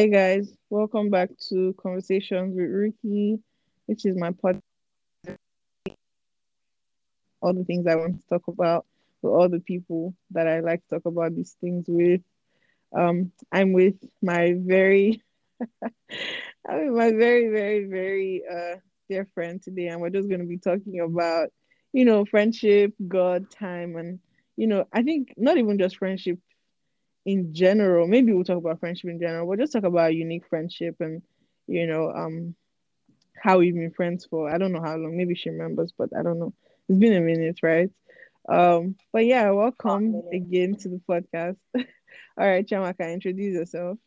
[0.00, 3.38] Hey guys, welcome back to Conversations with Ricky,
[3.84, 4.62] which is my podcast.
[7.42, 8.86] All the things I want to talk about
[9.20, 12.22] with all the people that I like to talk about these things with.
[12.96, 15.22] Um, I'm with my very,
[15.82, 18.76] I'm with my very, very, very uh
[19.10, 21.50] dear friend today, and we're just going to be talking about,
[21.92, 24.18] you know, friendship, God, time, and
[24.56, 26.38] you know, I think not even just friendship
[27.24, 28.06] in general.
[28.06, 29.46] Maybe we'll talk about friendship in general.
[29.46, 31.22] We'll just talk about unique friendship and
[31.66, 32.54] you know um
[33.42, 35.16] how we've been friends for I don't know how long.
[35.16, 36.52] Maybe she remembers, but I don't know.
[36.88, 37.90] It's been a minute, right?
[38.48, 41.56] Um, but yeah, welcome again to the podcast.
[41.76, 43.98] All right, Chiamaka, introduce yourself.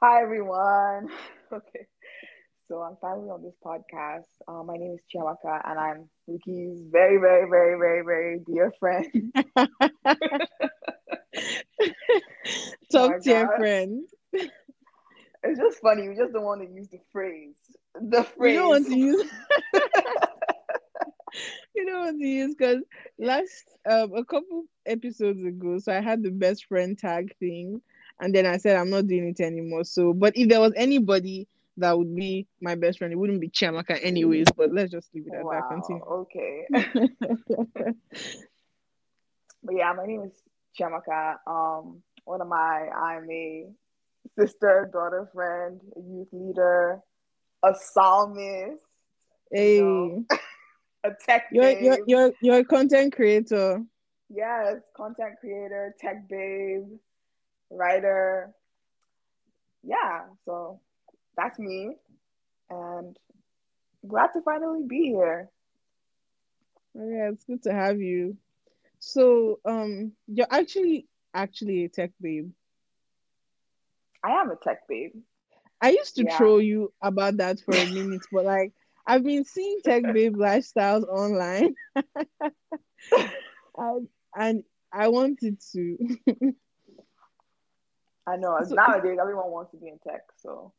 [0.00, 1.08] Hi everyone.
[1.52, 1.86] Okay.
[2.72, 4.24] So I'm finally on this podcast.
[4.48, 9.04] Uh, my name is Chiamaka and I'm Ricky's very, very, very, very, very dear friend.
[12.90, 14.08] Talk oh to your friend.
[14.32, 16.08] It's just funny.
[16.08, 17.56] We just don't want to use the phrase.
[17.94, 18.36] The phrase.
[18.38, 19.30] We don't want to use.
[21.74, 22.82] you know what to use because
[23.18, 27.82] last um a couple episodes ago, so I had the best friend tag thing,
[28.18, 29.84] and then I said I'm not doing it anymore.
[29.84, 31.48] So, but if there was anybody
[31.82, 34.46] that would be my best friend, it wouldn't be Chiamaka anyways.
[34.56, 35.68] But let's just leave it at wow, that.
[35.68, 36.02] Continue.
[36.04, 36.66] Okay.
[39.62, 40.32] but yeah, my name is
[40.78, 41.36] Chiamaka.
[41.46, 42.88] Um, what am I?
[42.88, 43.66] I'm a
[44.38, 47.00] sister, daughter, friend, a youth leader,
[47.62, 48.78] a psalmist.
[49.50, 49.76] Hey.
[49.76, 50.38] You know,
[51.04, 51.82] a tech you're, babe.
[51.82, 53.82] You're, you're, you're a content creator.
[54.28, 56.86] Yes, content creator, tech babe,
[57.70, 58.52] writer.
[59.82, 60.80] Yeah, so
[61.36, 61.96] that's me.
[62.70, 63.16] And
[64.06, 65.50] glad to finally be here.
[66.96, 68.36] Oh, yeah, it's good to have you.
[68.98, 72.52] So, um, you're actually actually a tech babe.
[74.24, 75.12] I am a tech babe.
[75.80, 76.36] I used to yeah.
[76.36, 78.72] troll you about that for a minute, but like
[79.06, 81.74] I've been seeing tech babe lifestyles online,
[83.76, 85.98] and, and I wanted to.
[88.24, 90.72] I know so, nowadays everyone wants to be in tech, so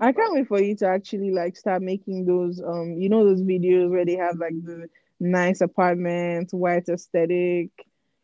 [0.00, 3.42] I can't wait for you to actually like start making those um you know those
[3.42, 4.88] videos where they have like the
[5.22, 7.70] nice apartment, white aesthetic,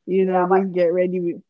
[0.07, 1.43] you know, yeah, my, get ready with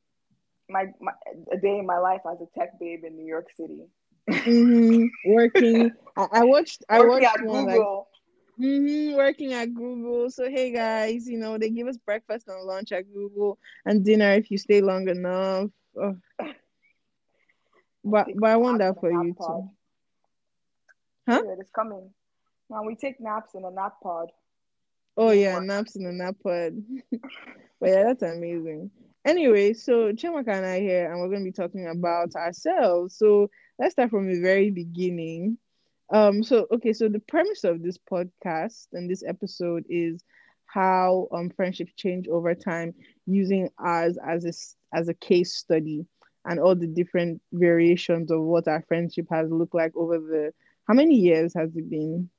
[0.68, 1.12] my, my
[1.52, 3.84] a day in my life as a tech babe in New York City.
[4.28, 5.06] mm-hmm.
[5.32, 6.84] Working, I, I, watched.
[6.88, 8.08] I working watched one Google.
[8.58, 10.30] like mm-hmm, working at Google.
[10.30, 14.32] So hey guys, you know they give us breakfast and lunch at Google and dinner
[14.32, 15.70] if you stay long enough.
[15.96, 16.16] Oh.
[18.04, 19.70] but but I want that for you too.
[21.28, 21.42] Huh?
[21.58, 22.10] It's coming.
[22.70, 24.30] Now we take naps in a nap pod.
[25.16, 26.82] Oh yeah, naps in a nap pod.
[27.80, 28.90] but yeah, that's amazing.
[29.26, 33.16] Anyway, so Chiamaka and I here, and we're going to be talking about ourselves.
[33.16, 35.58] So let's start from the very beginning.
[36.10, 40.22] Um, so okay, so the premise of this podcast and this episode is
[40.64, 42.94] how um friendships change over time
[43.26, 46.06] using us as a as a case study
[46.46, 50.52] and all the different variations of what our friendship has looked like over the
[50.88, 52.30] how many years has it been?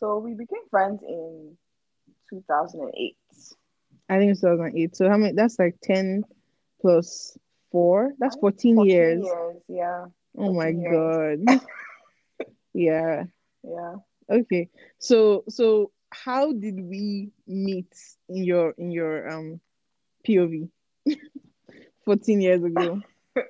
[0.00, 1.56] So we became friends in
[2.30, 3.16] 2008.
[4.08, 4.96] I think it's 2008.
[4.96, 5.34] So how many?
[5.34, 6.24] That's like 10
[6.80, 7.36] plus
[7.70, 8.12] four.
[8.18, 9.24] That's 14, 14 years.
[9.24, 9.56] years.
[9.68, 10.06] Yeah.
[10.36, 11.38] Oh my years.
[11.46, 11.60] god.
[12.74, 13.24] yeah.
[13.62, 13.94] Yeah.
[14.30, 14.70] Okay.
[14.98, 17.92] So so how did we meet
[18.28, 19.60] in your in your um
[20.26, 20.68] POV
[22.04, 23.00] 14 years ago?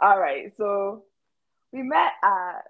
[0.00, 0.52] All right.
[0.56, 1.04] So
[1.74, 2.62] we met at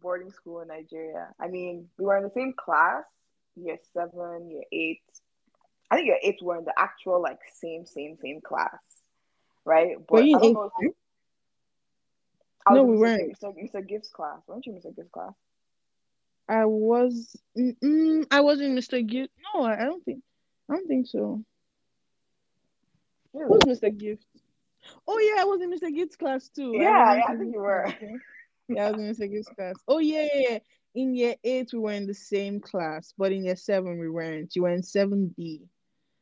[0.00, 1.28] boarding school in Nigeria.
[1.40, 3.04] I mean, we were in the same class,
[3.56, 5.02] year seven, year eight,
[5.90, 8.78] I think your eighth were in the actual like same same same class,
[9.64, 9.96] right?
[9.98, 10.94] But were you in eighth?
[12.70, 13.36] no, we weren't.
[13.40, 13.54] Mr.
[13.56, 13.86] Mr.
[13.86, 14.94] Gibbs class, weren't you, Mr.
[14.94, 15.32] Gibbs class?
[16.48, 17.36] I was.
[17.56, 19.04] Mm, I was in Mr.
[19.04, 19.32] Gift.
[19.54, 20.22] No, I don't think.
[20.70, 21.42] I don't think so.
[23.32, 23.58] Really?
[23.66, 23.96] Who's Mr.
[23.96, 24.24] Gibbs?
[25.06, 25.94] Oh yeah, I was in Mr.
[25.94, 26.72] Gibbs class too.
[26.74, 27.94] Yeah, I, yeah, I think you were.
[28.68, 29.30] yeah, I was in Mr.
[29.30, 29.74] Gibbs class.
[29.86, 30.58] Oh yeah, yeah, yeah.
[30.94, 34.56] In year eight, we were in the same class, but in year seven, we weren't.
[34.56, 35.68] You were in seven B.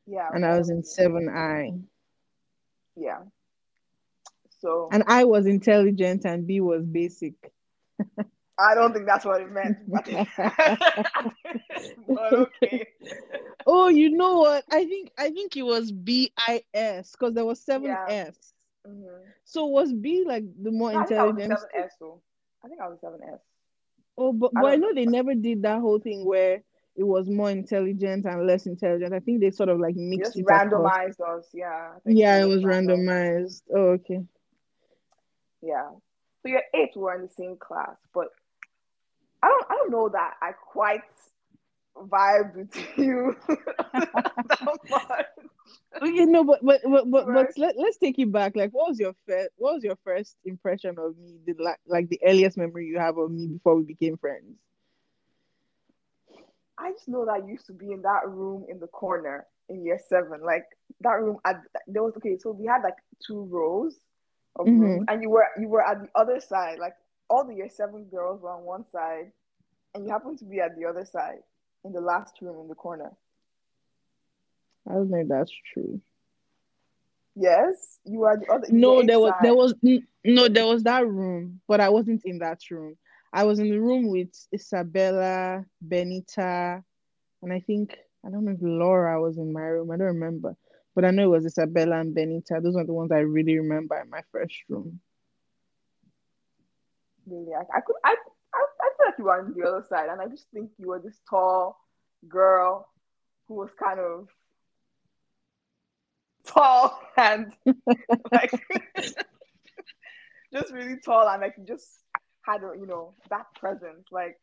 [0.06, 0.28] Yeah.
[0.32, 1.82] And I was in 7I.
[2.96, 3.22] Yeah.
[4.60, 7.34] So And I was intelligent and B was basic.
[8.58, 9.78] I don't think that's what it meant.
[9.88, 10.08] but
[12.32, 12.86] okay.
[13.68, 14.64] Oh, you know what?
[14.70, 18.06] I think I think it was B I S because there was seven yeah.
[18.08, 18.54] S.
[18.86, 19.30] Mm-hmm.
[19.44, 21.40] So was B like the more intelligent?
[21.40, 22.20] I think I was seven S though.
[22.64, 23.40] I think I was seven S.
[24.18, 26.62] Oh, but, I but I know they never did that whole thing where
[26.96, 29.12] it was more intelligent and less intelligent.
[29.12, 30.62] I think they sort of like mixed Just it across.
[30.62, 31.90] randomized us, yeah.
[32.06, 33.00] Yeah, it was random.
[33.00, 33.62] randomized.
[33.74, 34.22] Oh, okay.
[35.62, 35.90] Yeah.
[36.42, 38.28] So your eight were in the same class, but
[39.42, 41.02] I don't I don't know that I quite
[41.96, 45.26] vibe with you that much.
[46.02, 47.32] Okay, no, but but but but, Right.
[47.32, 48.56] but let, let's take you back.
[48.56, 51.38] Like, what was your first what was your first impression of me?
[51.46, 54.56] The like like the earliest memory you have of me before we became friends?
[56.78, 59.84] I just know that I used to be in that room in the corner in
[59.84, 60.42] year seven.
[60.42, 60.64] Like
[61.00, 62.96] that room at there was okay, so we had like
[63.26, 63.98] two rows
[64.56, 64.74] of Mhm.
[64.74, 66.78] rooms and you were you were at the other side.
[66.78, 66.94] Like
[67.28, 69.32] all the year seven girls were on one side
[69.94, 71.42] and you happened to be at the other side
[71.84, 73.12] in the last room in the corner.
[74.88, 76.00] I don't think that's true.
[77.34, 79.74] Yes, you at the other No, there was there was
[80.24, 82.96] no there was that room, but I wasn't in that room.
[83.32, 86.82] I was in the room with Isabella, Benita,
[87.42, 89.90] and I think I don't know if Laura was in my room.
[89.90, 90.56] I don't remember,
[90.94, 92.60] but I know it was Isabella and Benita.
[92.62, 95.00] Those are the ones I really remember in my first room.
[97.26, 97.52] really.
[97.54, 98.14] I, I could I,
[98.54, 100.88] I I feel like you were on the other side, and I just think you
[100.88, 101.78] were this tall
[102.28, 102.88] girl
[103.48, 104.28] who was kind of
[106.46, 107.52] tall and
[108.32, 108.50] like
[110.52, 111.86] just really tall and like you just
[112.42, 114.38] had a you know that presence like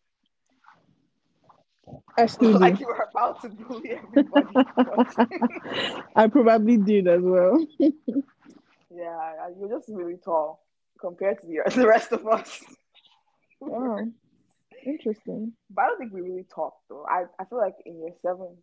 [2.17, 4.47] Excuse like you were about to bully everybody.
[6.15, 7.65] I probably did as well.
[7.79, 10.63] yeah, you're just really tall
[10.99, 12.63] compared to the, the rest of us.
[13.59, 13.99] Wow,
[14.85, 15.53] interesting.
[15.69, 17.05] But I don't think we really talked though.
[17.09, 18.55] I, I feel like in year seven.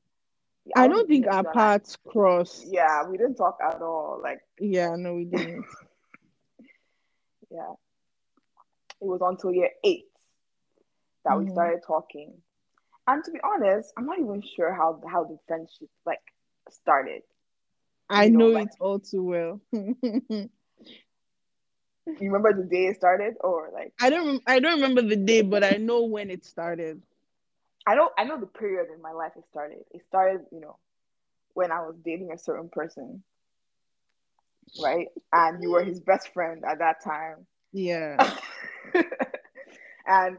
[0.74, 2.66] I don't think our paths crossed.
[2.70, 4.20] Yeah, we didn't talk at all.
[4.22, 5.64] Like, Yeah, no, we didn't.
[7.50, 7.74] yeah.
[9.00, 10.06] It was until year eight
[11.24, 11.50] that we Mhm.
[11.50, 12.42] started talking.
[13.06, 16.22] And to be honest, I'm not even sure how how the friendship like
[16.70, 17.22] started.
[18.08, 19.60] I You know, know like- it all too well.
[22.06, 25.42] You remember the day it started, or like I don't I don't remember the day,
[25.42, 27.02] but I know when it started.
[27.86, 29.78] I know I know the period in my life it started.
[29.90, 30.76] It started, you know,
[31.54, 33.22] when I was dating a certain person,
[34.82, 35.08] right?
[35.32, 37.46] And you were his best friend at that time.
[37.72, 38.16] Yeah.
[40.06, 40.38] and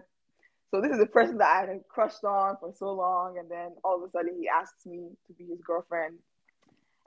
[0.70, 3.72] so this is the person that I had crushed on for so long, and then
[3.84, 6.20] all of a sudden he asks me to be his girlfriend.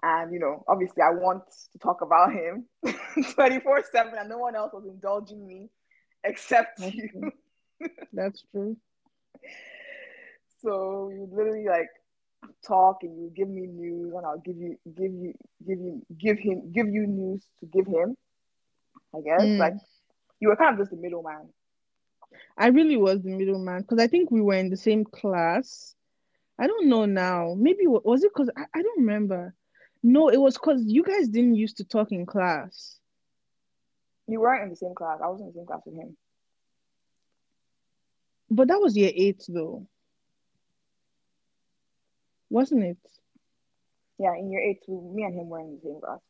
[0.03, 4.73] And you know, obviously I want to talk about him 24-7, and no one else
[4.75, 5.71] was indulging me
[6.25, 7.09] except That's you.
[7.09, 7.33] true.
[8.13, 8.77] That's true.
[10.65, 11.89] So you literally like
[12.67, 15.35] talk and you give me news and I'll give you give you
[15.67, 18.17] give you give him give you news to give him.
[19.15, 19.43] I guess.
[19.43, 19.59] Mm.
[19.59, 19.75] Like
[20.41, 21.49] you were kind of just the middleman.
[22.57, 25.95] I really was the middleman because I think we were in the same class.
[26.59, 27.55] I don't know now.
[27.57, 29.55] Maybe was it because I, I don't remember.
[30.03, 32.99] No, it was because you guys didn't used to talk in class.
[34.27, 35.19] You weren't in the same class.
[35.23, 36.17] I was in the same class with him.
[38.51, 39.87] But that was year eight though.
[42.55, 42.99] Wasn't it?
[44.17, 46.21] Yeah, in year eight, me and him were in the same class.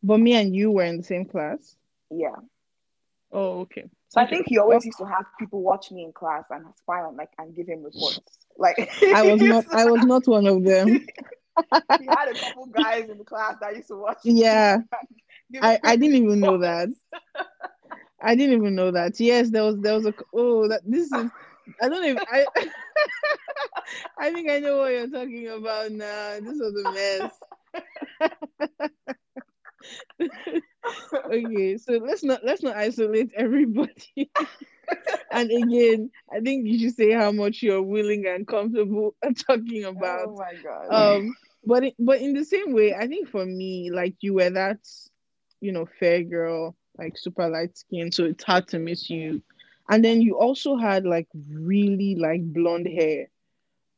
[0.00, 1.74] But me and you were in the same class.
[2.08, 2.36] Yeah.
[3.32, 3.90] Oh, okay.
[4.10, 7.00] So I think he always used to have people watch me in class and spy
[7.00, 8.20] on like and give him reports.
[8.56, 8.76] Like
[9.12, 10.86] I was not I was not one of them.
[10.88, 14.18] he had a couple guys in the class that used to watch.
[14.22, 14.78] Yeah,
[15.60, 16.90] I, I didn't even know that.
[18.22, 19.18] I didn't even know that.
[19.18, 21.28] Yes, there was there was a oh that this is
[21.80, 22.46] I don't know if I
[24.18, 26.38] I think I know what you're talking about now.
[26.40, 27.40] This was a mess.
[31.32, 34.30] okay, so let's not let's not isolate everybody.
[35.32, 39.14] and again, I think you should say how much you're willing and comfortable
[39.46, 40.90] talking about Oh my god.
[40.90, 44.50] um but it, but in the same way i think for me like you were
[44.50, 44.78] that
[45.60, 49.42] you know fair girl like super light skin so it's hard to miss you
[49.90, 53.28] and then you also had like really like blonde hair.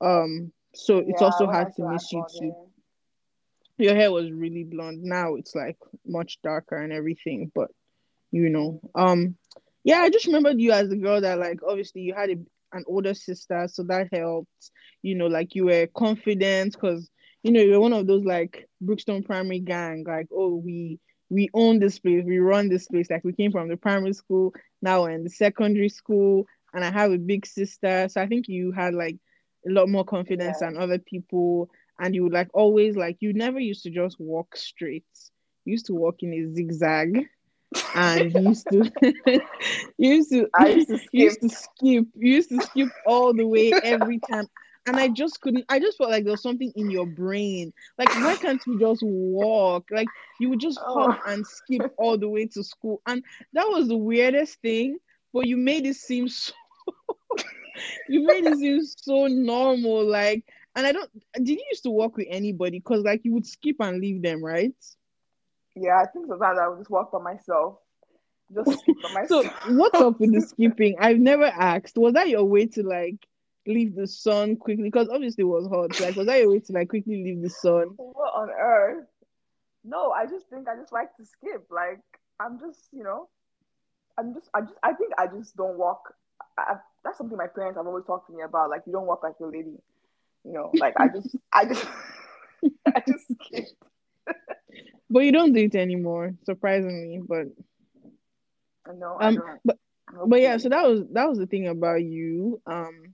[0.01, 2.57] Um so it's Yeah, also hard to miss you too.
[2.57, 2.67] hair.
[3.79, 5.03] your hair was really blonde.
[5.03, 7.71] Now it's like much darker and everything but
[8.33, 8.81] you know.
[8.95, 9.37] Um
[9.85, 12.37] yeah i just remembered you as a girl that like obviously you had a,
[12.73, 14.71] an older sister so that helped.
[15.03, 17.11] You know like you were confident because
[17.43, 20.99] you know you're one of those like brookstone primary gang like oh we
[21.33, 23.11] we own this place we run this place.
[23.11, 26.91] Like we came from the primary school now we're in the secondary school and i
[26.91, 28.09] have a big sister.
[28.09, 29.17] So i think you had like
[29.69, 30.61] a lot more confidence Yeah.
[30.61, 31.71] than other people
[32.01, 35.05] and you would like always like you never used to just walk straight.
[35.65, 37.29] You used to walk in a zigzag
[37.95, 38.91] and you used to
[39.99, 42.07] used to I used to you used to skip.
[42.15, 44.49] Used to skip all the way every time
[44.87, 45.65] and I just couldn't.
[45.69, 47.73] I just felt like there was something in your brain.
[47.99, 49.89] Like, why can't you just walk?
[49.91, 50.09] Like,
[50.41, 50.95] you would just oh.
[50.95, 51.31] hop Oh.
[51.33, 53.23] and skip all the way to school, and
[53.53, 54.99] that was the weirdest thing.
[55.33, 56.53] But you made it seem so.
[58.09, 60.05] you made it seem so normal.
[60.05, 61.11] Like, and I don't.
[61.35, 62.79] Did you used to walk with anybody?
[62.79, 64.75] Because like you would skip and leave them, right?
[65.75, 67.79] Yeah, I think sometimes I would just walk by myself.
[68.55, 70.97] Just skip by So what's up with the skipping?
[70.99, 71.97] I've never asked.
[71.97, 73.27] Was that your way to like
[73.67, 74.85] leave the sun quickly?
[74.85, 75.99] Because obviously it was hot.
[76.01, 77.89] Like, was that your way to like quickly leave the sun?
[77.97, 79.07] What on earth?
[79.85, 81.67] No, I just think I just like to skip.
[81.71, 82.01] Like
[82.41, 83.29] I'm just, you know,
[84.19, 86.15] I'm just, I just, I think I just don't walk.
[86.59, 88.71] I, that's something my parents have always talked to me about.
[88.71, 89.77] Like you don't walk like a lady.
[90.45, 91.87] You know, like I just, I just,
[92.87, 93.67] I just skip.
[95.11, 97.21] But you don't do it anymore, surprisingly.
[97.23, 97.49] But
[98.97, 99.61] No, I um, don't.
[99.63, 99.77] but
[100.27, 102.63] but yeah, so that was that was the thing about you.
[102.67, 103.13] Um,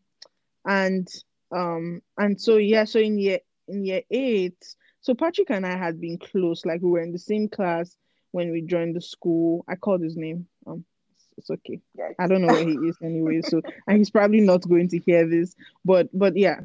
[0.66, 1.08] and
[1.50, 4.62] um, and so yeah, so in year in year eight,
[5.00, 6.64] so Patrick and I had been close.
[6.64, 7.96] Like we were in the same class
[8.32, 9.64] when we joined the school.
[9.68, 10.46] I called his name.
[10.66, 10.84] Um,
[11.36, 11.80] it's okay.
[12.18, 13.40] I don't know where he is anyway.
[13.42, 15.54] So and he's probably not going to hear this.
[15.84, 16.60] But but yeah.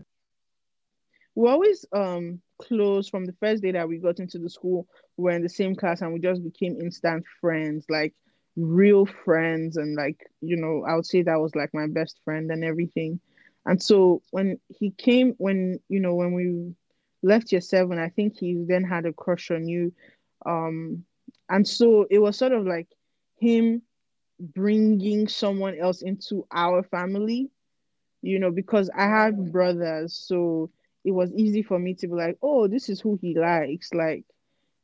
[1.35, 4.87] We're always um close from the first day that we got into the school.
[5.17, 8.13] We were in the same class and we just became instant friends, like
[8.55, 9.77] real friends.
[9.77, 13.19] And like, you know, I would say that was like my best friend and everything.
[13.65, 16.73] And so when he came, when you know, when we
[17.21, 19.93] left year seven, I think he then had a crush on you.
[20.45, 21.05] Um,
[21.49, 22.87] and so it was sort of like
[23.39, 23.81] him
[24.39, 27.49] bringing someone else into our family,
[28.21, 30.69] you know, because I had brothers, so
[31.05, 34.25] it was easy for me to be like, oh, this is who he likes, like,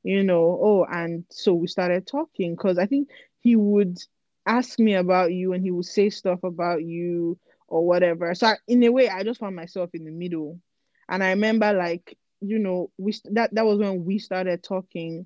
[0.03, 2.55] you know, oh, and so we started talking.
[2.55, 3.09] Because I think
[3.39, 3.97] he would
[4.45, 7.37] ask me about you and he would say stuff about you
[7.69, 8.33] or whatever.
[8.35, 10.59] So I, in a way, I just found myself in the middle,
[11.07, 15.25] and I remember like, you know, we that that was when we started talking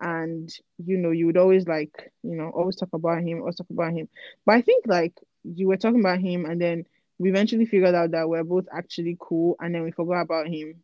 [0.00, 0.52] and
[0.84, 3.92] you know you would always like you know always talk about him always talk about
[3.92, 4.08] him
[4.44, 5.12] but i think like
[5.44, 6.84] you were talking about him and then
[7.18, 10.74] we eventually figured out that we're both actually cool and then we forgot about him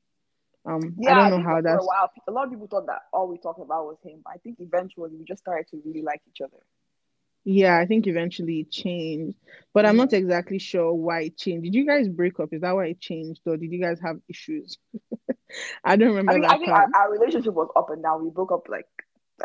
[0.66, 1.10] um yeah.
[1.10, 3.02] i don't know think how for that's a while, a lot of people thought that
[3.12, 4.20] all we talked about was him.
[4.24, 6.62] But I think eventually we just started to really like each other.
[7.48, 9.36] Yeah i think eventually it changed
[9.74, 10.12] but i'm not Mhm.
[10.12, 13.40] exactly sure why it changed did you guys break up is that why it changed
[13.46, 14.78] or did you guys have issues
[15.84, 18.24] i don't remember I that I think our, our relationship was up and down.
[18.24, 18.86] We broke up like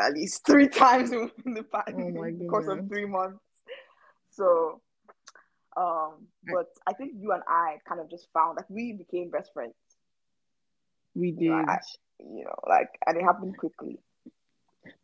[0.00, 2.10] at least three times in, the past Oh
[2.48, 3.40] course of three months.
[4.30, 4.80] So,
[5.76, 9.52] um, but I think you and I kind of just found like we became best
[9.52, 9.74] friends.
[11.14, 11.78] we You know, did I,
[12.20, 14.00] you know, like and it happened quickly.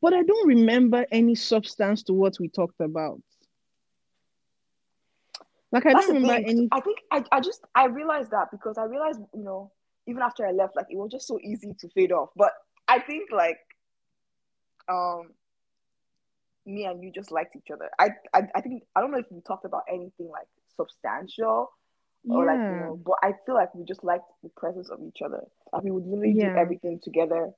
[0.01, 3.21] But i don't remember any substance to what we talked about
[5.73, 8.79] like i That's don't remember any I think I, I just I realized that because
[8.79, 9.73] I realized you know
[10.07, 12.31] even after I left like it was just so easy to fade off.
[12.37, 12.53] But
[12.89, 13.59] I think like
[14.89, 15.35] um
[16.67, 17.91] me and you just liked each other.
[17.99, 20.47] I I, I think I don't know if we talked about anything like
[20.77, 21.71] substantial
[22.29, 25.23] or like you know, but I feel like we just liked the presence of each
[25.23, 25.43] other.
[25.73, 26.51] Like we would literally Yeah.
[26.51, 27.51] do everything together.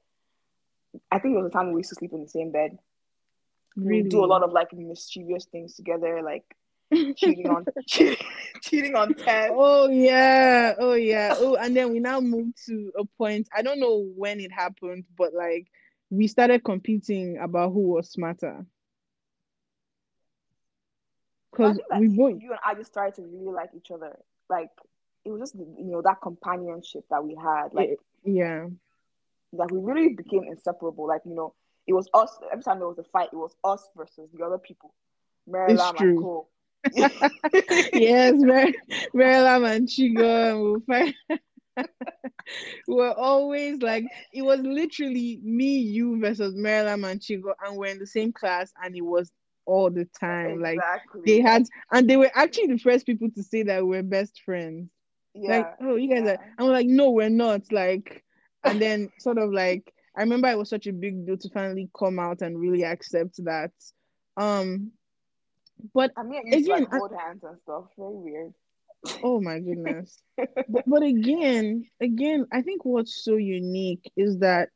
[1.10, 2.78] I think it was a time we used to sleep in the same bed.
[3.76, 6.44] We really would do a lot of like mischievous things together, like
[7.16, 8.26] cheating on cheating,
[8.60, 9.54] cheating on tests.
[9.56, 13.48] Oh yeah, oh yeah, oh, and then we now moved to a point.
[13.56, 15.68] I don't know when it happened, but like
[16.10, 18.66] we started competing about who was smarter.
[21.50, 24.18] Because we both, you and I just started to really like each other.
[24.48, 24.70] Like
[25.24, 27.72] it was just you know that companionship that we had.
[27.72, 28.66] Like yeah,
[29.52, 31.06] like we really became inseparable.
[31.06, 31.54] Like you know,
[31.86, 32.36] it was us.
[32.50, 34.94] Every time there was a fight, it was us versus the other people.
[35.48, 36.10] Marylam true.
[36.10, 36.48] and Co.
[37.92, 41.14] yes, Mar- and Chigo, and we'll fight.
[41.76, 41.84] we
[42.94, 47.98] were always like it was literally me, you versus Marylam and Chigo, and we're in
[47.98, 49.30] the same class, and it was
[49.64, 50.60] all the time.
[50.60, 50.78] Like
[51.24, 54.90] they had, and they were actually the first people to say that we're best friends.
[55.34, 55.58] yeah.
[55.58, 56.32] like oh you guys yeah.
[56.32, 58.22] are i'm like no we're not like
[58.64, 61.88] and then sort of like i remember it was such a big deal to finally
[61.98, 63.72] come out and really accept that
[64.36, 64.90] um
[65.94, 67.84] but I mean, I used to again like I- hold hands and stuff.
[67.98, 68.54] Very weird.
[69.24, 70.22] oh my goodness
[70.68, 74.68] but, but again again i think what's so unique is that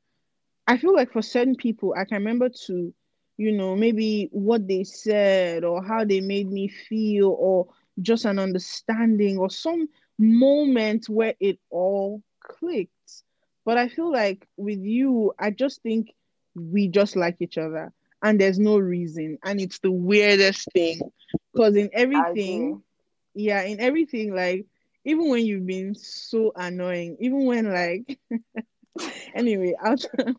[0.66, 2.93] i feel like for certain people i can remember to
[3.37, 7.69] you know maybe what they said or how they made me feel or
[8.02, 9.88] just an understanding or some
[10.19, 13.23] moment where it all clicked
[13.66, 16.14] but i feel like with you i just think
[16.54, 17.92] we just like each other
[18.23, 20.99] and there's no reason and it's the weirdest thing.
[21.52, 22.82] Because in everything
[23.35, 24.64] yeah in everything like
[25.06, 28.18] even when you've been so annoying, even when like
[29.35, 29.96] anyway, I'll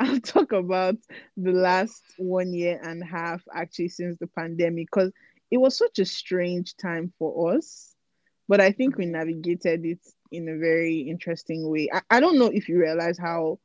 [0.00, 0.96] I'll talk about
[1.36, 5.12] the last one year and a half actually since the pandemic because
[5.50, 7.94] it was such a strange time for us,
[8.48, 9.12] but I think we mm-hmm.
[9.12, 10.00] navigated it
[10.30, 11.88] in a very interesting way.
[11.92, 13.58] I, I don't know if you realize how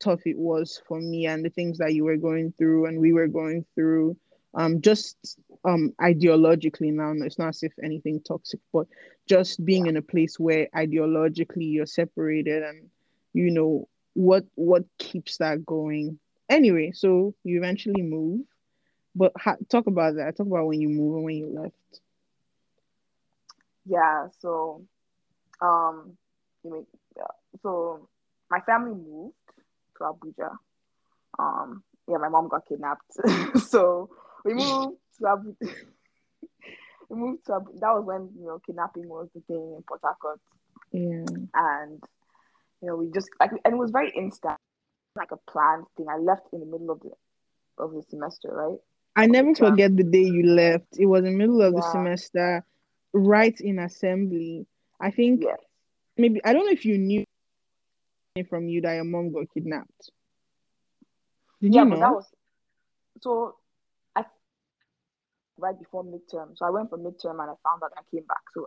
[0.00, 3.12] tough it was for me and the things that you were going through and we
[3.12, 4.16] were going through
[4.54, 7.12] um just um ideologically now.
[7.24, 8.86] It's not as if anything toxic but
[9.28, 12.90] just being in a place where ideologically you're separated and
[13.32, 16.18] you know what what keeps that going.
[16.48, 18.40] Anyway so you eventually move
[19.14, 20.36] but ha- talk about that.
[20.36, 22.00] Talk about when you move and when you left.
[23.86, 24.82] Yeah so
[25.64, 26.16] um
[26.64, 27.24] you yeah.
[27.62, 28.08] so
[28.50, 29.34] my family moved
[29.98, 30.50] to abuja.
[31.38, 33.10] Um yeah my mom got kidnapped.
[33.72, 34.10] So
[34.44, 35.56] we moved to abuja
[37.08, 37.80] we moved to Abuja.
[37.80, 40.40] that was when you know kidnapping was the thing in port harcourt.
[40.92, 41.24] Yeah.
[41.54, 42.02] And
[42.82, 44.56] you know we just like and it was very instant
[45.16, 46.06] like a planned thing.
[46.10, 47.10] I left in the middle of the
[47.78, 48.78] of the semester right?
[49.16, 50.98] I never forget the day you left.
[50.98, 51.80] It was in the middle of Yeah.
[51.80, 52.64] the semester
[53.12, 54.66] right in assembly
[55.00, 55.44] i think
[56.16, 57.24] maybe i don't know if you knew
[58.48, 60.10] from you that your mom got kidnapped.
[61.60, 62.00] Did yeah you but know?
[62.00, 62.26] that was
[63.20, 63.54] so
[64.16, 64.24] i
[65.56, 68.42] right before midterm so i went for midterm and i found out i came back
[68.52, 68.66] so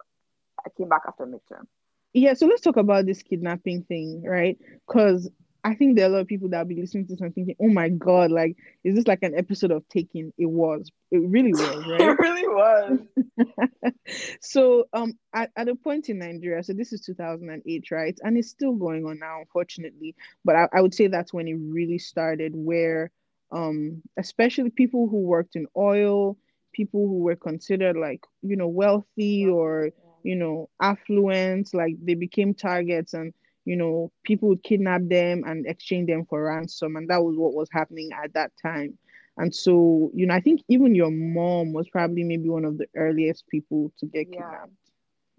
[0.66, 1.68] i came back after midterm.
[2.14, 4.58] Yeah so let's talk about this kidnapping thing right?
[4.88, 5.30] Because
[5.68, 7.36] i think there are a lot of people that will be listening to this and
[7.36, 10.92] thinking oh my god like is this like an episode of taking it was.
[11.12, 12.02] It really was right?
[12.02, 13.00] It really was.
[14.42, 18.18] So um at, at a point in nigeria so this is 2008 right?
[18.24, 20.16] And it's still going on now unfortunately.
[20.46, 23.12] But I, I would say that's when it really started where
[23.52, 26.38] um especially people who worked in oil
[26.74, 29.92] people who were considered like you know wealthy or
[30.24, 33.34] you know affluent like they became targets and
[33.68, 37.54] you know people would kidnap them and exchange them for ransom and that was what
[37.54, 38.98] was happening at that time.
[39.38, 42.88] And so you know i think even your mom was probably maybe one of the
[42.96, 44.52] earliest people to get Yeah.
[44.52, 44.72] kidnapped.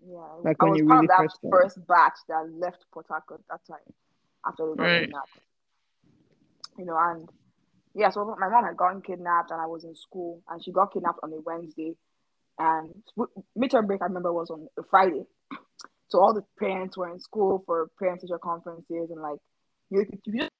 [0.06, 0.28] Yeah.
[0.42, 3.60] Like i when was you really that first first batch that left port harcourt that
[3.66, 3.86] time
[4.46, 4.98] after they got Right.
[4.98, 5.38] kidnapped.
[6.78, 7.28] You know and
[7.94, 10.92] yeah so my mom had gotten kidnapped and i was in school and she got
[10.92, 11.94] kidnapped on a wednesday.
[12.58, 13.02] And
[13.58, 15.24] midterm break i remember was on a friday
[16.08, 19.38] so all the parents were in school for parent teacher conferences and like
[19.90, 20.50] you, you just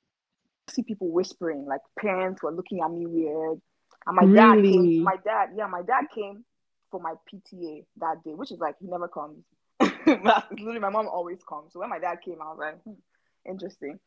[0.68, 3.60] see people whispering like parents were looking at me weird.
[4.06, 6.44] And my dad came my dad yeah my dad came
[6.90, 9.44] for my pta that day which is like he never comes.
[10.06, 11.72] Literally my mom always comes.
[11.72, 13.00] So when my dad came i was like hmm,
[13.50, 13.98] interesting.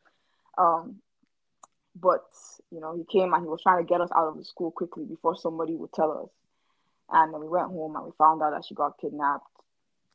[0.57, 0.97] Um
[1.99, 2.23] but
[2.71, 4.71] you know he came and he was trying to get us out of the school
[4.71, 6.29] quickly before somebody would tell us.
[7.11, 9.45] And then we went home and we found out that she got kidnapped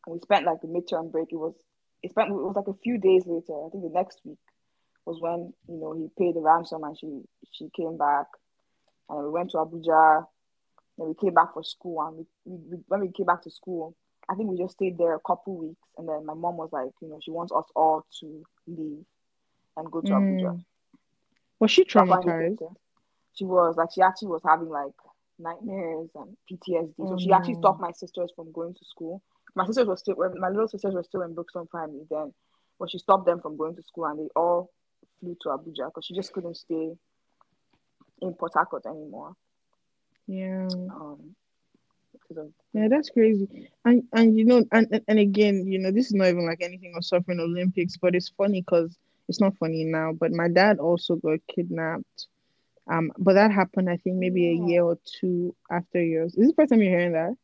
[0.06, 1.54] and we spent like the midterm break it was
[2.02, 4.38] it spent it was like a few days later i think the next week
[5.04, 8.26] was when you know he paid the ransom and she she came back
[9.08, 10.26] and we went to abuja
[10.98, 12.24] then we came back for school and we,
[12.70, 13.94] we, when we came back to school
[14.28, 16.90] i think we just stayed there a couple weeks and then my mom was like
[17.00, 19.04] you know she wants us all to leave
[19.76, 20.64] and go to abuja Mm.
[21.60, 22.58] was she traumatized.
[23.34, 24.92] She was like she actually was having like
[25.38, 26.94] nightmares and PTSD.
[27.08, 29.22] So she actually stopped my sisters from going to school.
[29.56, 32.34] My sisters were still when my little sisters were still in Brookstone Primary then,
[32.78, 34.70] but she stopped them from going to school and they all
[35.20, 36.96] flew to Abuja because she just couldn't stay
[38.22, 39.34] in Port Harcourt anymore.
[40.26, 41.36] yeah Um,
[42.14, 43.70] of Yeah, that's crazy.
[43.84, 46.94] And and you know, and and- again, you know, this is not even like anything
[46.96, 48.96] of suffering Olympics, but it's funny because
[49.28, 50.12] it's not funny now.
[50.12, 52.26] But my dad also got kidnapped.
[52.90, 56.34] Um, but that happened, I think, maybe a year or two after yours.
[56.34, 57.34] Is this the first time you're hearing that?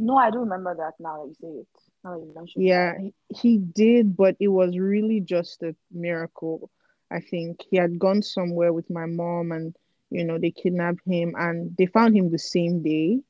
[0.00, 1.68] No, I don't remember that now that you say it.
[2.04, 6.70] Now that you Yeah, he, he did, but it was really just a miracle.
[7.10, 9.76] I think he had gone somewhere with my mom, and
[10.10, 13.20] you know, they kidnapped him, and they found him the same day.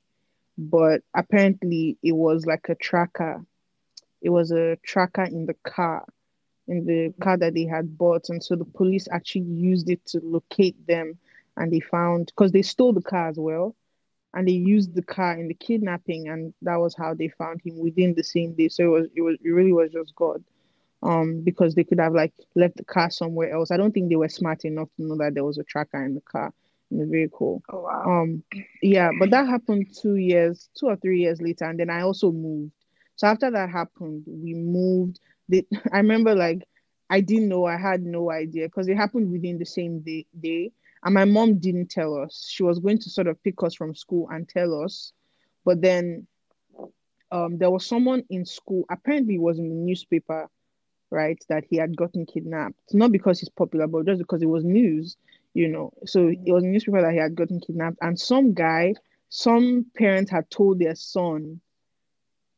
[0.58, 3.44] But apparently, it was like a tracker.
[4.22, 6.04] It was a tracker in the car,
[6.68, 10.20] in the car that they had bought, and so the police actually used it to
[10.22, 11.18] locate them,
[11.56, 13.74] and they found because they stole the car as well,
[14.34, 17.78] and they used the car in the kidnapping, and that was how they found him
[17.78, 18.68] within the same day.
[18.68, 20.42] So it was, it was, it really was just God,
[21.02, 23.70] um, because they could have like left the car somewhere else.
[23.70, 26.14] I don't think they were smart enough to know that there was a tracker in
[26.14, 26.52] the car
[26.90, 27.62] in the vehicle.
[27.72, 28.04] Oh wow.
[28.06, 28.42] Um,
[28.82, 32.30] yeah, but that happened two years, two or three years later, and then I also
[32.30, 32.72] moved.
[33.16, 35.20] So after that happened, we moved.
[35.48, 36.62] The, I remember like
[37.10, 40.70] I didn't know, I had no idea because it happened within the same day, day.
[41.02, 42.46] And my mom didn't tell us.
[42.50, 45.12] She was going to sort of pick us from school and tell us.
[45.64, 46.26] But then
[47.32, 50.48] um, there was someone in school, apparently it was in the newspaper,
[51.10, 52.78] right, that he had gotten kidnapped.
[52.92, 55.16] Not because he's popular, but just because it was news,
[55.54, 55.92] you know.
[56.06, 58.94] So it was a newspaper that he had gotten kidnapped, and some guy,
[59.28, 61.60] some parents had told their son,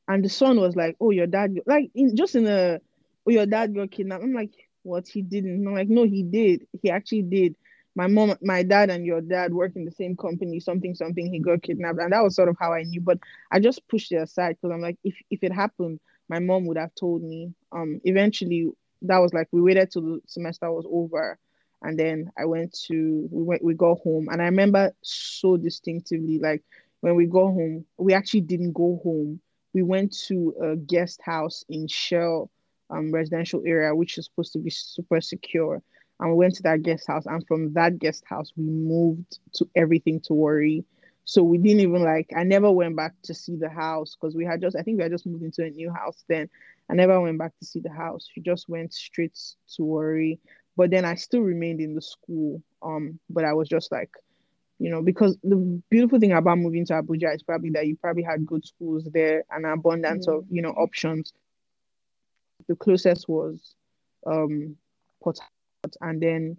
[0.08, 2.80] and the son was like, "Oh, your dad, like in, just in a,
[3.26, 4.52] oh, your dad got kidnapped." I'm like,
[4.82, 5.06] "What?
[5.06, 6.66] He didn't?" I'm like, "No, he did.
[6.82, 7.56] He actually did."
[7.94, 11.38] My mom, my dad, and your dad work in the same company, something, something, he
[11.38, 11.98] got kidnapped.
[11.98, 13.00] And that was sort of how I knew.
[13.00, 13.18] But
[13.50, 16.78] I just pushed it aside because I'm like, if if it happened, my mom would
[16.78, 17.52] have told me.
[17.72, 18.70] Um, eventually
[19.02, 21.38] that was like we waited till the semester was over.
[21.82, 24.28] And then I went to we went we got home.
[24.30, 26.62] And I remember so distinctively, like
[27.00, 29.40] when we got home, we actually didn't go home.
[29.74, 32.50] We went to a guest house in Shell
[32.90, 35.82] um, residential area, which is supposed to be super secure
[36.22, 39.68] and we went to that guest house and from that guest house we moved to
[39.74, 40.84] everything to Warri.
[41.24, 44.44] So we didn't even like i never went back to see the house because we
[44.44, 46.48] had just i think we had just moved into a new house then.
[46.88, 48.28] I never went back to see the house.
[48.36, 49.38] We just went straight
[49.76, 50.38] to Warri.
[50.76, 54.10] But then i still remained in the school um but i was just like
[54.78, 58.22] you know because the beautiful thing about moving to abuja is probably that you probably
[58.22, 60.38] had good schools there and abundance mm-hmm.
[60.38, 61.32] of you know options.
[62.68, 63.74] The closest was
[64.26, 64.76] um
[65.22, 65.38] port
[66.00, 66.56] and then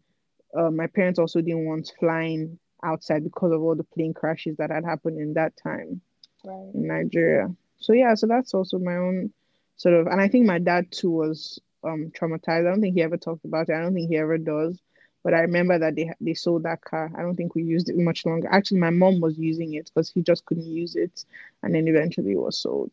[0.57, 4.69] uh, my parents also didn't want flying outside because of all the plane crashes that
[4.69, 6.01] had happened in that time
[6.43, 6.71] right.
[6.73, 7.49] in Nigeria.
[7.77, 9.31] So yeah, so that's also my own
[9.77, 12.67] sort of, and I think my dad too was um, traumatized.
[12.67, 13.73] I don't think he ever talked about it.
[13.73, 14.79] I don't think he ever does.
[15.23, 17.09] But I remember that they they sold that car.
[17.17, 18.49] I don't think we used it much longer.
[18.51, 21.23] Actually, my mom was using it because he just couldn't use it,
[21.61, 22.91] and then eventually it was sold.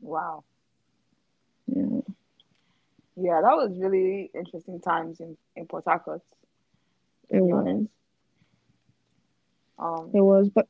[0.00, 0.42] Wow.
[1.66, 2.00] Yeah
[3.20, 6.22] yeah, that was really interesting times in, in Port Harcourt.
[7.28, 7.86] It was.
[9.78, 10.68] Um, it was, but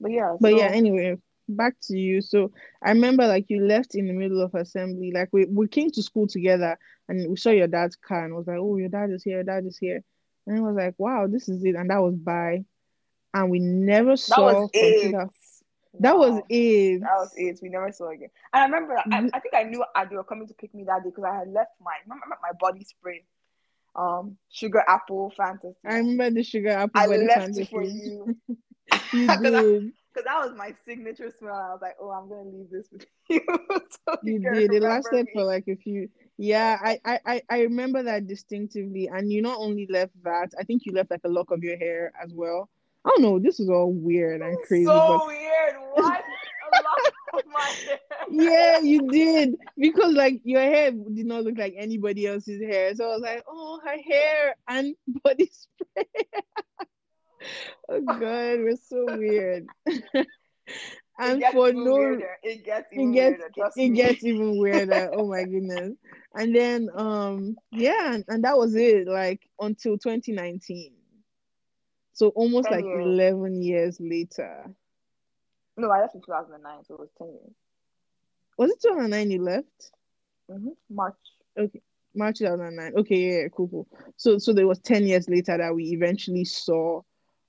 [0.00, 0.36] but yeah.
[0.40, 2.22] But so, yeah, anyway, back to you.
[2.22, 5.12] So I remember like you left in the middle of assembly.
[5.12, 8.46] Like we, we came to school together and we saw your dad's car and was
[8.46, 10.02] like, Oh, your dad is here, your dad is here.
[10.46, 11.74] And I was like, Wow, this is it.
[11.74, 12.64] And that was by
[13.34, 15.14] and we never saw that was it.
[16.00, 17.00] That was it.
[17.00, 17.58] That was it.
[17.62, 18.28] We never saw again.
[18.52, 19.28] And I remember, I, mm-hmm.
[19.32, 21.48] I think I knew they were coming to pick me that day because I had
[21.48, 23.24] left my my body spray,
[23.96, 25.76] um, sugar apple fantasy.
[25.84, 27.00] I remember the sugar apple.
[27.00, 27.62] I left fantasy.
[27.62, 28.36] it for you.
[29.12, 29.92] you did.
[30.14, 31.54] Because that was my signature smell.
[31.54, 33.40] I was like, oh, I'm gonna leave this with you.
[33.46, 34.72] so you, you did.
[34.72, 35.32] It lasted me.
[35.34, 36.08] for like a few.
[36.38, 39.08] Yeah, I, I I remember that distinctively.
[39.12, 41.76] And you not only left that, I think you left like a lock of your
[41.76, 42.68] hair as well.
[43.04, 43.38] I don't know.
[43.38, 44.84] This is all weird and crazy.
[44.84, 45.26] So but...
[45.26, 45.74] weird.
[45.94, 46.24] What?
[48.30, 52.94] yeah, you did because like your hair did not look like anybody else's hair.
[52.94, 56.04] So I was like, oh, her hair and body spray.
[57.88, 59.66] oh god, we're so weird.
[61.18, 62.36] and for no, weirder.
[62.42, 63.60] it gets even it gets, weirder.
[63.76, 65.10] it gets even weirder.
[65.14, 65.94] oh my goodness!
[66.34, 69.06] And then um yeah, and, and that was it.
[69.06, 70.92] Like until 2019.
[72.18, 73.06] So almost like years.
[73.06, 74.64] 11 years later.
[75.76, 77.54] No, I left in 2009, so it was 10 years.
[78.56, 79.92] Was it 2009 you left?
[80.50, 80.70] Mm-hmm.
[80.90, 81.14] March.
[81.56, 81.80] Okay.
[82.16, 82.94] March 2009.
[82.96, 83.88] Okay, yeah, cool, cool.
[84.16, 87.02] So so there was 10 years later that we eventually saw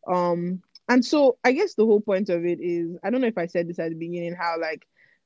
[0.08, 3.40] um and so I guess the whole point of it is I don't know if
[3.40, 4.86] I said this at the beginning how like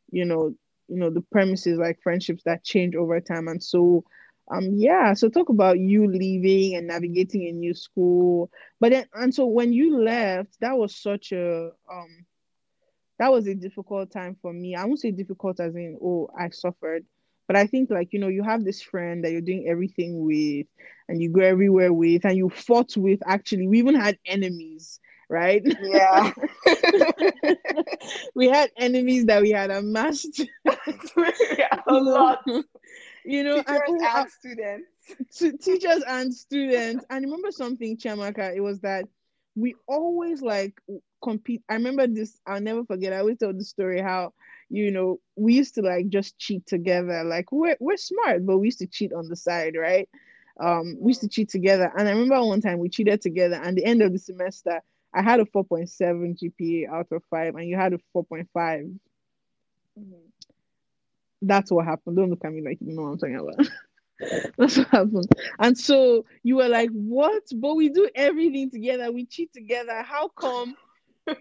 [0.09, 0.55] you know
[0.87, 4.05] you know the premises like friendships that change over time and so
[4.51, 8.49] um yeah so talk about you leaving and navigating a new school.
[8.79, 12.25] But then and so when you left that was such a um
[13.19, 14.75] that was a difficult time for me.
[14.75, 17.05] I won't say difficult as in oh i suffered.
[17.47, 20.67] But i think like you know you have this friend that you're doing everything with
[21.07, 23.67] and you go everywhere with and you fought with actually.
[23.67, 25.63] We even had enemies right?
[25.81, 26.31] Yeah.
[28.35, 30.41] We had enemies that we had amassed.
[31.57, 32.43] Yeah, a lot
[33.25, 34.87] you know, teachers and, and students.
[35.37, 37.05] To teachers and students.
[37.09, 39.05] And remember something, Chiamaka, it was that
[39.55, 40.79] we always like
[41.21, 41.61] compete.
[41.69, 43.13] I remember this, I'll never forget.
[43.13, 44.33] I always tell the story how,
[44.69, 47.23] you know, we used to like just cheat together.
[47.23, 50.07] Like we're we're smart, but we used to cheat on the side, right?
[50.59, 51.91] Um, we used to cheat together.
[51.97, 54.81] And I remember one time we cheated together, and the end of the semester,
[55.13, 58.47] I had a 4.7 GPA out of five, and you had a 4.5.
[59.99, 60.32] Mm-hmm
[61.47, 62.17] that's what happened.
[62.17, 63.67] Don't look at me like you know what I'm talking about.
[64.57, 65.27] that's what happened.
[65.59, 67.43] And so you were like, what?
[67.55, 69.11] But we do everything together.
[69.11, 70.01] We cheat together.
[70.03, 70.75] How come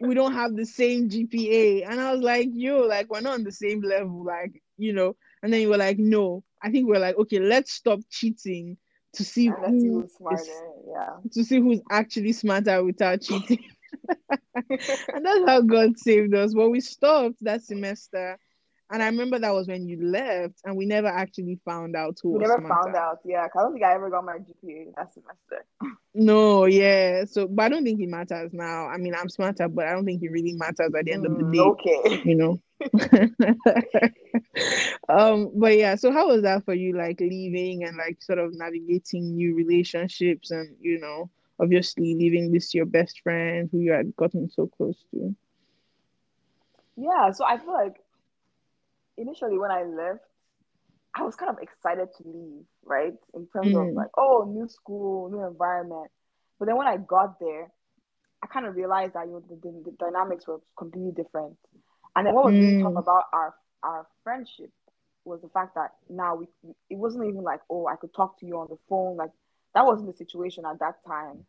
[0.00, 1.88] we don't have the same GPA?
[1.88, 5.16] And I was like, yo, like we're not on the same level, like, you know.
[5.42, 6.44] And then you were like, no.
[6.62, 8.76] I think we're like, okay, let's stop cheating
[9.14, 10.42] to see who smarter.
[10.42, 10.50] Is,
[10.88, 11.16] yeah.
[11.32, 13.64] To see who's actually smarter without cheating.
[14.54, 16.54] and that's how God saved us.
[16.54, 18.38] But we stopped that semester.
[18.92, 22.30] And I remember that was when you left, and we never actually found out who.
[22.30, 22.68] We was never smarter.
[22.68, 23.18] found out.
[23.24, 25.64] Yeah, I don't think I ever got my GPA that semester.
[26.14, 27.24] No, yeah.
[27.24, 28.86] So, but I don't think it matters now.
[28.86, 31.36] I mean, I'm smarter, but I don't think it really matters at the end of
[31.36, 31.72] the Mm, day.
[31.72, 32.20] okay.
[32.22, 32.60] You know.
[35.08, 35.94] um, but yeah.
[35.96, 36.96] So, how was that for you?
[36.96, 42.74] Like leaving and like sort of navigating new relationships, and you know, obviously leaving this
[42.74, 45.34] your best friend who you had gotten so close to.
[46.96, 47.96] Yeah, so I feel like
[49.16, 50.24] initially when I left,
[51.14, 53.14] I was kind of excited to leave, right?
[53.34, 53.94] In terms of Mm.
[53.94, 56.10] like, oh, new school, new environment.
[56.58, 57.70] But then when I got there,
[58.42, 61.56] I kind of realized that you know the, the, the dynamics were completely different.
[62.16, 62.96] And then what was really tough Mm.
[62.96, 64.70] about our our friendship
[65.24, 66.46] was the fact that now we
[66.90, 69.16] it wasn't even like, oh, I could talk to you on the phone.
[69.16, 69.30] Like
[69.74, 71.44] that wasn't the situation at that time.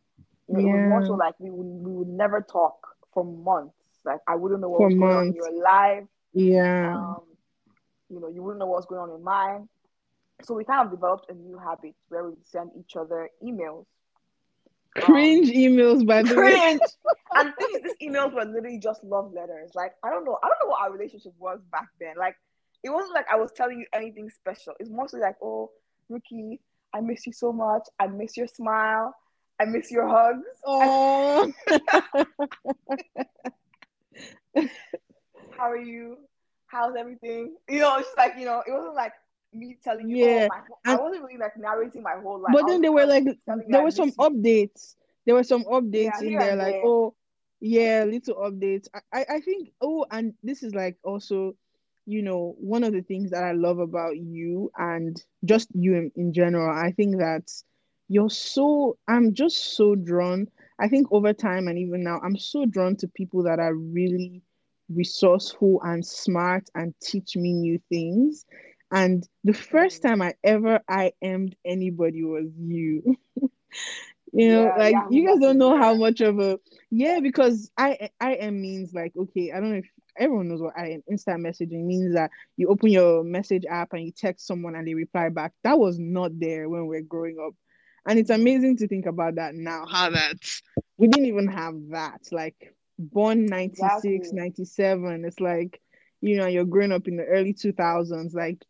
[0.48, 2.76] You know, it was more so like we would we would never talk
[3.12, 3.74] for months.
[4.04, 5.34] Like I wouldn't know what For was going on in months.
[5.34, 6.04] your life.
[6.32, 6.94] Yeah.
[6.94, 7.22] Um,
[8.08, 9.68] you know, you wouldn't know what's going on in mine.
[10.42, 13.86] So we kind of developed a new habit where we send each other emails.
[14.96, 16.52] Cringe um, emails, by the way.
[16.54, 16.80] Cringe.
[17.34, 19.72] and the these emails were literally just love letters.
[19.74, 22.14] Like I don't know, I don't know what our relationship was back then.
[22.16, 22.36] Like
[22.82, 24.74] it wasn't like I was telling you anything special.
[24.78, 25.70] It's mostly like, oh,
[26.08, 26.60] Rookie,
[26.92, 27.82] I miss you so much.
[27.98, 29.14] I miss your smile.
[29.58, 30.46] I miss your hugs.
[30.64, 31.52] Oh.
[35.56, 36.18] How are you?
[36.66, 37.56] How's everything?
[37.68, 39.12] You know, it's like you know, it wasn't like
[39.52, 40.18] me telling you.
[40.18, 42.52] Yeah, Oh, whole- I wasn't really like narrating my whole life.
[42.52, 43.24] but then there were like
[43.68, 44.96] there were some updates
[45.26, 46.82] there were some updates Yeah, in there like there.
[46.82, 47.14] oh
[47.60, 51.54] yeah little updates I, I i think oh and this is like also
[52.06, 56.10] you know one of the things that i love about you and just you in,
[56.16, 57.50] in general i think that
[58.08, 60.46] you're so i'm just so drawn
[60.80, 64.42] i think over time and even now i'm so drawn to people that are really
[64.88, 68.44] resourceful and smart and teach me new things.
[68.92, 73.16] And the first time i ever IM'd anybody was you.
[74.32, 76.58] You know Yeah, like Yahoo you guys don't know how much of a
[76.90, 80.90] yeah because i im means like okay i don't know if everyone knows what I
[80.90, 84.86] im instant messaging means that you open your message app and you text someone and
[84.86, 85.52] they reply back.
[85.64, 87.54] That was not there when we are growing up.
[88.06, 90.36] And it's amazing to think about that now how that
[90.96, 94.40] we didn't even have that like born 96 Exactly.
[94.40, 95.80] 97 it's like
[96.20, 98.64] you know you're growing up in the early 2000s like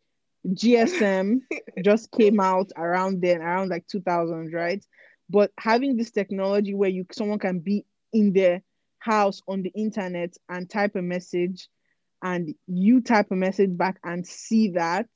[0.47, 1.41] gsm
[1.83, 4.85] just came out around then around like 2000 right?
[5.29, 8.61] But having this technology where you someone can be in their
[8.99, 11.67] house on the internet and type a message
[12.21, 15.07] and you type a message back and see that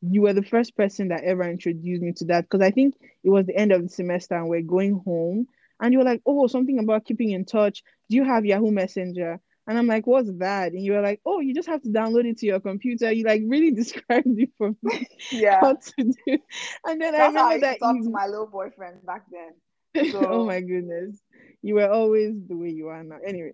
[0.00, 2.44] you were the first person that ever introduced me to that.
[2.44, 2.94] Because i think
[3.24, 5.46] it was the end of the semester and we're going home
[5.80, 7.82] and you were like oh something about keeping in touch.
[8.08, 9.40] Do you have yahoo messenger?
[9.68, 10.72] And i'm like what's that?
[10.72, 13.12] And you were like oh you just have to download it to your computer.
[13.12, 15.60] You like really described it for me Yeah.
[15.60, 15.92] how to
[16.26, 16.38] do.
[16.84, 19.04] And then i That's I remember used to that talk you to my little boyfriend
[19.06, 19.54] back then.
[20.14, 21.20] oh my goodness.
[21.62, 23.18] You were always the way you are now.
[23.26, 23.52] Anyway.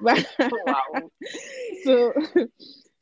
[0.00, 1.10] But oh, wow.
[1.84, 2.12] so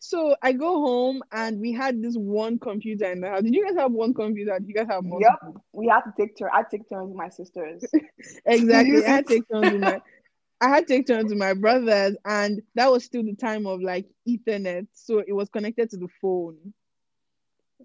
[0.04, 3.64] so i go home and we had this one computer in the house did you
[3.64, 5.62] guys have one computer did you guys have multiple Yep.
[5.72, 6.50] We had to take turn.
[6.52, 7.84] I take turns with my sisters.
[8.46, 10.00] exactly i had to take turns with my
[10.60, 13.80] i had to take turns with my brothers and that was still the time of
[13.80, 16.56] like ethernet so it was connected to the phone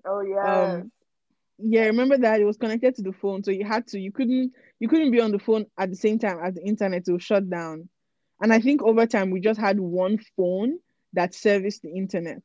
[0.04, 0.64] Oh yeah.
[0.64, 0.92] um
[1.60, 4.52] yeah remember that it was connected to the phone so you had to you couldn't
[4.80, 7.22] you couldn't be on the phone at the same time as the internet it was
[7.24, 7.88] shut down
[8.42, 10.80] and i think over time we just had one phone
[11.14, 12.42] that service the internet.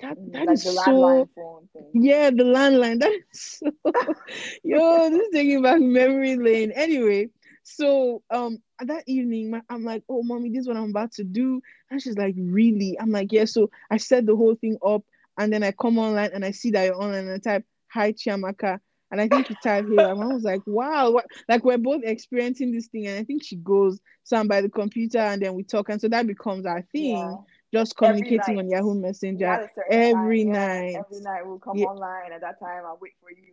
[0.00, 1.94] That Mm, that like is so landline phone thing.
[1.94, 3.24] yeah the landline that is
[3.60, 3.70] so
[4.64, 6.72] yo this is taking back memory lane.
[6.72, 7.28] Anyway
[7.62, 11.24] so um that evening my, i'm like oh mommy this is what i'm about to
[11.24, 11.60] do.
[11.90, 12.96] And she's like really?
[13.00, 13.44] I'm like yeah.
[13.44, 15.02] So i set the whole thing up
[15.38, 18.12] and then i come online and i see that you're online and i type hi
[18.12, 18.78] chiamaka.
[19.10, 21.10] And i think you type here and i was like wow.
[21.10, 21.26] What?
[21.48, 24.68] like we're both experiencing this thing and i think she goes so i'm by the
[24.68, 27.36] computer and then we talk and so that becomes our thing.
[27.36, 27.53] Yeah.
[27.74, 30.52] Just communicating on yahoo messenger had a certain every time.
[30.52, 30.90] night.
[30.92, 31.02] Yeah.
[31.10, 31.86] Every night we'll come Yeah.
[31.86, 32.82] online at that time.
[32.86, 33.52] I'll wait for you.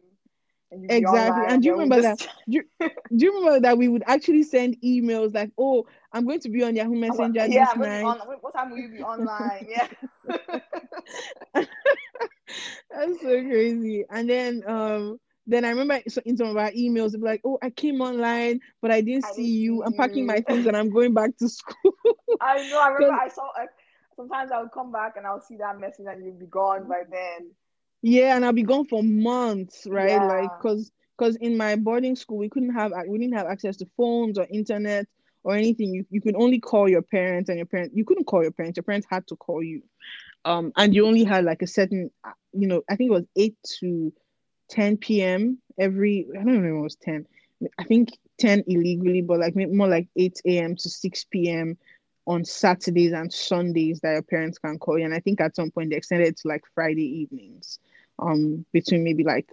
[0.73, 1.43] And Exactly.
[1.47, 2.61] And do you remember just- Do
[3.09, 6.75] you remember that we would actually send emails like, "Oh, I'm going to be on
[6.77, 8.37] Yahoo Messenger yeah, this I'm gonna be night." on.
[8.39, 9.67] What time will you be online?
[9.67, 9.87] Yeah.
[12.89, 14.05] That's so crazy.
[14.09, 17.41] And then, um, then I remember so- in some of our emails, it'd be like,
[17.43, 19.77] "Oh, I came online, but I didn't I see didn't you.
[19.77, 21.93] see I'm packing my things and I'm going back to school."
[22.39, 22.79] I know.
[22.81, 23.49] I remember I saw
[24.21, 27.51] sometimes I'll come back and I'll see that message and you'll be gone by then.
[28.01, 30.21] yeah, and I'll be gone for months, right?
[30.21, 30.27] Yeah.
[30.27, 33.87] Like, cause, because in my boarding school we couldn't have we didn't have access to
[33.97, 35.07] phones or internet
[35.43, 35.93] or anything.
[35.93, 38.77] You you could only call your parents and your parents you couldn't call your parents.
[38.77, 39.83] Your parents had to call you.
[40.45, 42.11] Um and you only had like a certain
[42.53, 44.13] you know, I think it was eight to
[44.69, 45.59] 10 p.m.
[45.79, 47.27] every I don't know it was 10.
[47.77, 50.75] I think 10 illegally, but like more like 8 a.m.
[50.77, 51.77] to 6 p.m.
[52.27, 55.05] on Saturdays and Sundays that your parents can call you.
[55.05, 57.79] And I think at some point they extended it to like Friday evenings,
[58.19, 59.49] um, between maybe like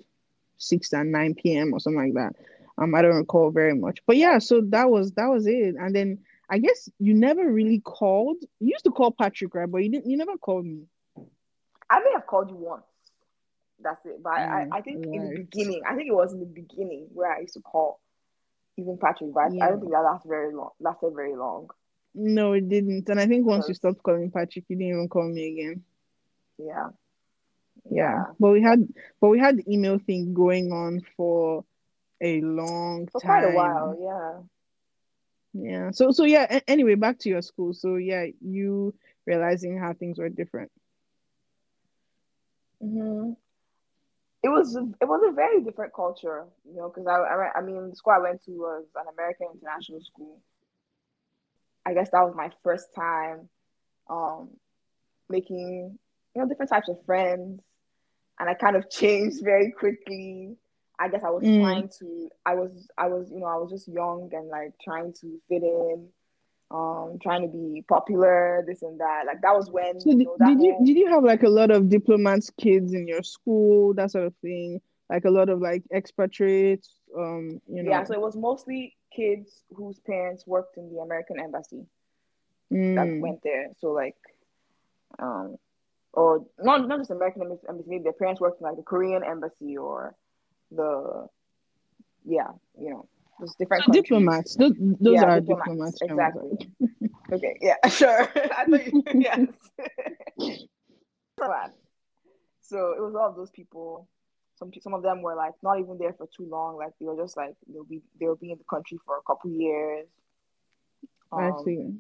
[0.59, 1.73] 6 and 9 p.m.
[1.73, 2.37] or something like that.
[2.77, 4.01] Um, I don't recall very much.
[4.07, 5.75] But yeah, so that was that was it.
[5.75, 8.37] And then I guess you never really called.
[8.61, 9.71] You used to call Patrick, right?
[9.71, 10.85] But you didn't you never called me.
[11.91, 12.85] I may have called you once.
[13.81, 14.23] That's it.
[14.23, 15.15] But mm, I, I think right.
[15.15, 18.01] in the beginning, I think it was in the beginning where I used to call
[18.77, 19.65] even Patrick, but yeah.
[19.65, 20.71] I don't think that lasted very long.
[20.79, 21.69] Lasted very long.
[22.15, 23.09] No, it didn't.
[23.09, 25.85] And I think once you stopped calling Patrick, you didn't even call me again.
[26.59, 26.89] Yeah.
[27.91, 28.25] yeah.
[28.41, 28.89] But we had
[29.21, 31.65] but we had the email thing going on for
[32.21, 33.29] a long for time.
[33.29, 33.97] quite a while,
[35.55, 35.71] yeah.
[35.71, 35.91] Yeah.
[35.93, 37.73] So so yeah, a- anyway, back to your school.
[37.73, 38.95] So yeah, you
[39.27, 40.71] realizing how things were different.
[42.83, 43.33] Mm-hmm
[44.43, 47.91] it was it was a very different culture, you know, because I, I I mean
[47.91, 50.41] the school I went to was an American international school.
[51.89, 53.49] I guess that was my first time
[54.11, 54.51] um,
[55.31, 55.99] making
[56.35, 57.63] you know different types of friends,
[58.39, 60.57] and I kind of changed very quickly.
[61.01, 61.63] I guess I was mm.
[61.63, 65.15] trying to I was I was you know I was just young and like trying
[65.15, 66.09] to fit in
[66.71, 70.37] um trying to be popular this and that like that was when so you know,
[70.47, 74.11] did you did you have like a lot of diplomats kids in your school that
[74.11, 78.21] sort of thing like a lot of like expatriates um you know yeah so it
[78.21, 81.87] was mostly kids whose parents worked in the american embassy
[82.73, 82.95] mm.
[82.95, 84.17] that went there so like
[85.19, 85.57] um
[86.13, 89.77] or not not just american embassy maybe their parents worked in like the korean embassy
[89.77, 90.15] or
[90.71, 91.27] the
[92.25, 94.57] yeah you know there's different so diplomats.
[94.57, 95.99] Those, those yeah, are diplomats.
[95.99, 97.11] diplomats exactly.
[97.33, 97.57] okay.
[97.61, 97.77] Yeah.
[97.89, 98.29] Sure.
[98.35, 99.47] I thought you, yes.
[102.61, 104.09] so it was all of those people.
[104.59, 106.77] Some some of them were like not even there for too long.
[106.77, 109.51] Like they were just like they'll be they'll be in the country for a couple
[109.51, 110.07] years.
[111.31, 111.95] Um, I see.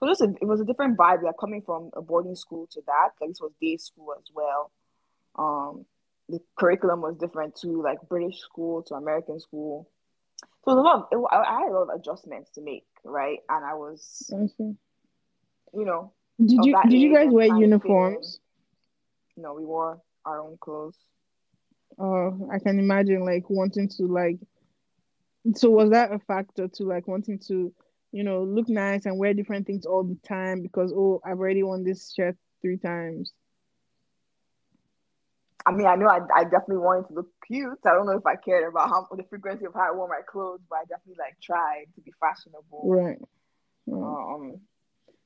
[0.00, 1.22] So just a, it was a different vibe.
[1.22, 3.10] Like coming from a boarding school to that.
[3.20, 4.72] Like this was day school as well.
[5.38, 5.86] Um,
[6.28, 9.88] the curriculum was different to Like British school to American school
[10.64, 11.08] so a lot.
[11.12, 13.38] Of, I had a lot of adjustments to make, right?
[13.48, 16.12] And I was, you know.
[16.38, 18.40] Did you did you guys wear uniforms?
[19.36, 20.96] No, we wore our own clothes.
[21.96, 24.38] Oh, I can imagine like wanting to like.
[25.54, 27.72] So was that a factor to like wanting to,
[28.12, 31.62] you know, look nice and wear different things all the time because oh I've already
[31.62, 33.32] worn this shirt three times.
[35.66, 37.78] I mean, I know I, I definitely wanted to look cute.
[37.84, 40.20] I don't know if I cared about how the frequency of how I wore my
[40.26, 42.82] clothes, but I definitely like tried to be fashionable.
[42.84, 43.18] Right.
[43.92, 44.60] Um,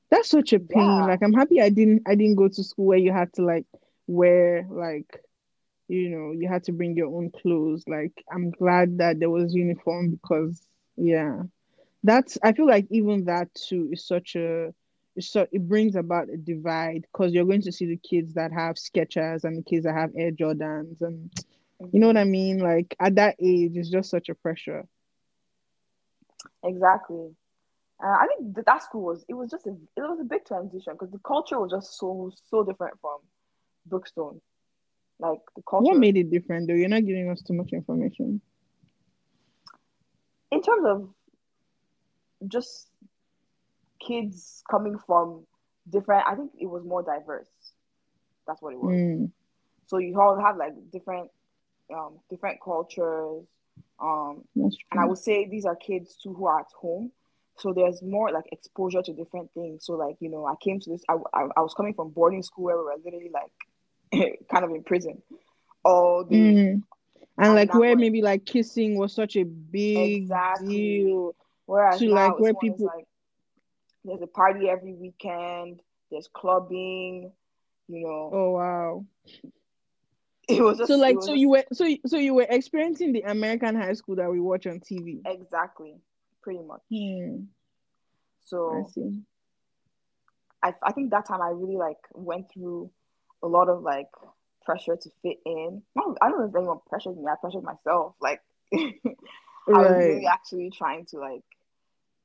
[0.09, 0.85] that's such a pain.
[0.85, 1.05] Yeah.
[1.05, 3.65] Like, I'm happy I didn't I didn't go to school where you had to like
[4.07, 5.21] wear like,
[5.87, 7.83] you know, you had to bring your own clothes.
[7.87, 10.61] Like, I'm glad that there was uniform because
[10.95, 11.43] yeah,
[12.03, 14.73] that's I feel like even that too is such a
[15.19, 18.75] so it brings about a divide because you're going to see the kids that have
[18.75, 21.29] Skechers and the kids that have Air Jordans and
[21.91, 22.59] you know what I mean?
[22.59, 24.87] Like at that age, it's just such a pressure.
[26.63, 27.35] Exactly.
[28.03, 30.45] Uh, I think that, that school was it was just a it was a big
[30.45, 33.19] transition because the culture was just so so different from
[33.89, 34.41] Brookstone.
[35.19, 35.85] Like the culture.
[35.85, 36.73] What made it different though?
[36.73, 38.41] You're not giving us too much information.
[40.51, 41.09] In terms of
[42.47, 42.87] just
[44.05, 45.45] kids coming from
[45.89, 47.47] different i think it was more diverse
[48.47, 49.31] that's what it was mm.
[49.87, 51.29] so you all have like different
[51.93, 53.43] um different cultures
[54.01, 57.11] um and i would say these are kids too who are at home
[57.57, 60.89] so there's more like exposure to different things so like you know i came to
[60.89, 63.51] this i, I, I was coming from boarding school where we were literally like
[64.51, 65.21] kind of in prison
[65.83, 66.83] all the mm.
[67.37, 70.67] and, like where maybe like kissing was such a big exactly.
[70.67, 71.35] deal
[71.65, 73.05] whereas to like where people like
[74.05, 75.81] there's a party every weekend.
[76.11, 77.31] There's clubbing.
[77.87, 78.29] You know.
[78.33, 79.05] Oh wow.
[80.49, 83.75] It was just, so like so you were so so you were experiencing the American
[83.75, 85.21] high school that we watch on TV.
[85.25, 85.95] Exactly,
[86.41, 86.81] pretty much.
[86.91, 87.45] Hmm.
[88.41, 89.21] So I see.
[90.61, 92.91] I I think that time I really like went through
[93.43, 94.09] a lot of like
[94.65, 95.83] pressure to fit in.
[95.97, 97.25] I don't know if anyone pressured me.
[97.27, 98.15] I pressured myself.
[98.21, 98.41] Like
[98.73, 98.87] I
[99.67, 101.43] was really actually trying to like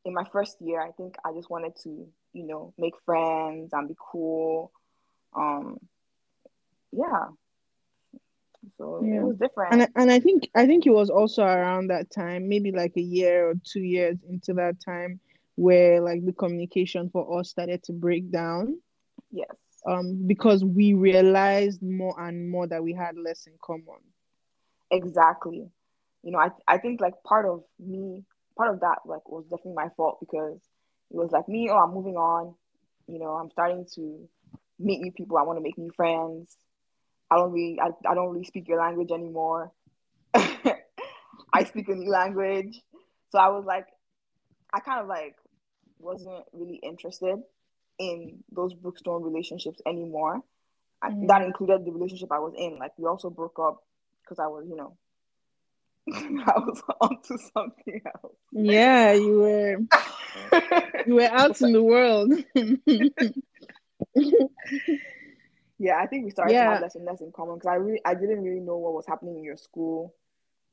[0.04, 3.88] in my first year, I think I just wanted to, you know, make friends and
[3.88, 4.72] be cool.
[5.36, 5.78] Um,
[6.92, 7.26] yeah,
[8.78, 9.20] So yeah.
[9.20, 9.72] it was different.
[9.72, 13.02] And and I think I think it was also around that time, maybe like a
[13.02, 15.20] year or two years into that time,
[15.56, 18.80] where like the communication for us started to break down.
[19.30, 19.54] Yes.
[19.88, 24.02] Um, because we realized more and more that we had less in common.
[24.90, 25.70] Exactly.
[26.22, 28.24] You know, I I think like part of me,
[28.54, 30.58] part of that like was definitely my fault because
[31.10, 32.54] it was like me, oh, I'm moving on.
[33.06, 34.28] You know, I'm starting to
[34.78, 35.38] meet new people.
[35.38, 36.54] I want to make new friends.
[37.30, 39.72] I don't really, I, I don't really speak your language anymore.
[40.34, 42.82] I speak a new language.
[43.30, 43.86] So I was like,
[44.72, 45.36] I kind of like
[45.98, 47.38] wasn't really interested
[47.98, 50.42] in those Brookstone relationships anymore.
[51.04, 51.26] Mm-hmm.
[51.26, 52.78] That included the relationship I was in.
[52.78, 53.82] Like we also broke up
[54.22, 54.96] because I was, you know,
[56.12, 58.36] I was onto something else.
[58.52, 59.76] Yeah, you were
[61.06, 62.32] you were out in the world.
[65.78, 66.64] yeah, I think we started yeah.
[66.64, 68.94] to have less and less in common because I really I didn't really know what
[68.94, 70.14] was happening in your school.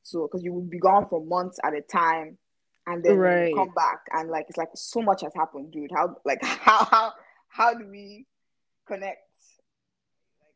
[0.02, 2.38] So because you would be gone for months at a time
[2.86, 3.54] and then right.
[3.54, 5.90] come back and like it's like so much has happened, dude.
[5.92, 7.12] How like how how
[7.48, 8.26] how do we
[8.86, 9.20] connect?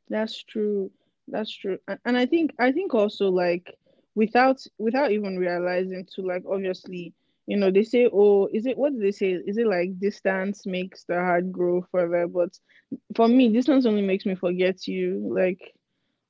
[0.09, 0.91] That's true.
[1.29, 1.79] That's true.
[1.87, 3.75] And, and I think I think also like
[4.15, 7.15] without without even realizing to like obviously
[7.47, 10.67] you know they say oh is it what do they say is it like distance
[10.67, 12.51] makes the heart grow further but
[13.17, 15.75] for me distance only makes me forget you like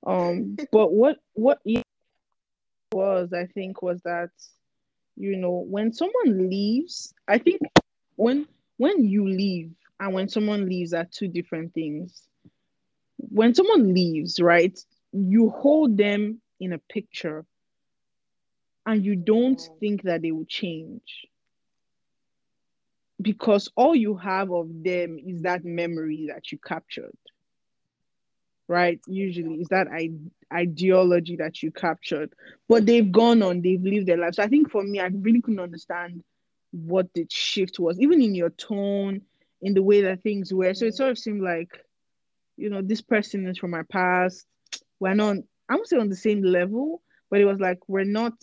[0.07, 1.59] um but what what
[2.92, 4.30] was i think was that
[5.20, 7.60] you know when someone leaves i think
[8.16, 8.46] when
[8.78, 12.26] when you leave and when someone leaves are two different things.
[13.18, 14.76] When someone leaves right
[15.12, 17.44] you hold them in a picture
[18.86, 19.76] and you don't oh.
[19.78, 21.26] think that they will change.
[23.20, 27.18] Because all you have of them is that memory that you captured
[28.70, 30.10] right usually is that I-
[30.52, 32.32] ideology that you captured
[32.68, 34.36] but they've gone on they've lived their lives.
[34.36, 36.22] so i think for me i really couldn't understand
[36.70, 39.22] what the shift was even in your tone
[39.60, 41.84] in the way that things were so it sort of seemed like
[42.56, 44.46] you know this person is from my past
[45.00, 45.36] we're not
[45.68, 48.34] i won't say on the same level but it was like we're not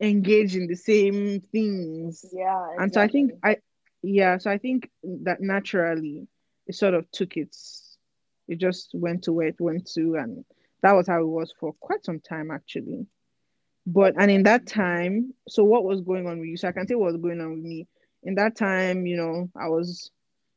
[0.00, 2.24] engaged in the same things.
[2.32, 2.66] Yeah.
[2.72, 2.82] Exactly.
[2.84, 3.56] And so I think I
[4.02, 6.26] yeah, so I think that naturally
[6.66, 7.89] it sort of took its
[8.50, 10.44] it just went to where it went to and
[10.82, 13.06] that was how it was for quite some time actually.
[13.86, 16.56] But and in that time, so what was going on with you?
[16.56, 17.86] So I can tell what was going on with me.
[18.22, 20.10] In that time, you know, I was,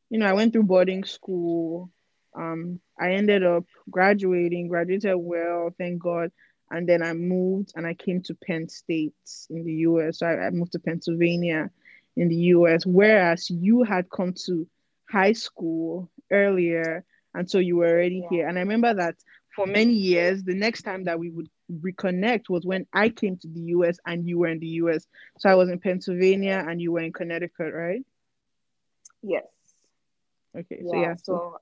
[0.09, 1.89] you know, I went through boarding school.
[2.35, 6.31] Um, I ended up graduating, graduated well, thank God
[6.73, 9.13] and then I moved and I came to Penn State
[9.51, 10.19] in the US.
[10.19, 11.69] So I, I moved to Pennsylvania
[12.17, 14.67] in the US, whereas you had come to
[15.07, 18.29] high school earlier, and so you were already yeah.
[18.29, 18.47] here.
[18.47, 19.15] And I remember that
[19.55, 23.47] for many years, the next time that we would reconnect was when I came to
[23.47, 25.05] the US and you were in the US.
[25.37, 28.03] So I was in Pennsylvania and you were in Connecticut, right?
[29.21, 29.45] Yes.
[30.55, 30.81] Okay.
[30.81, 31.15] Yeah, so yeah.
[31.23, 31.59] So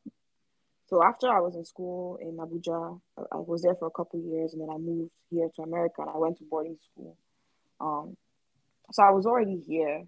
[0.91, 4.51] so after I was in school in Abuja, I was there for a couple years,
[4.51, 7.15] and then I moved here to America, and I went to boarding school.
[7.80, 8.17] Um,
[8.91, 10.03] so I was already here.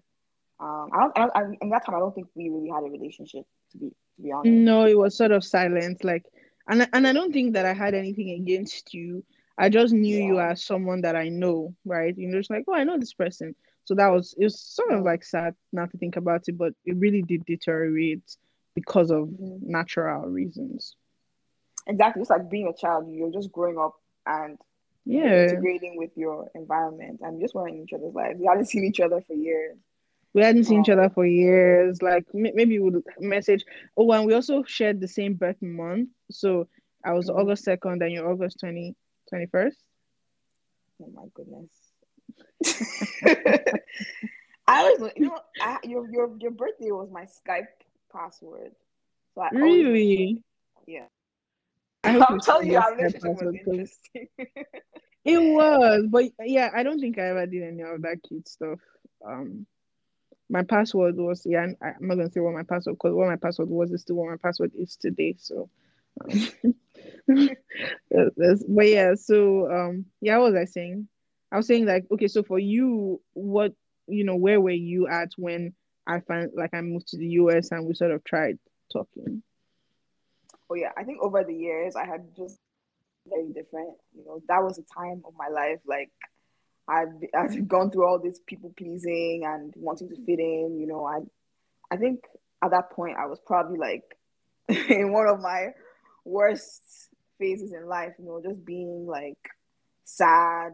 [0.60, 2.82] Um, I don't, I don't, I, in that time, I don't think we really had
[2.84, 3.46] a relationship.
[3.72, 4.50] To be, to be honest.
[4.50, 6.04] No, it was sort of silent.
[6.04, 6.24] Like,
[6.68, 9.24] and and I don't think that I had anything against you.
[9.56, 10.24] I just knew yeah.
[10.24, 12.16] you as someone that I know, right?
[12.16, 13.54] You know, it's like, oh, I know this person.
[13.84, 16.74] So that was it was sort of like sad not to think about it, but
[16.84, 18.36] it really did deteriorate
[18.74, 19.70] because of mm-hmm.
[19.70, 20.96] natural reasons.
[21.86, 22.22] Exactly.
[22.22, 23.94] It's like being a child, you're just growing up
[24.26, 24.58] and
[25.06, 28.40] yeah integrating with your environment and just wearing each other's lives.
[28.40, 29.76] We haven't seen each other for years.
[30.34, 32.02] We hadn't seen um, each other for years.
[32.02, 33.64] Like maybe we would message.
[33.96, 36.10] Oh, and we also shared the same birth month.
[36.30, 36.68] So
[37.04, 37.38] I was mm-hmm.
[37.38, 38.94] August second, and you're August 20,
[39.32, 39.72] 21st.
[41.02, 41.70] Oh my goodness.
[44.66, 47.66] I was, you know, I, your your your birthday was my Skype
[48.12, 48.72] password.
[49.34, 50.38] So I really, always,
[50.86, 51.06] yeah.
[52.02, 54.28] I am telling you, our relationship was interesting.
[55.24, 58.78] it was, but yeah, I don't think I ever did any of that cute stuff.
[59.26, 59.66] Um,
[60.48, 61.66] my password was yeah.
[61.82, 64.30] I'm not gonna say what my password because what my password was is still what
[64.30, 65.36] my password is today.
[65.38, 65.68] So,
[66.20, 66.74] um,
[68.10, 69.14] but yeah.
[69.14, 71.08] So um, yeah, what was I saying?
[71.50, 73.72] I was saying like okay, so for you, what
[74.06, 75.74] you know, where were you at when
[76.06, 78.58] I found like I moved to the US and we sort of tried
[78.92, 79.42] talking.
[80.68, 82.58] Oh yeah, I think over the years I had just
[83.26, 83.94] very different.
[84.14, 86.10] You know, that was a time of my life like
[86.88, 90.78] I've I've gone through all this people pleasing and wanting to fit in.
[90.78, 91.20] You know, I
[91.92, 92.24] I think
[92.62, 94.04] at that point I was probably like
[94.90, 95.68] in one of my
[96.24, 96.82] worst
[97.38, 99.38] phases in life, you know, just being like
[100.04, 100.72] sad,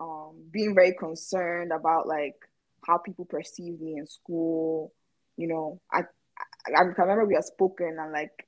[0.00, 2.34] um, being very concerned about like
[2.86, 4.92] how people perceive me in school.
[5.36, 6.02] You know, I
[6.66, 8.46] I, I remember we had spoken and like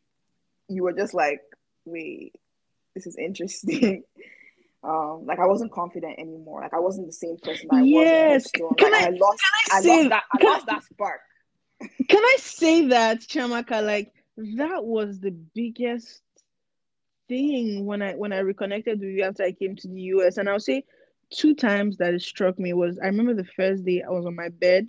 [0.68, 1.40] you were just like,
[1.84, 2.34] wait,
[2.94, 4.04] this is interesting.
[4.82, 6.60] um, like I wasn't confident anymore.
[6.60, 8.52] Like I wasn't the same person I yes.
[8.54, 8.72] was.
[8.78, 8.82] Yes.
[8.82, 9.40] Like I, I, lost.
[9.72, 10.22] I, I lost that.
[10.32, 11.20] I lost that spark.
[12.08, 13.84] Can I say that, Chiamaka?
[13.84, 16.22] Like that was the biggest
[17.28, 20.38] thing when I when I reconnected with you after I came to the US.
[20.38, 20.84] And I'll say
[21.30, 24.36] two times that it struck me was I remember the first day I was on
[24.36, 24.88] my bed.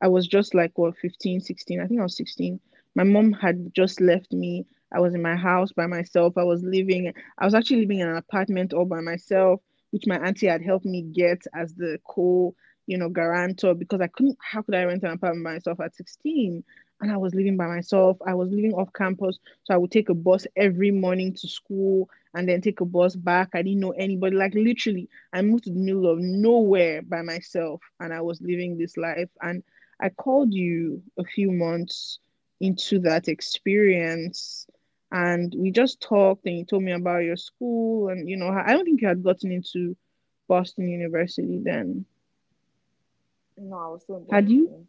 [0.00, 1.80] I was just like what 15, 16.
[1.80, 2.60] I think I was 16.
[2.94, 4.66] My mom had just left me.
[4.92, 6.36] I was in my house by myself.
[6.36, 9.60] I was living, I was actually living in an apartment all by myself,
[9.90, 12.54] which my auntie had helped me get as the co,
[12.86, 15.94] you know, guarantor because I couldn't, how could I rent an apartment by myself at
[15.94, 16.64] 16?
[17.00, 18.16] And I was living by myself.
[18.26, 19.38] I was living off campus.
[19.64, 23.14] So I would take a bus every morning to school and then take a bus
[23.14, 23.50] back.
[23.54, 24.36] I didn't know anybody.
[24.36, 28.76] Like literally, I moved to the middle of nowhere by myself and I was living
[28.76, 29.28] this life.
[29.42, 29.62] And
[30.00, 32.18] I called you a few months
[32.60, 34.66] into that experience
[35.10, 38.72] and we just talked and you told me about your school and you know I
[38.72, 39.96] don't think you had gotten into
[40.48, 42.04] Boston University then.
[43.56, 44.26] No, I was still.
[44.30, 44.86] Had you?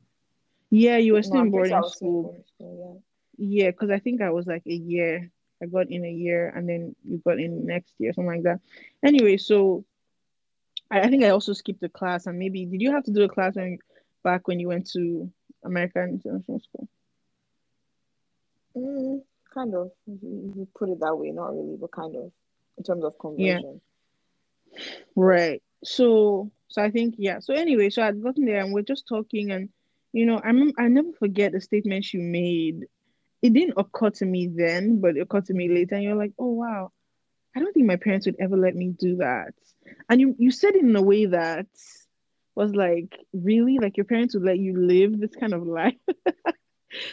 [0.70, 2.24] Yeah, you were still no, in boarding school.
[2.24, 3.04] boarding school.
[3.38, 5.32] Yeah, yeah, because I think I was like a year.
[5.62, 8.62] I got in a year, and then you got in next year, something like that.
[9.04, 9.84] Anyway, so
[10.90, 13.24] I, I think I also skipped a class, and maybe did you have to do
[13.24, 13.80] a class when
[14.24, 15.32] back when you went to
[15.64, 16.88] American International School?
[18.78, 19.22] Mm,
[19.54, 19.92] kind of.
[20.06, 22.32] you put it that way, not really, but kind of
[22.78, 23.82] in terms of conversion.
[24.74, 24.84] Yeah.
[25.16, 25.62] Right.
[25.84, 27.40] So, so I think yeah.
[27.40, 29.70] So anyway, so I'd gotten there and we're just talking, and
[30.14, 32.86] you know, I remember, I never forget the statement you made.
[33.42, 35.96] It didn't occur to me then, but it occurred to me later.
[35.96, 36.92] And you're like, oh wow,
[37.56, 39.54] I don't think my parents would ever let me do that.
[40.10, 41.68] And you you said it in a way that
[42.56, 45.96] was like, really, like your parents would let you live this kind of life.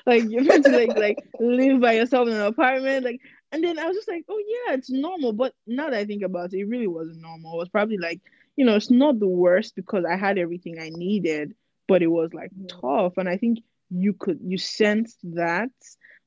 [0.07, 3.21] like you're meant to like like live by yourself in an apartment like
[3.53, 6.23] and then i was just like oh yeah it's normal but now that i think
[6.23, 8.21] about it it really wasn't normal it was probably like
[8.57, 11.55] you know it's not the worst because i had everything i needed
[11.89, 12.69] but it was like mm.
[12.81, 13.59] tough and i think
[13.91, 15.71] you could you sensed that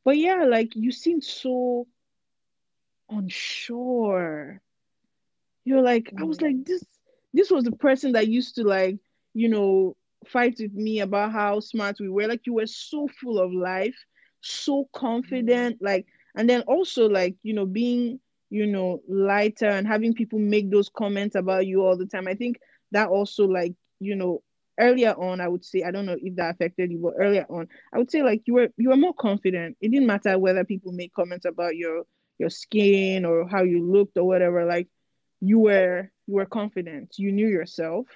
[0.06, 1.88] but yeah like you seemed so
[3.10, 4.62] unsure
[5.66, 6.22] you're like mm.
[6.22, 6.66] i was like mm.
[6.66, 6.84] this
[7.34, 8.98] this was the person that used to like
[9.34, 9.96] you know
[10.28, 12.28] fight with me about how smart we were.
[12.28, 13.96] Like you were so full of life,
[14.42, 15.86] so confident, mm-hmm.
[15.86, 16.06] like
[16.36, 20.90] and then also like, you know, being, you know, lighter and having people make those
[20.90, 22.28] comments about you all the time.
[22.28, 22.60] I think
[22.92, 24.42] that also like, you know,
[24.80, 27.68] earlier on, I would say, I don't know if that affected you, but earlier on,
[27.94, 29.78] I would say like you were you were more confident.
[29.82, 32.04] It didn't matter whether people make comments about your
[32.38, 34.88] your skin or how you looked or whatever, like
[35.42, 37.16] you were you were confident.
[37.18, 38.08] You knew yourself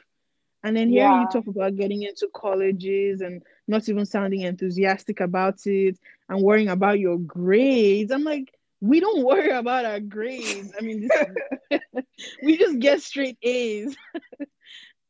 [0.63, 1.21] and then here yeah.
[1.21, 5.99] you talk about getting into colleges and not even sounding enthusiastic about it
[6.29, 8.11] and worrying about your grades.
[8.11, 10.71] I'm like, we don't worry about our grades.
[10.77, 11.81] I mean, this,
[12.43, 13.95] we just get straight A's.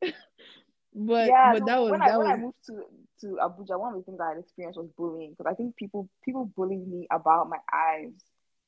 [0.94, 2.26] but yeah, but that was when that I, was.
[2.26, 2.82] When I moved to
[3.20, 6.08] to Abuja, one of the things I had experienced was bullying because I think people
[6.24, 8.12] people bullied me about my eyes,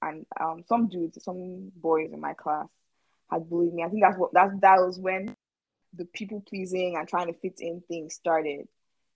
[0.03, 2.69] and um some dudes, some boys in my class
[3.31, 3.83] had bullied me.
[3.83, 5.37] I think that's what that that was when
[5.97, 8.69] the people pleasing and trying to fit in things started.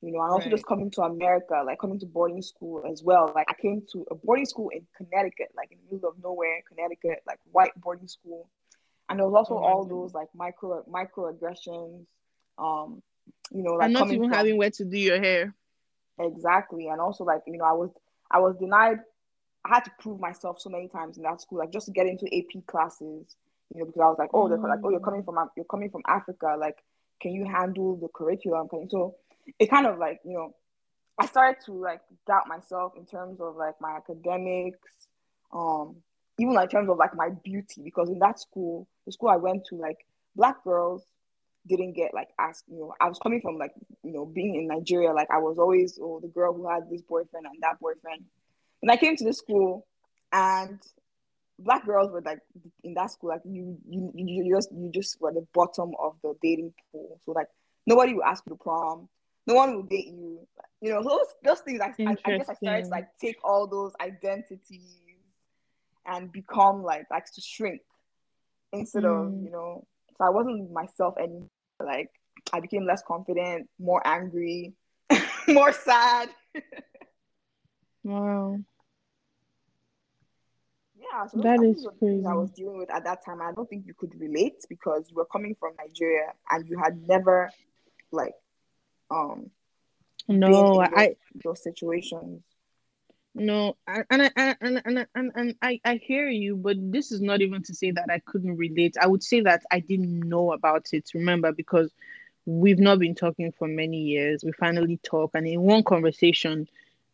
[0.02, 0.52] You know and also right.
[0.52, 3.30] just coming to america like coming to boarding school as well.
[3.34, 6.62] Like i came to a boarding school in connecticut like in the middle of nowhere
[6.66, 8.48] connecticut like white boarding school.
[9.08, 12.06] And there was also oh, all those like micro microaggressions
[12.58, 13.02] um
[13.52, 15.54] you know like and not even from, having where to do your hair.
[16.18, 16.88] Exactly.
[16.88, 17.90] And also like you know i was
[18.30, 19.00] i was denied
[19.66, 22.06] i had to prove myself so many times in that school like just to get
[22.06, 23.36] into ap classes
[23.72, 25.90] you know, because I was like, oh, they're like, oh, you're coming from you're coming
[25.90, 26.78] from Africa, like,
[27.20, 28.68] can you handle the curriculum?
[28.68, 28.88] Can you?
[28.90, 29.16] So
[29.58, 30.54] it kind of like, you know,
[31.18, 34.88] I started to like doubt myself in terms of like my academics,
[35.52, 35.96] um,
[36.38, 39.36] even like in terms of like my beauty, because in that school, the school I
[39.36, 39.98] went to, like
[40.34, 41.04] black girls
[41.66, 44.66] didn't get like asked, you know, I was coming from like, you know, being in
[44.66, 48.24] Nigeria, like I was always oh the girl who had this boyfriend and that boyfriend.
[48.80, 49.86] When I came to the school
[50.32, 50.80] and
[51.60, 52.40] black girls were like
[52.82, 56.34] in that school, like you, you, you just, you just were the bottom of the
[56.42, 57.20] dating pool.
[57.24, 57.48] So like
[57.86, 59.08] nobody would ask you to prom,
[59.46, 60.46] no one will date you.
[60.80, 61.80] You know, those those things.
[61.80, 64.96] I, I, I guess I started to like take all those identities
[66.06, 67.82] and become like like to shrink
[68.72, 69.26] instead mm.
[69.26, 69.86] of you know.
[70.16, 71.48] So I wasn't myself anymore.
[71.84, 72.10] Like
[72.52, 74.74] I became less confident, more angry,
[75.48, 76.30] more sad.
[78.04, 78.58] wow
[81.12, 82.24] Yeah, so that is crazy.
[82.26, 83.42] I was dealing with at that time.
[83.42, 87.06] I don't think you could relate because you were coming from Nigeria and you had
[87.08, 87.50] never,
[88.12, 88.34] like,
[89.10, 89.50] um,
[90.28, 92.44] no, those, I those situations.
[93.34, 97.40] No, and I and and and, and I, I hear you, but this is not
[97.40, 98.96] even to say that I couldn't relate.
[99.00, 101.10] I would say that I didn't know about it.
[101.14, 101.92] Remember, because
[102.46, 104.44] we've not been talking for many years.
[104.44, 106.68] We finally talk, and in one conversation,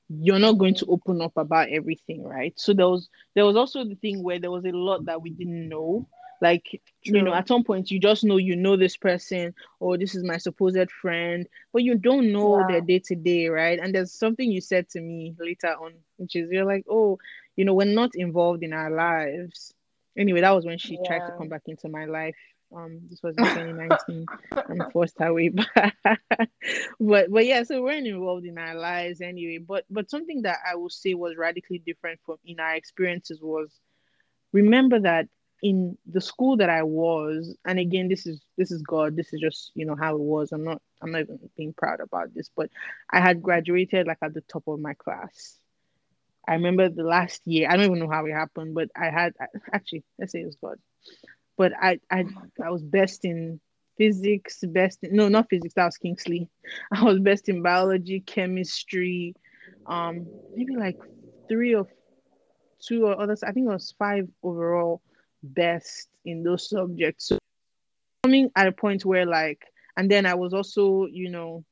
[0.09, 2.53] you're not going to open up about everything, right?
[2.57, 5.31] So there was there was also the thing where there was a lot that we
[5.31, 6.09] didn't know.
[6.43, 7.17] Like, True.
[7.17, 10.23] you know, at some point you just know you know this person or this is
[10.23, 12.67] my supposed friend, but you don't know yeah.
[12.69, 13.79] their day to day, right?
[13.81, 17.19] And there's something you said to me later on, which is you're like, oh,
[17.57, 19.73] you know, we're not involved in our lives.
[20.17, 21.07] Anyway, that was when she yeah.
[21.07, 22.37] tried to come back into my life
[22.75, 24.29] um, this was in 2019
[24.69, 25.97] and forced her way back.
[27.01, 29.59] but but yeah, so we're involved in our lives anyway.
[29.59, 33.81] But but something that I will say was radically different from in our experiences was
[34.53, 35.29] remember that
[35.63, 39.41] in the school that I was, and again, this is this is God, this is
[39.41, 40.53] just you know how it was.
[40.53, 42.71] I'm not I'm not even being proud about this, but
[43.11, 45.59] I had graduated like at the top of my class.
[46.49, 47.69] I remember the last year.
[47.69, 49.35] I don't even know how it happened, but I had
[49.73, 50.79] actually let's say it was God
[51.57, 52.25] but I I
[52.65, 53.61] I was best in
[53.97, 56.49] physics, best in, no not physics, that was Kingsley.
[56.93, 59.35] I was best in biology, chemistry,
[59.87, 60.99] um maybe like
[61.49, 61.87] three or
[62.81, 63.43] two or others.
[63.43, 65.03] I think it was five overall
[65.43, 67.29] best in those subjects.
[67.29, 67.39] So
[68.23, 69.65] coming at a point where like
[69.97, 71.65] and then I was also, you know,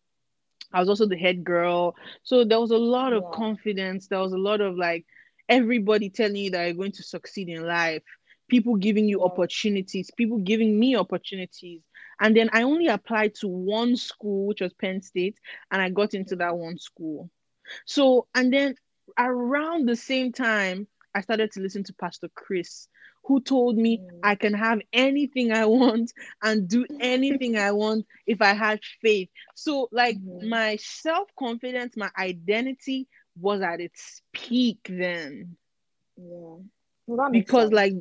[0.73, 1.95] I was also the head girl.
[2.23, 3.37] So there was a lot of yeah.
[3.37, 4.09] confidence.
[4.09, 5.05] There was a lot of like
[5.49, 8.03] everybody telling you that you're going to succeed in life
[8.49, 11.83] people giving you opportunities, people giving me opportunities.
[12.21, 15.39] And then I only applied to one school, which was Penn State,
[15.71, 17.31] and I got into that one school.
[17.87, 18.77] So, and then
[19.19, 22.89] around the same time, I started to listen to Pastor Chris,
[23.25, 24.21] who told me mm.
[24.23, 29.29] I can have anything I want and do anything I want if I had faith.
[29.55, 30.49] So, like, mm-hmm.
[30.49, 33.09] my self confidence, my identity
[33.41, 35.57] was at its peak then.
[36.17, 36.57] Yeah.
[37.07, 37.93] Well, because like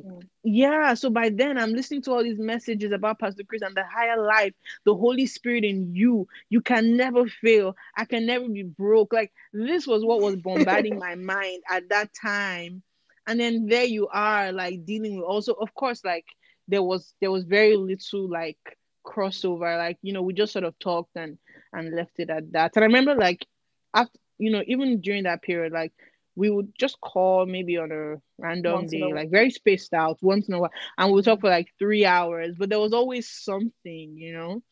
[0.42, 0.86] yeah.
[0.88, 3.84] yeah so by then i'm listening to all these messages about pastor chris and the
[3.84, 6.28] higher life the holy spirit in you.
[6.50, 7.76] You can never fail.
[7.96, 9.12] I can never be broke.
[9.12, 12.82] Like this was what was bombarding my mind at that time.
[13.26, 16.26] And then there you are like dealing with also of course like
[16.68, 18.58] there was there was very little like
[19.06, 19.76] crossover.
[19.78, 21.38] Like you know we just sort of talked and
[21.72, 22.72] and left it at that.
[22.76, 23.46] And i remember like
[23.94, 25.92] after you know even during that period like
[26.36, 30.48] we would just call maybe on a random once day, like very spaced out once
[30.48, 32.56] in a while, and we'll talk for like three hours.
[32.58, 34.62] But there was always something, you know.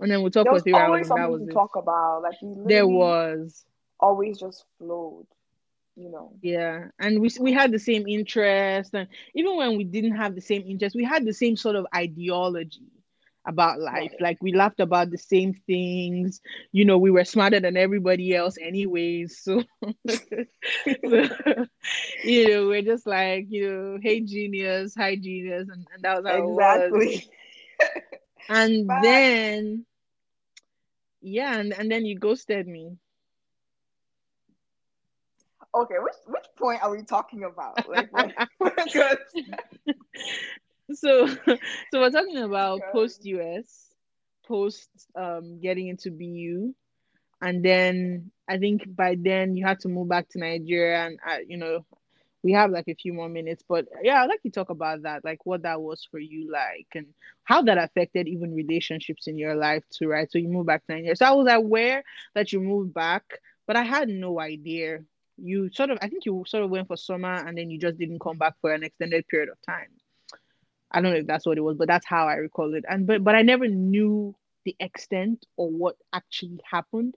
[0.00, 1.08] And then we'll talk for three hours.
[1.08, 1.52] That was to it.
[1.52, 2.22] talk about.
[2.22, 2.36] Like
[2.66, 3.64] there was
[3.98, 5.26] always just flowed,
[5.96, 6.32] you know.
[6.42, 10.40] Yeah, and we we had the same interest, and even when we didn't have the
[10.40, 12.82] same interest, we had the same sort of ideology
[13.48, 14.12] about life.
[14.12, 14.20] Right.
[14.20, 16.40] Like we laughed about the same things.
[16.70, 19.38] You know, we were smarter than everybody else, anyways.
[19.40, 19.64] So,
[20.08, 20.22] so
[22.24, 26.26] you know, we're just like, you know, hey genius, hi genius, and, and that was
[26.26, 27.26] how exactly.
[28.50, 29.00] and Bye.
[29.02, 29.86] then,
[31.22, 32.98] yeah, and, and then you ghosted me.
[35.74, 37.88] Okay, which which point are we talking about?
[37.88, 38.10] Like,
[40.92, 41.26] so
[41.90, 43.94] so we're talking about post US,
[44.46, 46.74] post um getting into BU,
[47.42, 51.38] and then I think by then you had to move back to Nigeria, and uh,
[51.46, 51.84] you know
[52.42, 55.24] we have like a few more minutes, but yeah, I'd like to talk about that,
[55.24, 57.06] like what that was for you, like, and
[57.44, 60.30] how that affected even relationships in your life too, right?
[60.30, 61.16] So you moved back to Nigeria.
[61.16, 63.24] So I was aware that you moved back,
[63.66, 65.00] but I had no idea.
[65.36, 67.98] You sort of, I think you sort of went for summer and then you just
[67.98, 69.88] didn't come back for an extended period of time.
[70.90, 72.84] I don't know if that's what it was, but that's how I recall it.
[72.88, 74.34] And but but I never knew
[74.64, 77.14] the extent or what actually happened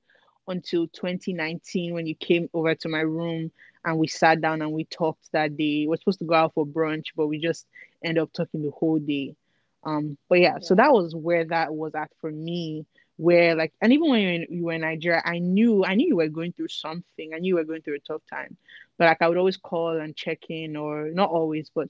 [0.48, 3.52] until 2019 when you came over to my room
[3.86, 5.82] and we sat down and we talked that day.
[5.82, 7.66] We we're supposed to go out for brunch, but we just
[8.04, 9.36] ended up talking the whole day.
[9.84, 12.86] Um, but yeah, yeah, so that was where that was at for me.
[13.18, 15.96] Where like, and even when you were, in, you were in Nigeria, I knew I
[15.96, 17.32] knew you were going through something.
[17.34, 18.58] I knew you were going through a tough time,
[18.98, 21.90] but like I would always call and check in, or not always, but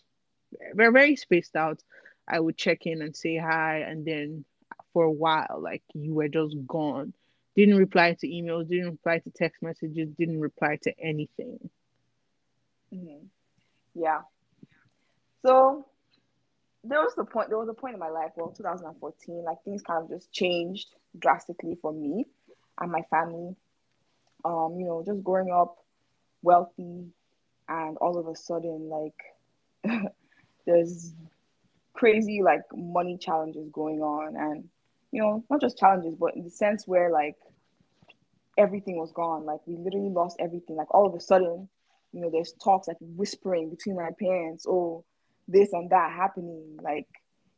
[0.73, 1.81] we're very spaced out.
[2.27, 4.45] I would check in and say hi, and then
[4.93, 7.13] for a while, like you were just gone.
[7.55, 11.69] Didn't reply to emails, didn't reply to text messages, didn't reply to anything.
[12.93, 13.25] Mm-hmm.
[13.93, 14.21] Yeah.
[15.45, 15.85] So
[16.83, 17.49] there was the point.
[17.49, 20.87] There was a point in my life, well, 2014, like things kind of just changed
[21.17, 22.25] drastically for me
[22.79, 23.55] and my family.
[24.43, 25.77] Um, you know, just growing up
[26.41, 27.05] wealthy,
[27.69, 30.11] and all of a sudden, like
[30.65, 31.13] there's
[31.93, 34.63] crazy like money challenges going on and
[35.11, 37.35] you know not just challenges but in the sense where like
[38.57, 39.45] everything was gone.
[39.45, 40.75] Like we literally lost everything.
[40.75, 41.67] Like all of a sudden
[42.13, 45.03] you know there's talks like whispering between my parents oh
[45.47, 46.77] this and that happening.
[46.81, 47.07] Like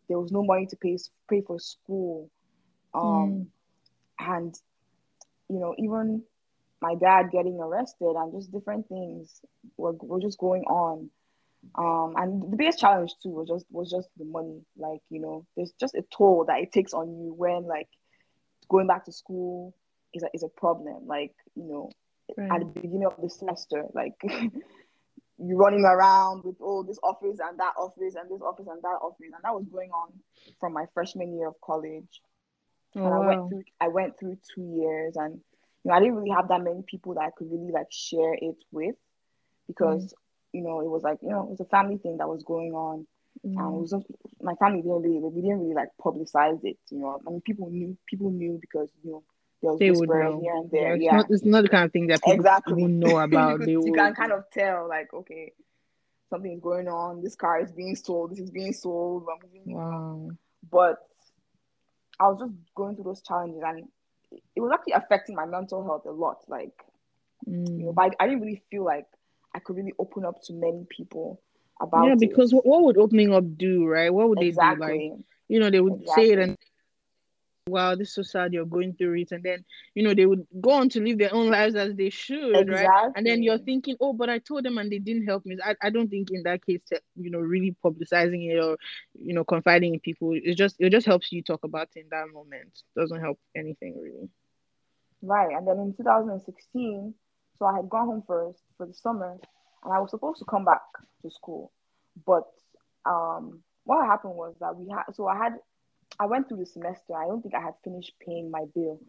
[0.07, 0.97] there was no money to pay
[1.29, 2.29] pay for school.
[2.93, 3.47] Um mm.
[4.19, 4.55] and
[5.49, 6.23] you know even
[6.81, 9.39] my dad getting arrested and just different things
[9.77, 11.09] were, were just going on
[11.75, 14.61] um and the biggest challenge too was just was just the money.
[14.77, 17.87] Like you know there's just a toll that it takes on you when like
[18.69, 19.75] going back to school
[20.13, 21.07] is a, is a problem.
[21.07, 21.91] Like you know
[22.37, 22.51] right.
[22.51, 27.59] at the beginning of the semester like you running around with oh this office and
[27.59, 29.31] that office and this office and that office.
[29.33, 30.09] And that was going on
[30.59, 32.21] from my freshman year of college.
[32.95, 35.39] Oh, and i went through i went through two years and
[35.83, 38.35] you know i didn't really have that many people that i could really like share
[38.35, 38.93] it with
[39.65, 40.22] because mm
[40.53, 42.73] you know, it was like, you know, it was a family thing that was going
[42.73, 43.07] on.
[43.45, 43.57] Mm.
[43.57, 44.05] And it was just,
[44.41, 47.19] my family didn't really, we didn't really like publicize it, you know.
[47.25, 49.23] I mean, people knew, people knew because, you know,
[49.61, 50.39] there was they would know.
[50.41, 50.89] here and there.
[50.89, 51.15] Yeah, it's, yeah.
[51.17, 52.83] Not, it's not the kind of thing that people, exactly.
[52.83, 53.67] know about.
[53.67, 55.53] you, could, you can kind of tell, like, okay,
[56.29, 57.23] something is going on.
[57.23, 58.31] This car is being sold.
[58.31, 59.25] This is being sold.
[59.65, 60.29] Wow.
[60.69, 60.97] But
[62.19, 63.87] I was just going through those challenges, and
[64.55, 66.37] it was actually affecting my mental health a lot.
[66.47, 66.73] Like,
[67.47, 67.67] mm.
[67.79, 67.95] you know, mm.
[67.95, 69.07] but I, I didn't really feel like
[69.53, 71.41] I could really open up to many people
[71.81, 72.61] about yeah because it.
[72.63, 74.87] what would opening up do right what would exactly.
[74.87, 76.25] they do like you know they would exactly.
[76.25, 76.57] say it and
[77.67, 79.63] wow this is so sad you're going through it and then
[79.95, 82.85] you know they would go on to live their own lives as they should exactly.
[82.85, 85.57] right and then you're thinking oh but i told them and they didn't help me
[85.63, 86.81] I, I don't think in that case
[87.15, 88.77] you know really publicizing it or
[89.13, 92.07] you know confiding in people it just it just helps you talk about it in
[92.11, 94.29] that moment doesn't help anything really
[95.21, 97.13] right and then in 2016
[97.63, 99.37] so i had gone home first for the summer,
[99.83, 100.81] and I was supposed to come back
[101.21, 101.71] to school,
[102.25, 102.43] but
[103.05, 105.53] um, what happened was that we had so I had
[106.19, 107.15] I went through the semester.
[107.15, 108.99] I don't think I had finished paying my bill,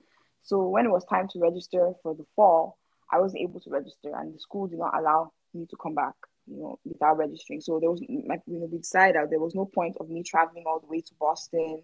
[0.42, 2.78] so when it was time to register for the fall,
[3.12, 6.14] I wasn't able to register, and the school did not allow me to come back,
[6.46, 7.60] you know, without registering.
[7.60, 10.22] So there was like you know we decided that there was no point of me
[10.22, 11.82] traveling all the way to Boston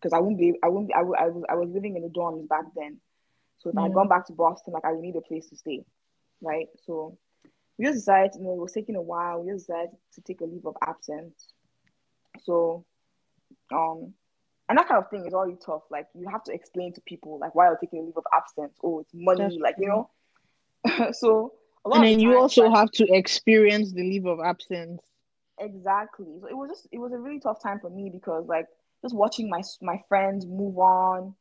[0.00, 2.08] because I wouldn't be I wouldn't be, I, I was I was living in the
[2.08, 3.00] dorms back then.
[3.60, 3.80] So if mm.
[3.80, 5.84] I had gone back to Boston, like I would need a place to stay
[6.40, 6.66] right?
[6.86, 7.18] So
[7.78, 9.42] we just decided, you know, it was taking a while.
[9.42, 11.52] We just decided to take a leave of absence.
[12.42, 12.84] So,
[13.72, 14.14] um,
[14.68, 15.82] and that kind of thing is already tough.
[15.90, 18.76] Like you have to explain to people like why you're taking a leave of absence.
[18.82, 19.40] Oh, it's money.
[19.40, 20.10] That's like you know.
[21.12, 21.54] so
[21.84, 25.02] and then you also like, have to experience the leave of absence.
[25.58, 26.38] Exactly.
[26.40, 28.66] So it was just it was a really tough time for me because like
[29.02, 31.34] just watching my my friends move on,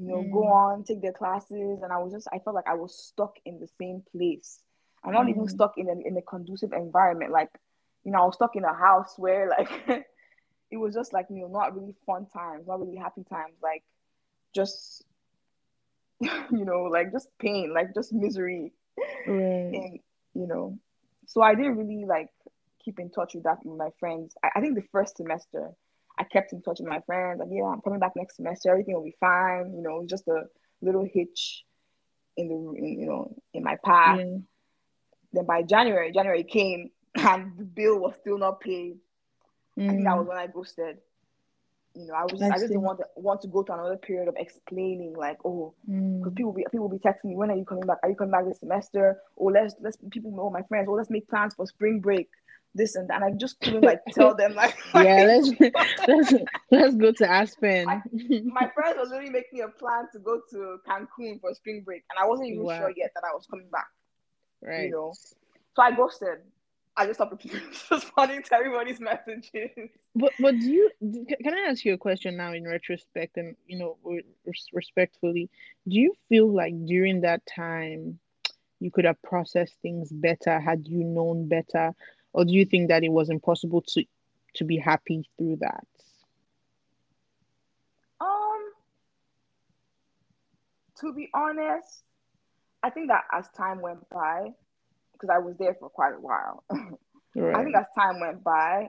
[0.00, 0.32] you know, mm.
[0.32, 1.80] go on, take their classes.
[1.82, 4.60] And I was just, I felt like I was stuck in the same place.
[5.04, 5.30] I'm not mm.
[5.30, 7.32] even stuck in a, in a conducive environment.
[7.32, 7.50] Like,
[8.04, 9.70] you know, I was stuck in a house where like
[10.70, 13.82] it was just like, you know, not really fun times, not really happy times, like
[14.54, 15.04] just,
[16.20, 18.72] you know, like just pain, like just misery.
[19.28, 19.74] Mm.
[19.74, 19.98] And,
[20.34, 20.78] you know,
[21.26, 22.30] so I didn't really like
[22.82, 24.34] keep in touch with that with my friends.
[24.42, 25.72] I, I think the first semester,
[26.20, 27.40] I kept in touch with my friends.
[27.40, 28.70] Like, yeah, I'm coming back next semester.
[28.70, 29.72] Everything will be fine.
[29.74, 30.44] You know, just a
[30.82, 31.64] little hitch
[32.36, 34.18] in the in, you know in my path.
[34.18, 34.36] Yeah.
[35.32, 38.98] Then by January, January came and the bill was still not paid.
[39.78, 39.84] Mm.
[39.84, 40.28] I think that was mm.
[40.28, 40.98] when I ghosted.
[41.94, 43.96] You know, I was just, I just didn't want to want to go to another
[43.96, 46.36] period of explaining like, oh, because mm.
[46.36, 47.98] people be people will be texting me, when are you coming back?
[48.02, 49.18] Are you coming back this semester?
[49.36, 50.86] Or let's let's people know my friends.
[50.88, 52.28] Oh, let's make plans for spring break
[52.74, 53.22] this and that.
[53.22, 55.50] And I just couldn't like tell them like yeah, let's
[56.06, 56.34] let's
[56.70, 57.88] let's go to Aspen.
[57.88, 58.02] I,
[58.44, 62.18] my friends were literally making a plan to go to Cancun for spring break, and
[62.22, 62.78] I wasn't even wow.
[62.78, 63.88] sure yet that I was coming back.
[64.62, 64.84] Right.
[64.84, 65.12] You know,
[65.76, 66.38] so I ghosted.
[66.96, 67.46] I just stopped
[67.90, 69.90] responding to everybody's messages.
[70.14, 73.78] But but do you can I ask you a question now in retrospect and you
[73.78, 73.96] know
[74.74, 75.48] respectfully?
[75.88, 78.18] Do you feel like during that time
[78.80, 81.94] you could have processed things better had you known better?
[82.32, 84.04] Or do you think that it was impossible to
[84.54, 85.86] to be happy through that?
[88.20, 88.72] Um
[91.00, 92.02] to be honest
[92.82, 94.48] i think that as time went by
[95.12, 96.62] because i was there for quite a while.
[97.34, 97.56] Right.
[97.56, 98.88] i think as time went by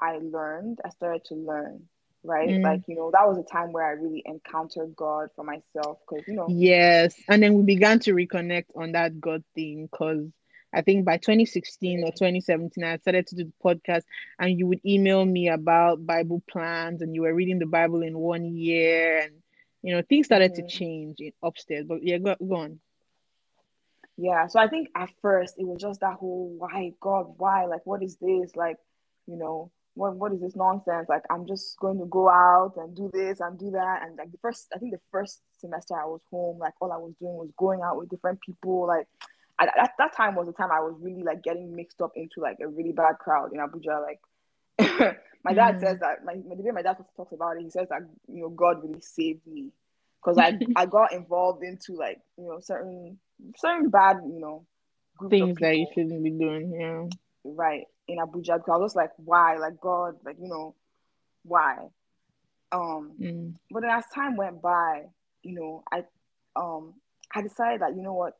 [0.00, 1.88] i learned i started to learn
[2.24, 2.48] right?
[2.48, 2.62] Mm.
[2.62, 6.26] like you know that was a time where i really encountered god for myself because
[6.26, 6.46] you know.
[6.48, 7.14] Yes.
[7.28, 10.26] And then we began to reconnect on that god thing because
[10.74, 14.02] I think by 2016 or 2017, I started to do the podcast,
[14.38, 18.18] and you would email me about Bible plans, and you were reading the Bible in
[18.18, 19.32] one year, and
[19.82, 20.66] you know things started mm-hmm.
[20.66, 21.86] to change in upstairs.
[21.86, 22.80] But yeah, go, go on.
[24.16, 27.66] Yeah, so I think at first it was just that whole why God, why?
[27.66, 28.54] Like what is this?
[28.54, 28.76] Like,
[29.26, 31.08] you know, what what is this nonsense?
[31.08, 34.02] Like I'm just going to go out and do this and do that.
[34.02, 36.96] And like the first I think the first semester I was home, like all I
[36.96, 38.86] was doing was going out with different people.
[38.86, 39.06] Like
[39.60, 42.40] at, at that time was the time I was really like getting mixed up into
[42.40, 44.02] like a really bad crowd in Abuja.
[44.02, 44.20] Like
[45.44, 45.80] my dad mm.
[45.80, 48.48] says that my, the way my dad talks about it, he says that you know
[48.48, 49.70] God really saved me
[50.22, 53.18] because I I got involved into like you know certain
[53.56, 54.66] certain bad you know
[55.28, 56.72] things that you shouldn't be doing.
[56.78, 57.06] Yeah,
[57.44, 58.56] right in Abuja.
[58.56, 59.56] Because I was like, why?
[59.56, 60.74] Like God, like you know,
[61.44, 61.88] why?
[62.72, 63.54] Um, mm.
[63.70, 65.04] but then as time went by,
[65.42, 66.04] you know, I
[66.56, 66.94] um
[67.34, 68.34] I decided that you know what,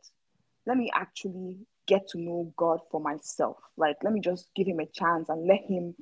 [0.66, 3.56] let me actually get to know God for myself.
[3.76, 5.94] Like let me just give Him a chance and let Him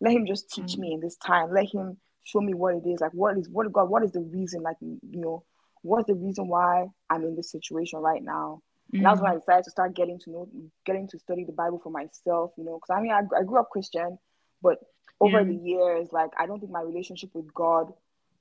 [0.00, 0.78] let Him just teach mm.
[0.78, 1.52] me in this time.
[1.52, 4.20] Let Him show me what it is like what is what god what is the
[4.20, 5.42] reason like you know
[5.82, 8.98] what's the reason why i'm in this situation right now mm-hmm.
[8.98, 9.40] and that's when i mm.
[9.40, 10.48] decided to start getting to know
[10.84, 13.58] getting to study the bible for myself you know because i mean I, I grew
[13.58, 14.18] up christian
[14.62, 14.78] but
[15.20, 17.92] over the years like i don't think my relationship with god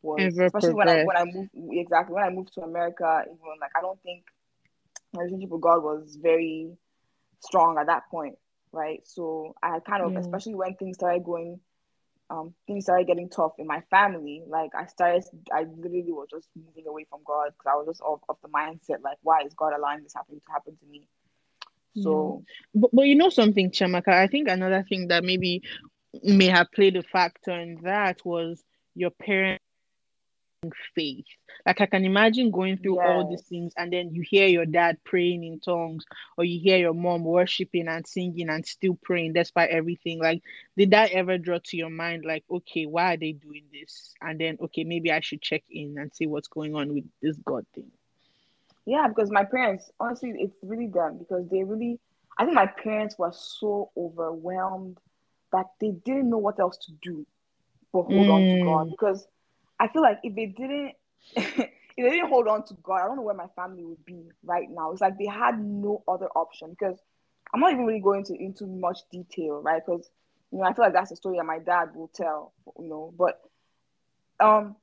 [0.02, 3.72] was especially when i when i moved exactly when i moved to america even like
[3.78, 4.24] i don't think
[5.14, 6.72] my relationship with god was very
[7.41, 8.36] strong at that point
[8.72, 10.20] right so i kind of yeah.
[10.20, 11.60] especially when things started going
[12.30, 16.47] um, things started getting tough in my family, like I started, I literally was just
[16.55, 19.53] moving away from God because I was just of, of the mindset, like, why is
[19.55, 21.07] God allowing this happening to happen to me?
[21.95, 22.43] So,
[22.76, 25.64] but, but you know something, Chiamaka, I think another thing that maybe
[26.24, 28.64] may have played a factor in that was
[28.95, 29.64] your parents
[30.95, 31.26] faith.
[31.66, 33.05] Like I can imagine going through yes.
[33.07, 36.05] all these things and then you hear your dad praying in tongues
[36.38, 40.20] or you hear your mom worshiping and singing and still praying despite everything.
[40.20, 40.41] Like
[40.78, 44.14] did that ever draw to your mind like okay, why are they doing this?
[44.22, 47.38] And then okay, maybe I should check in and see what's going on with this
[47.45, 47.91] God thing.
[48.86, 51.99] Yeah, because my parents, honestly, it's really them because they really
[52.38, 54.97] I think my parents were so overwhelmed
[55.51, 57.26] that they didn't know what else to do
[57.91, 58.32] but hold mm.
[58.32, 58.91] on to God mm.
[58.91, 59.28] because
[59.80, 60.94] I feel like if they didn't
[61.36, 61.56] if
[61.98, 64.68] they didn't hold on to God, I don't know where my family would be right
[64.70, 64.92] now.
[64.92, 67.00] It's like they had no other option because
[67.54, 69.82] I'm not even really going to into much detail, right?
[69.86, 70.10] Because
[70.52, 73.14] you know, I feel like that's a story that my dad will tell, you know.
[73.18, 73.42] But
[74.40, 74.76] um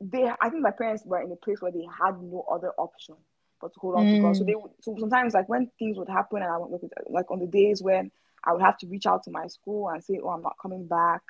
[0.00, 3.16] they I think my parents were in a place where they had no other option
[3.60, 4.16] but to hold on mm.
[4.16, 4.36] to God.
[4.36, 4.70] So they mm.
[4.80, 7.46] so sometimes like when things would happen and I would look at like on the
[7.46, 8.10] days when
[8.44, 10.86] I would have to reach out to my school and say, Oh, I'm not coming
[10.86, 11.22] back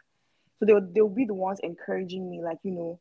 [0.62, 3.00] so they'll they'll be the ones encouraging me, like you know,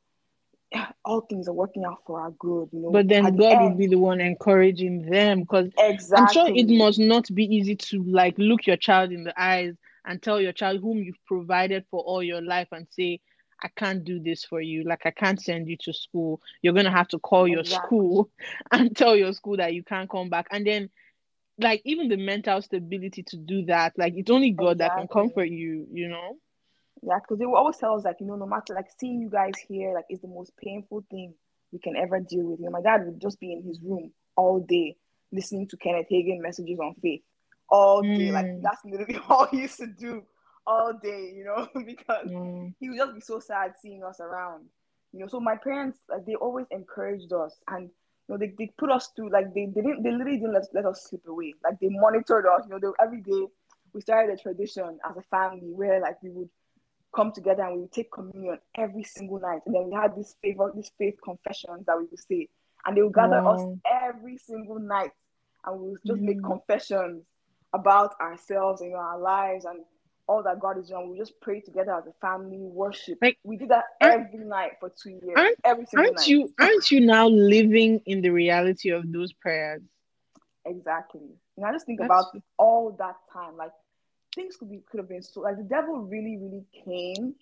[1.06, 2.90] all things are working out for our good, you know.
[2.92, 6.42] But then God the will be the one encouraging them because exactly.
[6.42, 9.76] I'm sure it must not be easy to like look your child in the eyes
[10.06, 13.20] and tell your child whom you've provided for all your life and say,
[13.64, 14.84] I can't do this for you.
[14.84, 16.42] Like I can't send you to school.
[16.64, 17.70] You're gonna have to call exactly.
[17.70, 18.30] your school
[18.72, 20.48] and tell your school that you can't come back.
[20.50, 20.90] And then
[21.60, 24.88] like even the mental stability to do that, like it's only God exactly.
[24.88, 26.38] that can comfort you, you know?
[27.04, 29.30] Yeah, because they will always tell us like, you know, no matter like seeing you
[29.30, 31.34] guys here, like is the most painful thing
[31.72, 32.60] we can ever deal with.
[32.60, 34.98] You know, my dad would just be in his room all day
[35.32, 37.22] listening to Kenneth Hagin messages on faith
[37.70, 38.30] all day.
[38.30, 38.34] Mm.
[38.34, 40.24] Like that's literally all he used to do
[40.68, 42.74] all day, you know, because mm.
[42.80, 44.66] he would just be so sad seeing us around.
[45.14, 47.90] You know, so my parents like they always encouraged us and you
[48.30, 50.86] know they, they put us through like they, they didn't they literally didn't let, let
[50.86, 51.54] us slip away.
[51.64, 53.48] Like they monitored us, you know, they, every day
[53.94, 56.50] we started a tradition as a family where like we would
[57.14, 59.62] come together and we would take communion every single night.
[59.66, 62.48] And then we had this favor, this faith confessions that we would say.
[62.86, 63.56] And they would gather wow.
[63.56, 65.12] us every single night
[65.66, 66.26] and we would just mm.
[66.26, 67.24] make confessions
[67.74, 69.82] about ourselves and our lives and
[70.28, 71.12] all that God is doing.
[71.12, 73.20] We just pray together as a family, worship.
[73.22, 75.36] Like, we did that every night for two years.
[75.36, 76.28] Aren't, every single aren't night.
[76.28, 79.82] you aren't you now living in the reality of those prayers?
[80.66, 81.22] Exactly.
[81.58, 82.08] And I just think That's...
[82.10, 82.26] about
[82.58, 83.58] all that time.
[83.58, 83.72] Like
[84.36, 87.36] things could be could have been so like the devil really really came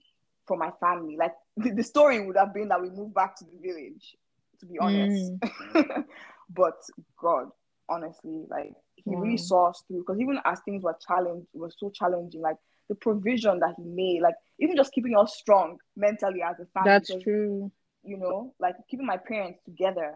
[0.47, 1.15] for my family.
[1.17, 4.15] Like the, the story would have been that we moved back to the village
[4.59, 5.33] to be honest.
[5.39, 6.05] Mm.
[6.49, 6.81] but
[7.21, 7.47] god
[7.87, 11.75] honestly like he really saw us through because even as things were challenged it was
[11.79, 12.57] so challenging like
[12.89, 16.89] the provision that he made like even just keeping us strong mentally as a family
[16.89, 17.71] that's because, true.
[18.03, 20.15] you know like keeping my parents together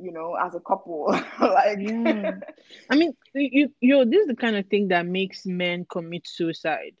[0.00, 1.06] you know, as a couple.
[1.40, 2.32] like, yeah.
[2.90, 6.94] I mean, you you this is the kind of thing that makes men commit suicide.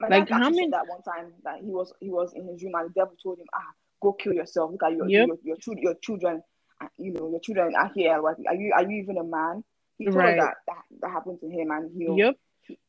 [0.00, 2.74] My like how many that one time that he was he was in his room
[2.74, 3.60] and the devil told him, ah,
[4.02, 4.70] go kill yourself.
[4.72, 5.28] Look at your yep.
[5.28, 6.42] your, your, your, your children.
[6.98, 8.18] You know, your children are here.
[8.20, 9.64] Like, are you are you even a man?
[9.96, 10.38] He told right.
[10.38, 12.22] that, that that happened to him, and he.
[12.22, 12.36] Yep.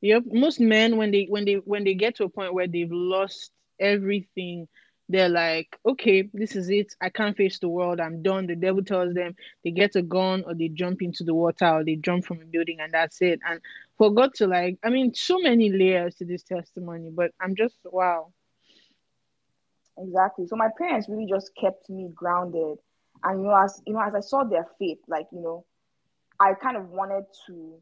[0.01, 0.23] Yep.
[0.32, 3.51] Most men when they when they when they get to a point where they've lost
[3.80, 4.67] everything
[5.10, 6.93] they're like, okay, this is it.
[7.01, 7.99] I can't face the world.
[7.99, 8.47] I'm done.
[8.47, 11.84] The devil tells them they get a gun or they jump into the water or
[11.84, 13.39] they jump from a building and that's it.
[13.47, 13.62] And
[13.97, 17.78] for God to like, I mean, so many layers to this testimony, but I'm just
[17.86, 18.34] wow.
[19.97, 20.45] Exactly.
[20.47, 22.78] So my parents really just kept me grounded.
[23.24, 25.66] And you know, as you know, as I saw their faith, like, you know,
[26.39, 27.80] I kind of wanted to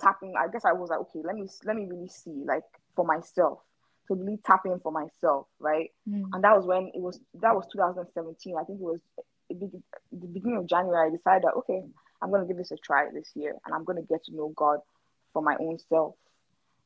[0.00, 0.34] tap in.
[0.36, 2.64] I guess I was like, okay, let me let me really see, like
[2.96, 3.60] for myself
[4.08, 5.90] to really tap in for myself, right?
[6.08, 6.24] Mm.
[6.32, 8.56] And that was when it was that was 2017.
[8.56, 9.00] I think it was
[9.48, 11.08] the beginning of January.
[11.08, 11.82] I decided that okay,
[12.22, 14.80] I'm gonna give this a try this year, and I'm gonna get to know God
[15.32, 16.14] for my own self.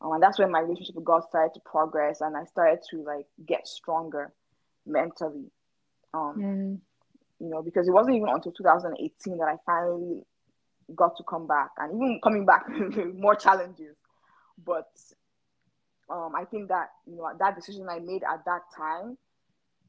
[0.00, 3.02] Um, and that's when my relationship with God started to progress, and I started to
[3.02, 4.32] like get stronger
[4.86, 5.50] mentally.
[6.14, 6.78] Um, mm.
[7.38, 10.24] You know, because it wasn't even until 2018 that I finally
[10.94, 12.66] got to come back, and even coming back,
[13.14, 13.96] more challenges.
[14.64, 14.90] But
[16.10, 19.16] um, I think that you know that decision I made at that time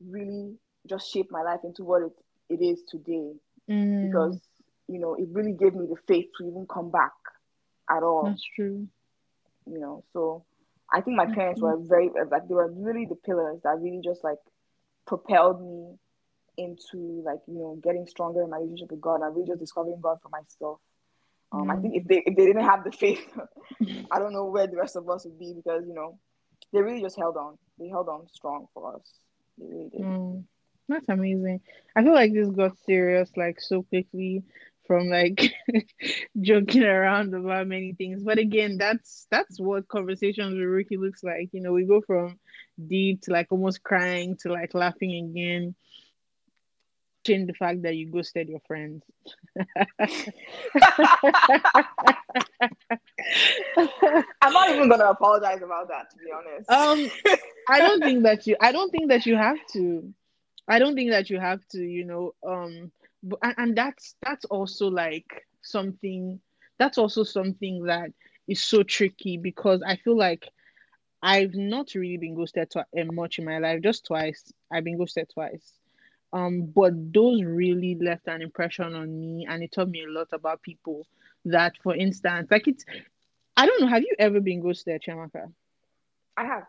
[0.05, 0.55] really
[0.88, 2.11] just shaped my life into what it,
[2.49, 3.34] it is today.
[3.69, 4.07] Mm.
[4.07, 4.39] Because
[4.88, 7.13] you know it really gave me the faith to even come back
[7.89, 8.26] at all.
[8.26, 8.88] That's true.
[9.65, 10.45] You know, so
[10.91, 14.24] I think my parents were very like they were really the pillars that really just
[14.24, 14.39] like
[15.05, 15.97] propelled me
[16.57, 20.01] into like you know getting stronger in my relationship with God and really just discovering
[20.01, 20.80] God for myself.
[21.51, 21.77] Um, mm.
[21.77, 23.25] I think if they if they didn't have the faith,
[24.11, 26.17] I don't know where the rest of us would be because you know
[26.73, 27.57] they really just held on.
[27.79, 29.11] They held on strong for us.
[29.57, 30.01] They really did.
[30.01, 30.43] Mm.
[30.87, 31.61] That's amazing.
[31.95, 34.43] I feel like this got serious like so quickly
[34.87, 35.53] from like
[36.41, 38.23] joking around about many things.
[38.23, 41.49] But again, that's that's what conversations with Ricky looks like.
[41.53, 42.39] You know, we go from
[42.87, 45.75] deep to like almost crying to like laughing again
[47.26, 49.03] change the fact that you ghosted your friends.
[54.41, 56.69] I'm not even gonna apologize about that to be honest.
[56.69, 57.11] Um
[57.69, 60.13] I don't think that you I don't think that you have to.
[60.67, 62.91] I don't think that you have to, you know, um
[63.24, 66.39] but, and, and that's that's also like something
[66.80, 68.11] that's also something that
[68.47, 70.49] is so tricky because I feel like
[71.24, 74.51] I've not really been ghosted to, uh, much in my life, just twice.
[74.74, 75.80] I've been ghosted twice
[76.34, 80.27] um but those really left an impression on me and it taught me a lot
[80.32, 81.05] about people
[81.45, 82.86] that for instance like it's
[83.57, 85.51] i don't know have you ever been ghosted Chiamaka?
[86.38, 86.63] i have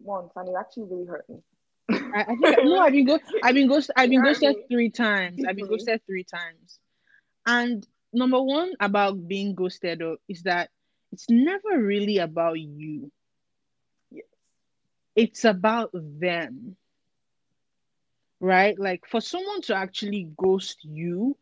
[0.00, 1.36] once and it actually really hurt me.
[1.90, 5.42] I, I think no i've been go- i've been ghosted i've been ghosted three times.
[5.46, 6.78] I've been ghosted three times.
[7.46, 10.70] And number one about being ghosted is that
[11.12, 13.10] it's never really about you.
[14.10, 14.24] Yes.
[15.14, 16.76] it's about them
[18.44, 18.78] right?
[18.78, 21.36] Like for someone to actually ghost you,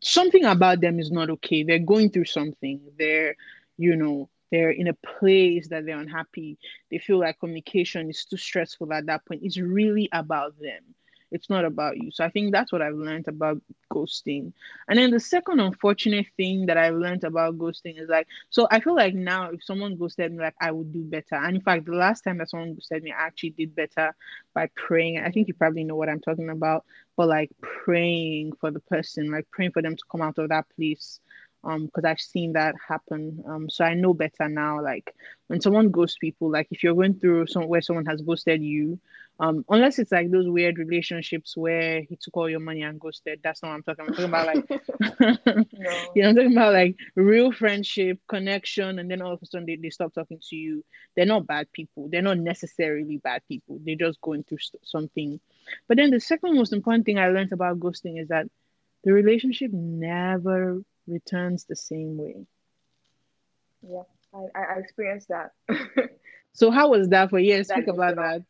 [0.00, 1.62] something about them is not okay.
[1.62, 2.80] They're going through something.
[2.98, 3.36] They're,
[3.76, 6.58] you know, they're in a place that they're unhappy.
[6.90, 9.42] They feel like communication is too stressful at that point.
[9.44, 10.82] It's really about them.
[11.30, 12.10] It's not about you.
[12.10, 13.60] So I think that's what I've learned about
[13.92, 14.52] ghosting.
[14.88, 18.80] And then the second unfortunate thing that I've learned about ghosting is like, so I
[18.80, 21.34] feel like now if someone ghosted me, like I would do better.
[21.34, 24.14] And in fact, the last time that someone ghosted me, I actually did better
[24.54, 25.18] by praying.
[25.18, 26.84] I think you probably know what I'm talking about,
[27.16, 30.66] but like praying for the person, like praying for them to come out of that
[30.76, 31.20] place
[31.64, 33.42] um because I've seen that happen.
[33.46, 34.82] Um so I know better now.
[34.82, 35.14] Like
[35.48, 38.98] when someone ghosts people, like if you're going through some where someone has ghosted you,
[39.40, 43.40] um unless it's like those weird relationships where he took all your money and ghosted,
[43.42, 44.48] that's not what I'm talking about.
[44.48, 44.78] I'm talking
[45.20, 45.90] about like no.
[46.14, 49.66] you know, I'm talking about like real friendship, connection, and then all of a sudden
[49.66, 50.84] they, they stop talking to you.
[51.16, 52.08] They're not bad people.
[52.10, 53.80] They're not necessarily bad people.
[53.84, 55.40] They're just going through st- something.
[55.88, 58.46] But then the second most important thing I learned about ghosting is that
[59.04, 62.46] the relationship never returns the same way.
[63.82, 64.02] Yeah,
[64.34, 65.52] I, I experienced that.
[66.52, 67.62] so how was that for you?
[67.64, 68.42] Speak about that.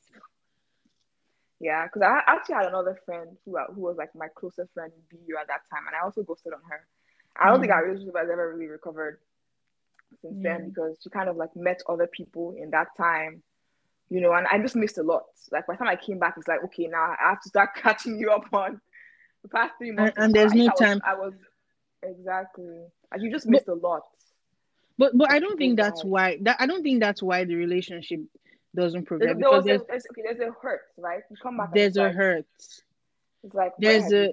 [1.61, 4.93] Yeah, because I actually had another friend who uh, who was like my closest friend
[4.93, 6.87] in BU at that time, and I also ghosted on her.
[7.37, 7.63] I don't mm.
[7.63, 9.19] think our relationship has ever really recovered
[10.23, 10.43] since mm.
[10.43, 13.43] then because she kind of like met other people in that time,
[14.09, 15.25] you know, and I just missed a lot.
[15.51, 17.71] Like by the time I came back, it's like okay, now I have to start
[17.77, 18.81] catching you up on
[19.43, 20.15] the past three months.
[20.17, 20.99] And, and there's no I time.
[20.99, 21.35] Was, I was
[22.03, 22.87] Exactly.
[23.13, 24.03] And you just missed but, a lot.
[24.99, 28.21] But but I don't think that's why that I don't think that's why the relationship
[28.75, 29.29] doesn't progress.
[29.29, 31.23] There, because there's, there's, okay, there's a hurt, right?
[31.31, 31.73] You come back.
[31.73, 32.47] There's a like, hurt.
[33.45, 34.33] It's like there's a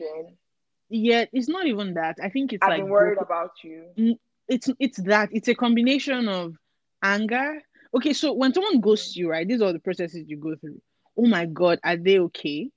[0.89, 1.25] yeah.
[1.31, 2.17] It's not even that.
[2.21, 3.85] I think it's I've like been worried both, about you.
[3.97, 5.29] Mm, it's it's that.
[5.31, 6.55] It's a combination of
[7.01, 7.61] anger.
[7.93, 9.17] Okay, so when someone ghosts mm.
[9.17, 9.47] you, right?
[9.47, 10.81] These are the processes you go through.
[11.17, 12.69] Oh my god, are they okay?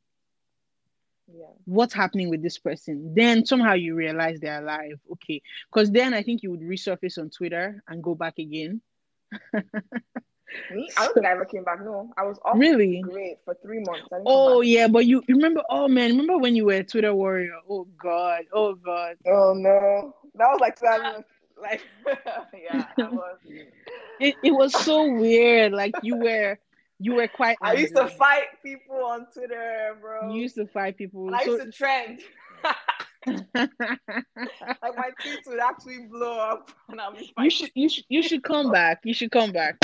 [1.32, 1.46] Yeah.
[1.64, 6.22] what's happening with this person then somehow you realize they're alive okay because then i
[6.22, 8.80] think you would resurface on twitter and go back again
[9.52, 10.88] Me?
[10.96, 11.80] I don't think I ever came back.
[11.84, 13.02] No, I was off Really?
[13.02, 14.08] great for three months.
[14.10, 15.62] I didn't come Oh yeah, but you remember?
[15.68, 17.52] Oh man, remember when you were a Twitter warrior?
[17.68, 19.16] Oh god, oh god.
[19.26, 21.24] Oh no, that was like 2000.
[21.60, 21.82] Like
[22.54, 23.38] yeah, I was.
[24.20, 25.72] It it was so weird.
[25.72, 26.58] Like you were
[26.98, 27.56] you were quite.
[27.62, 30.32] I used to fight people on Twitter, bro.
[30.32, 31.26] You used to fight people.
[31.28, 32.20] and I So, used to trend.
[33.26, 33.38] like
[34.96, 38.42] my tweets would actually blow up, and I'll be you should you should you should
[38.42, 39.00] come back.
[39.04, 39.76] You should come back.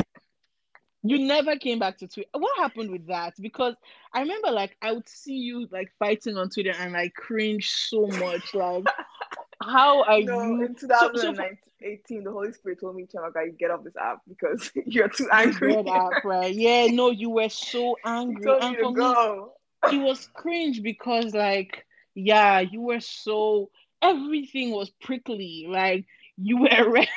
[1.06, 2.30] You never came back to Twitter.
[2.32, 3.34] What happened with that?
[3.38, 3.74] Because
[4.14, 8.06] I remember like I would see you like fighting on Twitter and like cringe so
[8.06, 8.54] much.
[8.54, 8.84] Like
[9.62, 10.62] how are no, you?
[10.66, 14.20] in so for- 2018, the Holy Spirit told me, Chiamaka, you get off this app
[14.28, 15.74] because you're too angry.
[15.88, 16.54] App, right?
[16.54, 18.44] Yeah, no, you were so angry.
[18.44, 19.52] told And me to for me, go.
[19.90, 21.84] it was cringe because like
[22.14, 23.70] yeah you were so
[24.02, 27.08] everything was prickly like you were red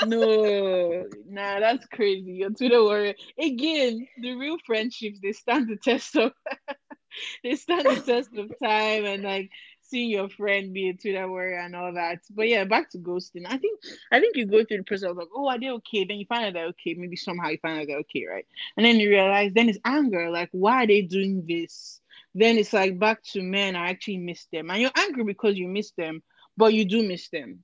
[0.00, 6.16] no nah that's crazy you're twitter warrior again the real friendships they stand the test
[6.16, 6.32] of
[7.42, 9.50] they stand the test of time and like
[9.88, 12.20] seeing your friend be a twitter warrior and all that.
[12.30, 13.44] But yeah back to ghosting.
[13.46, 13.80] I think
[14.12, 16.04] i think you go through the process of like oh are they okay?
[16.04, 16.94] Then you find out they're okay.
[16.94, 18.46] Maybe somehow you find out they're okay right?
[18.76, 20.30] And then you realize then it's anger.
[20.30, 22.00] Like why are they doing this?
[22.34, 24.70] Then it's like back to men i actually miss them.
[24.70, 26.22] And you're angry because you miss them
[26.56, 27.62] but you do miss them.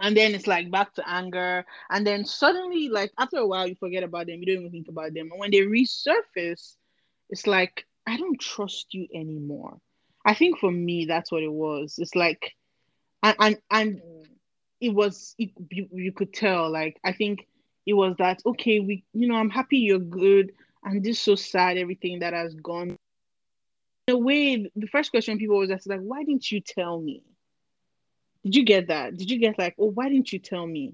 [0.00, 1.64] And then it's like back to anger.
[1.90, 4.40] And then suddenly like after a while you forget about them.
[4.40, 5.30] You don't even think about them.
[5.30, 6.76] And when they resurface
[7.30, 9.78] it's like i don't trust you anymore
[10.24, 11.94] i think for me that's what it was.
[11.98, 12.54] It's like
[13.22, 14.02] and and, and
[14.80, 17.48] it was it, you, you could tell like i think
[17.86, 20.52] it was that okay we you know i'm happy you're good.
[20.84, 22.98] I'm just so sad everything that has gone.
[24.06, 27.00] In a way the first question people always ask is like why didn't you tell
[27.00, 27.22] me?
[28.44, 29.16] Did you get that?
[29.16, 30.92] Did you get like oh why didn't you tell me?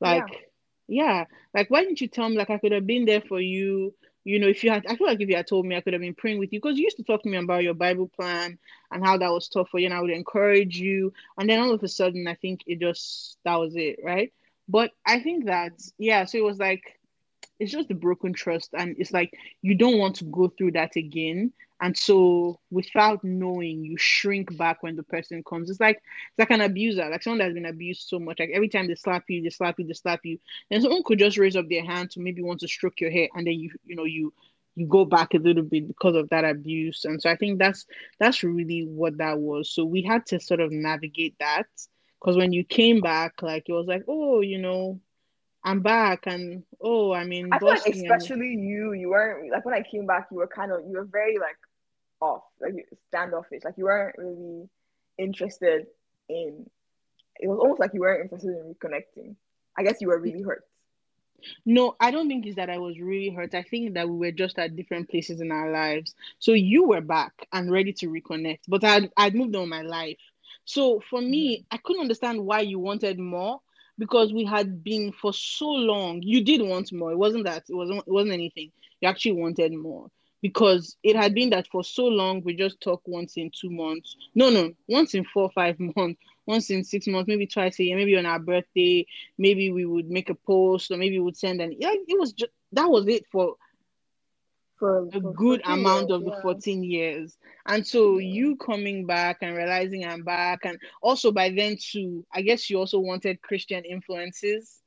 [0.00, 0.50] Like
[0.86, 1.24] yeah.
[1.54, 2.36] like why didn't you tell me?
[2.36, 3.94] Like i could have been there for you
[4.24, 5.92] you know if you had i feel like if you had told me i could
[5.92, 8.08] have been praying with you because you used to talk to me about your bible
[8.08, 8.58] plan
[8.90, 11.12] and how that was tough for you and i would encourage you.
[11.38, 14.32] And then all of a sudden i think it just that was it right?
[14.68, 16.98] But i think that yeah so it was like
[17.58, 19.32] it's just the broken trust and it's like
[19.62, 21.52] you don't want to go through that again.
[21.80, 25.70] And so without knowing you shrink back when the person comes.
[25.70, 28.38] It's like it's like an abuser like someone that's been abused so much.
[28.38, 30.38] Like every time they slap you they slap you they slap you.
[30.70, 33.28] Then someone could just raise up their hand to maybe want to stroke your hair
[33.34, 34.32] and then you you know you
[34.76, 37.04] you go back a little bit because of that abuse.
[37.04, 37.86] And so i think that's
[38.18, 39.70] that's really what that was.
[39.70, 41.66] So we had to sort of navigate that
[42.20, 45.00] because when you came back like it was like oh you know
[45.64, 49.74] i'm back and oh i mean I feel like especially you, you weren't like when
[49.74, 51.56] I came back, you were kind of you were very like
[52.24, 54.68] off, like standoffish, like you weren't really
[55.18, 55.86] interested
[56.28, 56.68] in.
[57.40, 59.36] It was almost like you weren't interested in reconnecting.
[59.76, 60.64] I guess you were really hurt.
[61.66, 63.54] No, I don't think it's that I was really hurt.
[63.54, 66.14] I think that we were just at different places in our lives.
[66.38, 70.16] So you were back and ready to reconnect, but I'd, I'd moved on my life.
[70.64, 73.60] So for me, I couldn't understand why you wanted more
[73.98, 76.22] because we had been for so long.
[76.22, 77.12] You did want more.
[77.12, 77.64] It wasn't that.
[77.68, 78.00] It wasn't.
[78.06, 78.70] It wasn't anything.
[79.00, 80.10] You actually wanted more
[80.42, 82.42] because it had been that for so long.
[82.42, 84.16] We just talk once in two months.
[84.34, 86.20] No, no, once in four, five months.
[86.46, 89.06] Once in six months, maybe twice a year, maybe on our birthday,
[89.38, 92.32] maybe we would make a post or maybe we would send an yeah, it was
[92.32, 93.56] just that was it for
[94.84, 97.38] For, a for good amount years, of the 14 years.
[97.66, 98.26] And so Yeah.
[98.34, 102.78] you coming back and realizing I'm back, and also by then too, I guess you
[102.78, 104.82] also wanted Christian influences.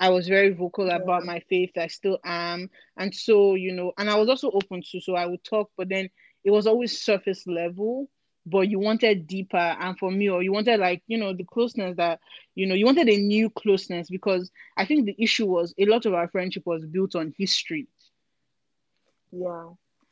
[0.00, 1.70] I was very vocal about my faith.
[1.76, 2.70] I still am.
[2.96, 5.88] And so, you know, and I was also open to, so I would talk, but
[5.88, 6.10] then
[6.44, 8.08] it was always surface level,
[8.46, 9.56] but you wanted deeper.
[9.56, 12.20] And for me, or you wanted like, you know, the closeness that,
[12.54, 16.06] you know, you wanted a new closeness because I think the issue was a lot
[16.06, 17.86] of our friendship was built on history.
[19.32, 19.70] Yeah.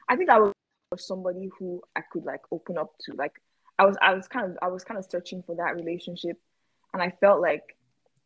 [0.08, 0.52] I think I was
[0.96, 3.12] somebody who I could like open up to.
[3.14, 3.34] Like
[3.78, 6.36] I was I was kind of I was kind of searching for that relationship
[6.92, 7.76] and I felt like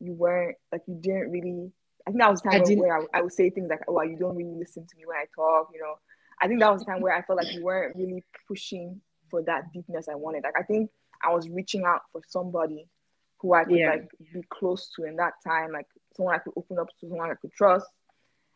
[0.00, 1.70] you weren't like you didn't really
[2.06, 3.80] I think that was the I time didn't- where I, I would say things like,
[3.88, 5.94] Oh, you don't really listen to me when I talk, you know.
[6.40, 9.00] I think that was the time where I felt like you weren't really pushing
[9.30, 10.42] for that deepness I wanted.
[10.44, 10.90] Like I think
[11.24, 12.88] I was reaching out for somebody
[13.38, 13.90] who I could Yeah.
[13.90, 17.30] like be close to in that time, like someone I could open up to, someone
[17.30, 17.86] I could trust.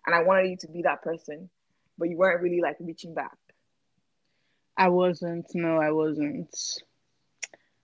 [0.07, 1.49] And I wanted you to be that person,
[1.99, 3.37] but you weren't really like reaching back.
[4.77, 5.47] I wasn't.
[5.55, 6.55] No, I wasn't.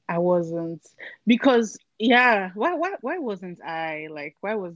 [0.08, 0.86] I wasn't
[1.26, 2.50] because yeah.
[2.54, 2.74] Why?
[2.74, 2.94] Why?
[3.00, 4.36] Why wasn't I like?
[4.40, 4.74] Why was?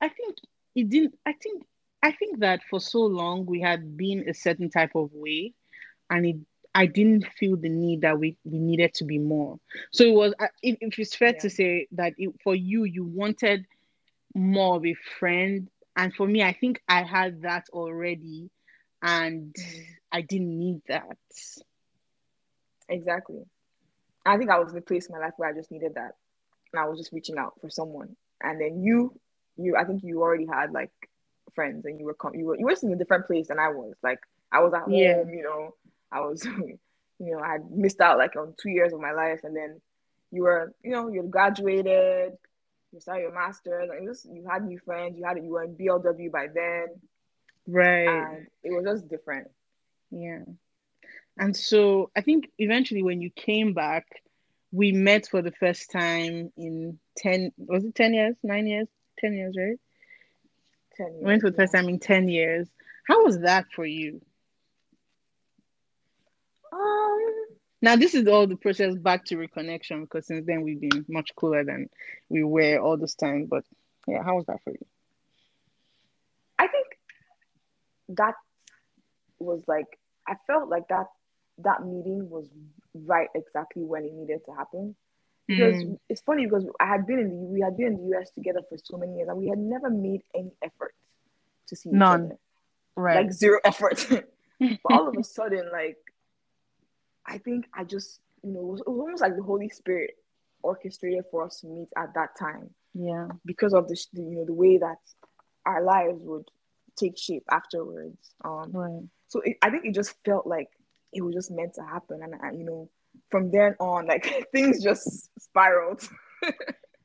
[0.00, 0.36] I think
[0.74, 1.18] it didn't.
[1.26, 1.64] I think.
[2.02, 5.54] I think that for so long we had been a certain type of way,
[6.10, 6.36] and it.
[6.74, 9.58] I didn't feel the need that we, we needed to be more.
[9.92, 10.34] So it was.
[10.62, 11.40] If, if it's fair Yeah.
[11.40, 13.66] to say that it, for you, you wanted
[14.34, 15.68] more of a friend.
[15.96, 18.50] And for me, I think I had that already
[19.02, 19.82] and mm-hmm.
[20.12, 21.16] I didn't need that.
[22.88, 23.42] Exactly.
[24.24, 26.12] I think I was in a place in my life where I just needed that.
[26.72, 28.16] And I was just reaching out for someone.
[28.42, 29.18] And then you,
[29.56, 30.90] you, I think you already had like
[31.54, 33.94] friends and you were, you were, you were in a different place than I was.
[34.02, 34.20] Like
[34.52, 35.22] I was at home, yeah.
[35.26, 35.74] you know,
[36.12, 36.78] I was, you
[37.18, 39.40] know, I missed out like on two years of my life.
[39.44, 39.80] And then
[40.30, 42.32] you were, you know, you graduated,
[42.96, 45.76] you started your master's, and just, you had new friends, you had, you were in
[45.76, 46.86] BLW by then.
[47.68, 48.06] Right.
[48.06, 49.48] And it was just different.
[50.10, 50.40] Yeah.
[51.38, 54.06] And so I think eventually when you came back,
[54.72, 59.34] we met for the first time in 10, was it 10 years, nine years, 10
[59.34, 59.78] years, right?
[60.96, 61.20] 10 years.
[61.20, 62.66] We went for the first time in 10 years.
[63.06, 64.22] How was that for you?
[66.72, 67.45] Um,
[67.86, 71.30] now this is all the process back to reconnection because since then we've been much
[71.36, 71.88] cooler than
[72.28, 73.46] we were all this time.
[73.48, 73.64] But
[74.08, 74.84] yeah, how was that for you?
[76.58, 76.86] I think
[78.08, 78.34] that
[79.38, 79.86] was like
[80.26, 81.06] I felt like that
[81.58, 82.48] that meeting was
[82.92, 84.96] right exactly when it needed to happen.
[85.46, 85.96] Because mm.
[86.08, 88.62] it's funny because I had been in the we had been in the US together
[88.68, 90.96] for so many years and we had never made any effort
[91.68, 92.20] to see None.
[92.20, 92.38] each other.
[92.96, 93.16] Right.
[93.24, 94.04] Like zero effort.
[94.10, 94.26] but
[94.90, 95.98] all of a sudden, like
[97.26, 100.12] I think I just you know it was, it was almost like the Holy Spirit
[100.62, 102.70] orchestrated for us to meet at that time.
[102.94, 103.28] Yeah.
[103.44, 104.98] Because of the you know the way that
[105.64, 106.48] our lives would
[106.96, 108.16] take shape afterwards.
[108.44, 109.02] Um, right.
[109.28, 110.68] So it, I think it just felt like
[111.12, 112.90] it was just meant to happen, and, and you know,
[113.30, 116.08] from then on, like things just spiraled.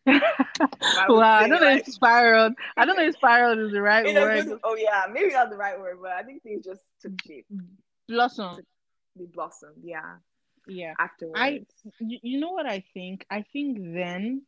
[0.08, 2.54] I wow, I don't know if spiraled.
[2.76, 4.46] I don't know if spiraled is the right word.
[4.46, 7.46] Good, oh yeah, maybe not the right word, but I think things just took shape.
[8.08, 8.58] Blossom.
[9.16, 10.18] They blossomed, yeah.
[10.68, 10.94] Yeah.
[11.00, 11.40] Afterwards.
[11.40, 11.66] I
[12.00, 13.26] you know what I think?
[13.30, 14.44] I think then,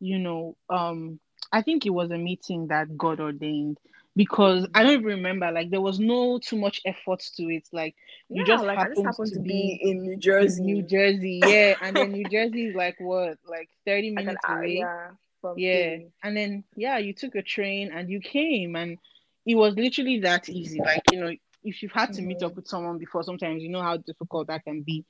[0.00, 1.18] you know, um,
[1.52, 3.78] I think it was a meeting that God ordained
[4.16, 5.50] because I don't even remember.
[5.52, 7.68] Like there was no too much effort to it.
[7.72, 7.94] Like
[8.28, 10.62] you yeah, just like happened, just happened to, to be, in New Jersey.
[10.62, 11.74] New Jersey, yeah.
[11.82, 14.78] and then New Jersey is like what, like thirty minutes like away.
[14.78, 15.10] Yeah,
[15.56, 15.96] yeah.
[16.24, 18.98] And then yeah, you took a train and you came, and
[19.44, 20.80] it was literally that easy.
[20.80, 21.32] Like you know,
[21.66, 22.28] if you've had to mm-hmm.
[22.28, 22.56] meet up mm-hmm.
[22.56, 25.04] with someone before, sometimes you know how difficult that can be.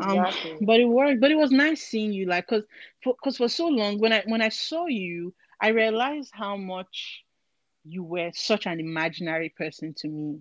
[0.00, 0.52] Um, exactly.
[0.52, 1.20] Um, but it worked.
[1.20, 2.64] But it was nice seeing you, like, cause,
[3.04, 7.22] for, cause for so long when I when I saw you, I realized how much
[7.84, 10.40] you were such an imaginary person to me.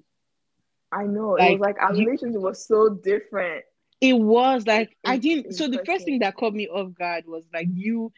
[0.92, 1.32] I know.
[1.32, 3.66] Like, it was like our you, relationship was so different.
[4.00, 7.26] It was like it, I didn't so the first thing that caught me off guard
[7.28, 8.12] was like you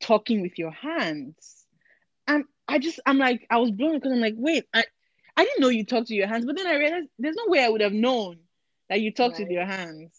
[0.00, 1.66] talking with your hands.
[2.26, 4.84] And I just I'm like I was blown because I'm like, wait, I
[5.36, 7.64] I didn't know you talked to your hands, but then I realized there's no way
[7.64, 8.38] I would have known
[8.88, 9.46] that you talked right.
[9.46, 10.12] with your hands.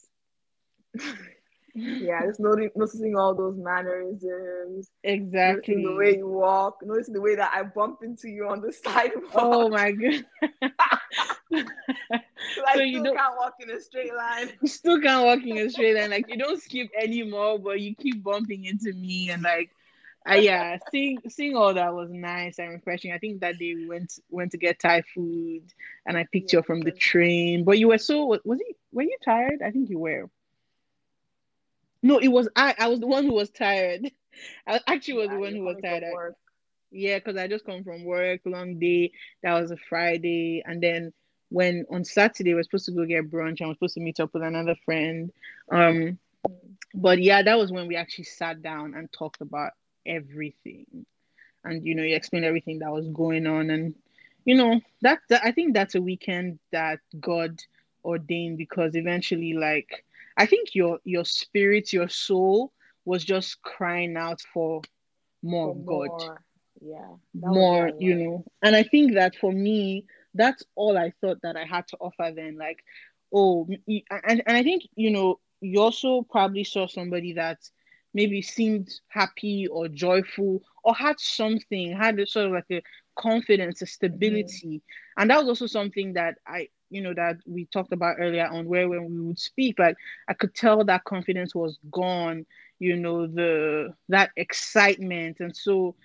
[1.73, 4.89] yeah, just noticing, noticing all those mannerisms.
[5.03, 5.83] Exactly.
[5.83, 9.31] the way you walk, noticing the way that I bump into you on the sidewalk.
[9.35, 10.25] Oh my god.
[11.53, 14.51] so I you still can't walk in a straight line.
[14.61, 16.09] You still can't walk in a straight line.
[16.09, 19.71] Like you don't skip anymore, but you keep bumping into me and like
[20.29, 23.11] uh, yeah, seeing seeing all that was nice and refreshing.
[23.11, 25.63] I think that day we went went to get Thai food,
[26.05, 27.63] and I picked yeah, you up from the train.
[27.63, 28.75] But you were so was it?
[28.91, 29.61] Were you tired?
[29.63, 30.29] I think you were.
[32.01, 32.73] No, it was I.
[32.79, 34.09] I was the one who was tired.
[34.67, 36.35] I actually was yeah, the one who was tired.
[36.91, 39.11] Yeah, because I just come from work, long day.
[39.43, 41.13] That was a Friday, and then
[41.49, 44.33] when on Saturday we're supposed to go get brunch, I was supposed to meet up
[44.33, 45.31] with another friend.
[45.71, 46.17] Um,
[46.93, 49.73] but yeah, that was when we actually sat down and talked about
[50.05, 51.05] everything,
[51.63, 53.95] and you know, you explained everything that was going on, and
[54.45, 57.59] you know, that, that I think that's a weekend that God
[58.03, 60.05] ordained because eventually, like
[60.37, 62.71] I think your your spirit, your soul
[63.05, 64.81] was just crying out for
[65.41, 66.07] more for God.
[66.07, 66.41] More.
[66.81, 67.15] Yeah.
[67.33, 68.45] More, you know.
[68.61, 72.31] And I think that for me, that's all I thought that I had to offer
[72.35, 72.57] then.
[72.57, 72.83] Like,
[73.33, 77.59] oh, and, and I think, you know, you also probably saw somebody that
[78.15, 82.81] maybe seemed happy or joyful or had something, had a sort of like a
[83.19, 84.77] confidence, a stability.
[84.77, 85.21] Mm-hmm.
[85.21, 88.67] And that was also something that I you know that we talked about earlier on
[88.67, 89.97] where when we would speak like
[90.29, 92.45] i could tell that confidence was gone
[92.77, 95.95] you know the that excitement and so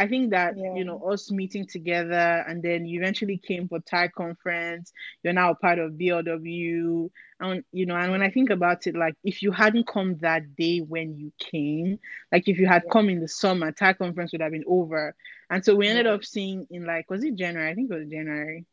[0.00, 0.74] i think that yeah.
[0.74, 5.50] you know us meeting together and then you eventually came for thai conference you're now
[5.50, 7.10] a part of blw
[7.40, 10.56] and you know and when i think about it like if you hadn't come that
[10.56, 11.98] day when you came
[12.32, 12.92] like if you had yeah.
[12.92, 15.14] come in the summer thai conference would have been over
[15.50, 16.12] and so we ended yeah.
[16.12, 18.64] up seeing in like was it january i think it was january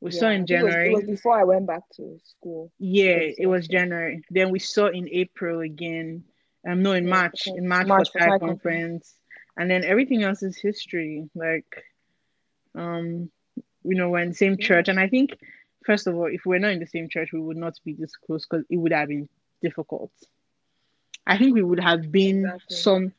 [0.00, 0.90] we saw in January.
[0.90, 2.70] It was, it was, before I went back to school.
[2.78, 4.22] Yeah, it was, it was January.
[4.30, 6.24] Then we saw in April again.
[6.68, 7.46] Um, no, in March.
[7.46, 8.48] In March, March for Thai conference.
[8.48, 9.17] conference.
[9.58, 11.28] And then everything else is history.
[11.34, 11.84] Like,
[12.74, 13.30] um,
[13.84, 15.36] you know, we're in the same church, and I think
[15.84, 18.14] first of all, if we're not in the same church, we would not be this
[18.16, 19.28] close because it would have been
[19.62, 20.12] difficult.
[21.26, 22.76] I think we would have been exactly.
[22.76, 23.12] some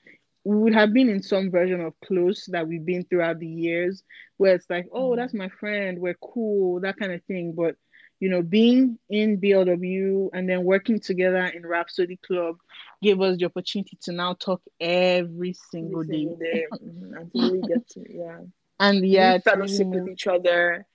[0.45, 4.03] we would have been in some version of close that we've been throughout the years
[4.37, 5.43] where it's like, oh, that's mm-hmm.
[5.43, 7.53] my friend, we're cool, that kind of thing.
[7.53, 7.75] But
[8.19, 12.57] you know, being in BLW and then working together in Rhapsody Club
[13.01, 16.35] gave us the opportunity to now talk every single, every day.
[16.39, 16.65] day.
[16.73, 17.13] Mm-hmm.
[17.17, 18.39] Until we get to yeah.
[18.81, 20.85] And yeah, fellowship with each other,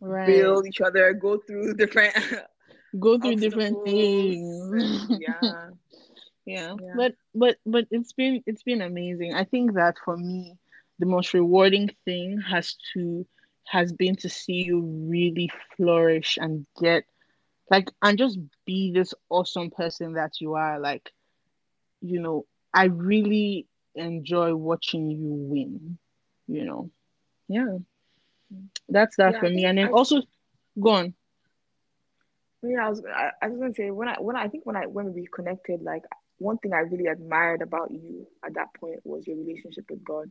[0.00, 0.26] right.
[0.26, 2.14] build each other, go through different
[2.98, 5.10] go through different things.
[5.20, 5.40] yeah.
[6.46, 6.74] yeah.
[6.80, 6.94] Yeah.
[6.96, 9.34] But but but it's been it's been amazing.
[9.34, 10.56] I think that for me,
[10.98, 13.26] the most rewarding thing has to
[13.68, 17.04] has been to see you really flourish and get
[17.70, 20.78] like and just be this awesome person that you are.
[20.78, 21.12] Like,
[22.00, 25.98] you know, I really enjoy watching you win,
[26.46, 26.90] you know.
[27.48, 27.78] Yeah.
[28.88, 29.64] That's that yeah, for me.
[29.64, 30.22] And then I, also
[30.80, 31.14] go on.
[32.62, 34.76] Yeah, I was I, I was gonna say when I when I, I think when
[34.76, 36.02] I when we connected, like
[36.38, 40.30] one thing I really admired about you at that point was your relationship with God.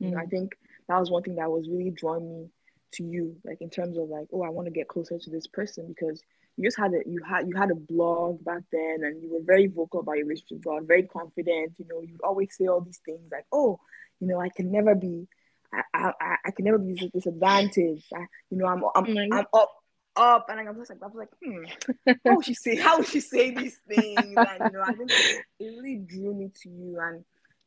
[0.00, 0.06] Mm.
[0.06, 0.30] You know, I mm.
[0.30, 0.56] think
[0.88, 2.48] that was one thing that was really drawing me
[2.92, 5.46] to you, like in terms of like, oh, I want to get closer to this
[5.46, 6.22] person because
[6.56, 9.44] you just had a you had you had a blog back then and you were
[9.44, 11.74] very vocal about your relationship with God, very confident.
[11.78, 13.78] You know, you would always say all these things like, oh,
[14.20, 15.28] you know, I can never be
[15.72, 18.06] I, I, I can never be disadvantaged.
[18.14, 19.32] I, you know, I'm I'm, mm-hmm.
[19.32, 19.72] I'm up
[20.16, 23.06] up, and I was like, I was like, hmm, how would she say, how would
[23.06, 24.16] she say these things?
[24.18, 27.24] And you know, I think it really drew me to you, and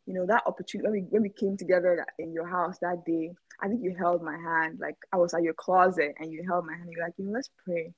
[0.09, 3.31] you know that opportunity when we when we came together in your house that day.
[3.61, 6.65] I think you held my hand, like I was at your closet, and you held
[6.65, 6.89] my hand.
[6.91, 7.93] You're like, you know, let's pray,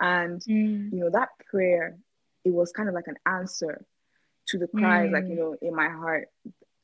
[0.00, 0.90] and mm.
[0.90, 1.98] you know that prayer,
[2.46, 3.84] it was kind of like an answer
[4.48, 5.12] to the cries, mm.
[5.12, 6.28] like you know, in my heart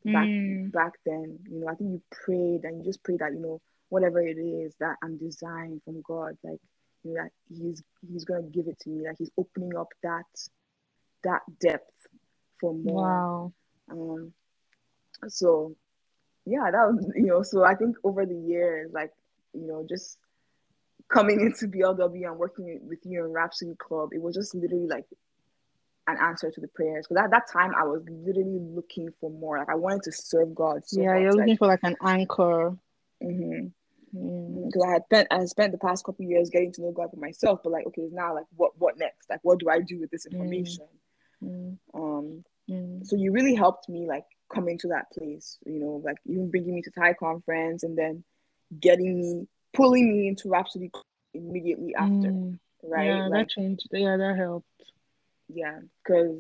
[0.05, 0.71] back mm.
[0.71, 1.39] back then.
[1.51, 4.37] You know, I think you prayed and you just prayed that you know whatever it
[4.37, 6.61] is that I'm designed from God, like
[7.03, 7.83] you know, that He's
[8.13, 9.07] He's gonna give it to me.
[9.07, 10.27] Like He's opening up that
[11.25, 12.07] that depth
[12.61, 13.03] for more.
[13.03, 13.53] Wow.
[13.91, 14.35] Um.
[15.29, 15.75] So,
[16.47, 17.43] yeah, that was you know.
[17.43, 19.13] So I think over the years, like
[19.53, 20.19] you know, just
[21.09, 25.07] coming into BLW and working with you in Rhapsody Club, it was just literally like
[26.07, 27.07] an answer to the prayers.
[27.07, 29.59] Because at that time, I was literally looking for more.
[29.59, 30.83] Like I wanted to serve God.
[30.87, 31.23] So yeah, much.
[31.23, 32.77] you're looking like, for like an anchor.
[33.23, 33.67] Mm-hmm.
[34.13, 37.21] Because I had spent I spent the past couple years getting to know God for
[37.21, 39.31] myself, but like, okay, now like, what what next?
[39.31, 40.87] Like, what do I do with this information?
[41.43, 41.79] Mm.
[41.95, 43.07] Um, mm.
[43.07, 45.59] so you really helped me like coming to that place.
[45.65, 48.25] You know, like even bringing me to Thai conference and then
[48.79, 50.91] getting me pulling me into Rhapsody
[51.35, 52.13] immediately after.
[52.13, 52.59] Mm.
[52.83, 53.07] Right?
[53.07, 53.89] Yeah, like, that changed.
[53.93, 54.67] Yeah, that helped
[55.55, 56.39] yeah, because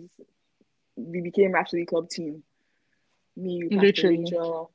[0.96, 2.42] we became Rhapsody Club team.
[3.36, 4.18] Me, Pastor Literally.
[4.18, 4.70] Rachel,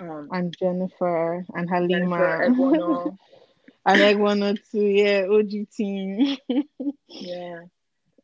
[0.00, 2.18] um, and Jennifer and Halima.
[2.18, 3.16] Jennifer,
[3.86, 6.36] and Egbono too, yeah, OG team.
[7.08, 7.60] yeah.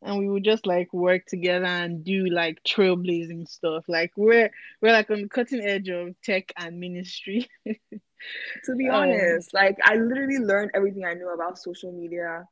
[0.05, 3.85] And we would just like work together and do like trailblazing stuff.
[3.89, 4.51] Like we're
[4.81, 7.49] we're like on the cutting edge of tech and ministry.
[7.65, 12.47] to be um, honest, like I literally learned everything I knew about social media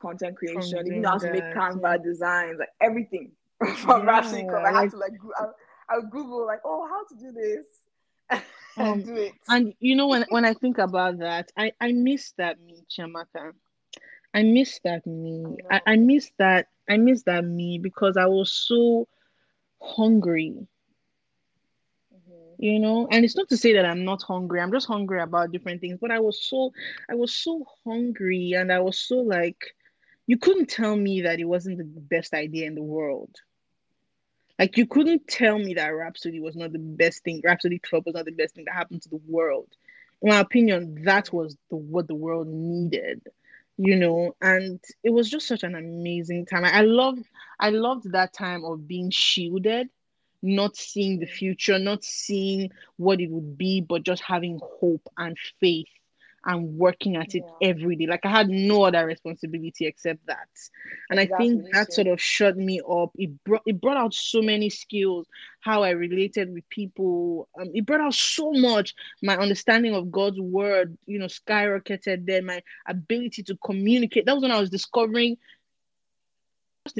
[0.00, 3.32] content creation, even how to make Canva designs, like everything
[3.76, 4.64] from yeah, Rhapsody Club.
[4.64, 5.44] I had to like I,
[5.88, 8.42] I would Google like, oh, how to do this.
[8.76, 9.32] and um, do it.
[9.48, 13.52] And you know when when I think about that, I I miss that me, Chiamaka.
[14.34, 15.56] I miss that me.
[15.70, 19.08] I, I miss that I miss that me because I was so
[19.80, 20.66] hungry
[22.12, 22.32] mm-hmm.
[22.58, 25.52] you know and it's not to say that i'm not hungry i'm just hungry about
[25.52, 26.72] different things but i was so
[27.08, 29.72] i was so hungry and i was so like
[30.28, 33.34] you couldn't tell me that it wasn't the best idea in the world.
[34.58, 37.40] Like you couldn't tell me that Rhapsody was not the best thing.
[37.42, 39.68] Rhapsody Club was not the best thing that happened to the world.
[40.20, 43.22] In my opinion, that was the what the world needed,
[43.78, 44.34] you know.
[44.42, 46.64] And it was just such an amazing time.
[46.64, 47.24] I loved,
[47.60, 49.88] I loved that time of being shielded,
[50.42, 55.36] not seeing the future, not seeing what it would be, but just having hope and
[55.60, 55.88] faith
[56.44, 57.68] and working at it yeah.
[57.70, 58.06] every day.
[58.06, 60.48] Like I had no other responsibility except that.
[61.10, 61.34] And exactly.
[61.34, 63.10] I think that sort of shut me up.
[63.16, 65.26] It brought it brought out so many skills,
[65.60, 67.48] how I related with people.
[67.60, 68.94] Um, it brought out so much.
[69.22, 72.46] My understanding of God's word, you know, skyrocketed then.
[72.46, 74.26] My ability to communicate.
[74.26, 75.36] That was when I was discovering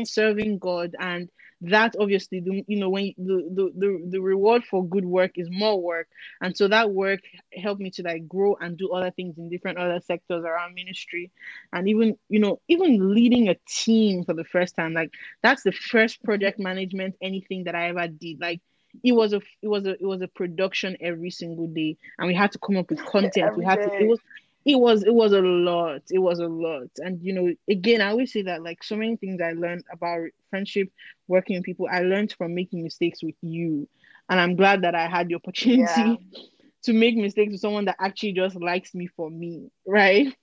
[0.04, 4.86] serving God and that obviously the, you know when the, the the the reward for
[4.86, 6.08] good work is more work.
[6.40, 7.20] And so that work
[7.52, 11.30] helped me to like grow and do other things in different other sectors around ministry.
[11.72, 15.12] And even you know even leading a team for the first time like
[15.42, 18.40] that's the first project management anything that i ever did.
[18.40, 18.60] Like
[19.02, 21.96] it was a it was a it was a production every single day.
[22.18, 23.56] And we had to come up with content.
[23.56, 24.20] We had to it was
[24.68, 28.10] it was it was a lot it was a lot and you know again i
[28.10, 30.20] always say that like so many things i learned about
[30.50, 30.90] friendship
[31.26, 33.88] working with people i learned from making mistakes with you
[34.28, 36.16] and i'm glad that i had the opportunity yeah.
[36.82, 40.36] to make mistakes with someone that actually just likes me for me right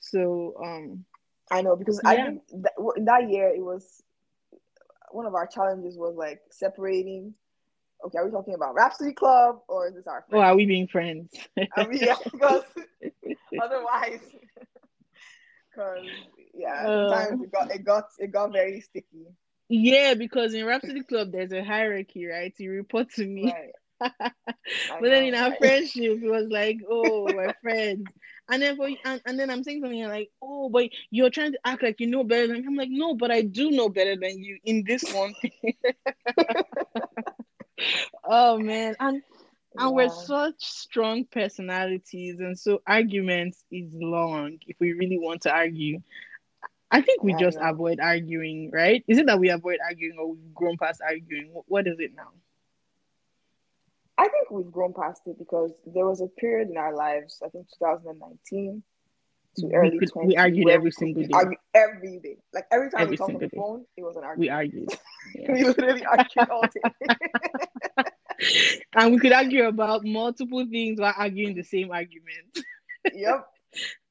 [0.00, 1.04] so um
[1.52, 2.10] i know because yeah.
[2.10, 2.72] i think that,
[3.04, 4.02] that year it was
[5.12, 7.32] one of our challenges was like separating
[8.04, 10.42] okay, are we talking about Rhapsody Club or is this our friends?
[10.42, 11.32] Oh, are we being friends?
[11.76, 12.62] I mean, yeah, because
[13.60, 14.20] otherwise,
[15.70, 16.06] because
[16.54, 19.26] yeah, sometimes uh, it got it got it got very sticky.
[19.68, 22.52] Yeah, because in Rhapsody Club there's a hierarchy, right?
[22.58, 23.44] You report to me.
[23.44, 23.72] Right.
[24.00, 24.12] but
[25.00, 25.58] know, then in our right?
[25.58, 28.08] friendship, it was like, oh, we're friends.
[28.50, 31.60] And then for and, and then I'm saying something like, oh, but you're trying to
[31.64, 32.66] act like you know better than me.
[32.66, 35.32] I'm like, no, but I do know better than you in this one
[38.24, 39.22] oh man, and
[39.78, 39.88] and yeah.
[39.88, 46.00] we're such strong personalities, and so arguments is long if we really want to argue.
[46.90, 49.02] I think we yeah, just avoid arguing, right?
[49.08, 51.50] Is it that we avoid arguing or we've grown past arguing?
[51.66, 52.28] What is it now?
[54.18, 57.48] I think we've grown past it because there was a period in our lives, I
[57.48, 58.82] think 2019
[59.56, 60.28] to we early could, 20.
[60.28, 61.30] We argued every single day.
[61.32, 62.36] Argue every day.
[62.52, 63.56] Like every time every we talked on the day.
[63.56, 64.40] phone, it was an argument.
[64.40, 64.88] We argued.
[65.34, 65.52] Yeah.
[65.52, 67.16] we literally argued all day.
[68.96, 72.58] and we could argue about multiple things while arguing the same argument.
[73.12, 73.46] yep.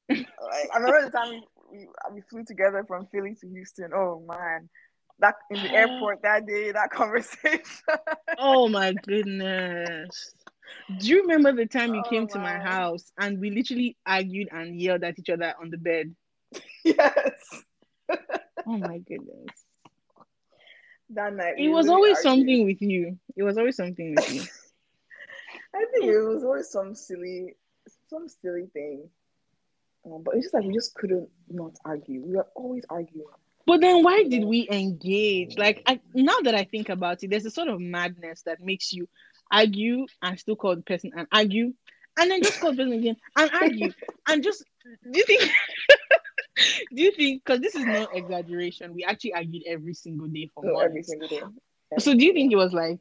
[0.09, 1.41] I remember the time
[1.71, 3.91] we, we, flew together from Philly to Houston.
[3.95, 4.69] Oh man,
[5.19, 7.61] that in the airport that day, that conversation.
[8.37, 10.33] oh my goodness.
[10.99, 14.49] Do you remember the time you oh, came to my house and we literally argued
[14.51, 16.15] and yelled at each other on the bed?
[16.83, 17.63] Yes.
[18.67, 19.65] oh my goodness
[21.15, 21.55] that night.
[21.57, 23.17] It was always something with you.
[23.35, 24.41] It was always something with you.
[25.73, 27.55] I think it was always some silly,
[28.09, 29.09] some silly thing.
[30.05, 32.21] Um, but it's just like we just couldn't not argue.
[32.21, 33.27] We were always arguing.
[33.67, 35.57] But then why did we engage?
[35.57, 38.91] Like I, now that I think about it, there's a sort of madness that makes
[38.91, 39.07] you
[39.51, 41.73] argue and still call the person and argue,
[42.17, 43.91] and then just call the person again and argue
[44.27, 44.63] and just
[45.03, 45.49] do you think
[46.95, 50.63] do you think because this is no exaggeration we actually argued every single day for
[50.63, 50.81] months.
[50.83, 51.41] every single day.
[51.99, 52.99] So do you think it was like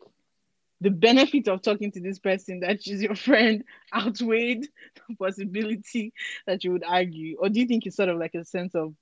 [0.80, 3.64] the benefit of talking to this person that she's your friend
[3.94, 4.66] outweighed
[5.08, 6.12] the possibility
[6.46, 7.36] that you would argue?
[7.38, 8.94] Or do you think it's sort of like a sense of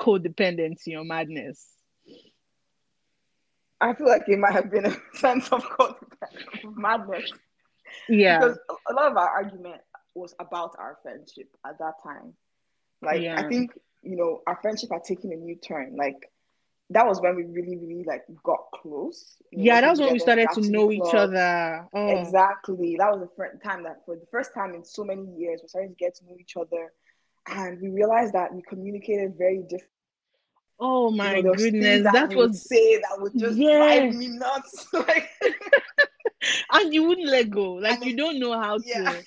[0.00, 1.66] codependency or madness?
[3.80, 5.64] I feel like it might have been a sense of
[6.64, 7.30] madness.
[8.08, 8.38] Yeah.
[8.38, 8.58] Because
[8.88, 9.82] a lot of our argument
[10.14, 12.34] was about our friendship at that time.
[13.02, 13.38] Like yeah.
[13.38, 13.72] I think
[14.06, 15.96] you know our friendship had taken a new turn.
[15.96, 16.30] Like
[16.90, 19.36] that was when we really, really like got close.
[19.50, 21.86] Yeah, that was when we started to know each other.
[21.92, 22.08] Oh.
[22.08, 22.96] Exactly.
[22.98, 25.68] That was the first time that for the first time in so many years we
[25.68, 26.92] started to get to know each other,
[27.48, 29.90] and we realized that we communicated very different.
[30.78, 34.00] Oh my you know, goodness, that, that was say that would just yes.
[34.00, 34.86] drive me nuts.
[34.92, 35.30] like,
[36.72, 37.72] and you wouldn't let go.
[37.74, 39.24] Like you don't know how to.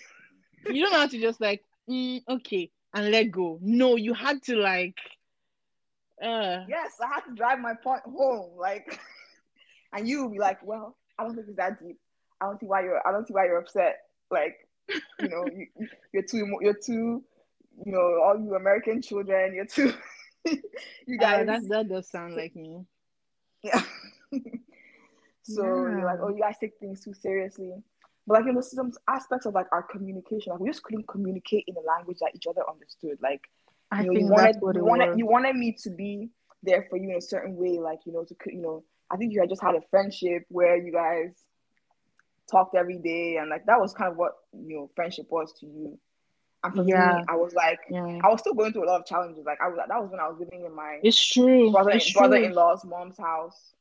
[0.67, 3.59] You don't know how to just like, mm, okay, and let go.
[3.61, 4.97] No, you had to like.
[6.21, 8.99] Uh, yes, I had to drive my point home, like,
[9.93, 11.97] and you would be like, "Well, I don't think it's that deep.
[12.41, 13.01] I don't see why you're.
[13.07, 13.97] I don't see why you're upset.
[14.31, 14.57] Like,
[15.19, 15.67] you know, you,
[16.13, 16.57] you're too.
[16.61, 17.23] You're too.
[17.85, 19.53] You know, all you American children.
[19.53, 19.93] You're too.
[20.45, 21.45] you guys.
[21.45, 22.85] that that does sound like me.
[23.63, 23.81] Yeah.
[25.43, 25.97] so yeah.
[25.97, 27.73] you're like, oh, you guys take things too seriously.
[28.29, 31.63] But like you know, some aspects of like our communication, like we just couldn't communicate
[31.67, 33.17] in a language that each other understood.
[33.23, 33.41] Like
[33.91, 36.29] I you know, you wanted you wanted you wanted me to be
[36.61, 39.33] there for you in a certain way, like you know, to you know, I think
[39.33, 41.31] you had just had a friendship where you guys
[42.51, 45.65] talked every day, and like that was kind of what you know friendship was to
[45.65, 45.97] you.
[46.63, 47.15] And for yeah.
[47.17, 48.19] me, I was like, yeah.
[48.23, 49.43] I was still going through a lot of challenges.
[49.43, 52.13] Like I was, that was when I was living in my it's true brother it's
[52.13, 53.73] brother in law's mom's house,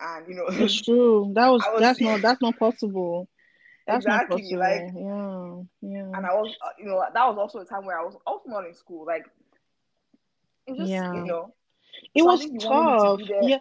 [0.00, 1.30] and you know, it's true.
[1.36, 3.28] That was, was that's not that's not possible.
[3.86, 6.10] That's exactly like yeah, yeah.
[6.14, 8.48] And I was, uh, you know, that was also a time where I was also
[8.48, 9.04] not in school.
[9.04, 9.26] Like,
[10.66, 11.12] it just, yeah.
[11.12, 11.52] you know,
[12.14, 13.18] it was tough.
[13.18, 13.58] To yeah,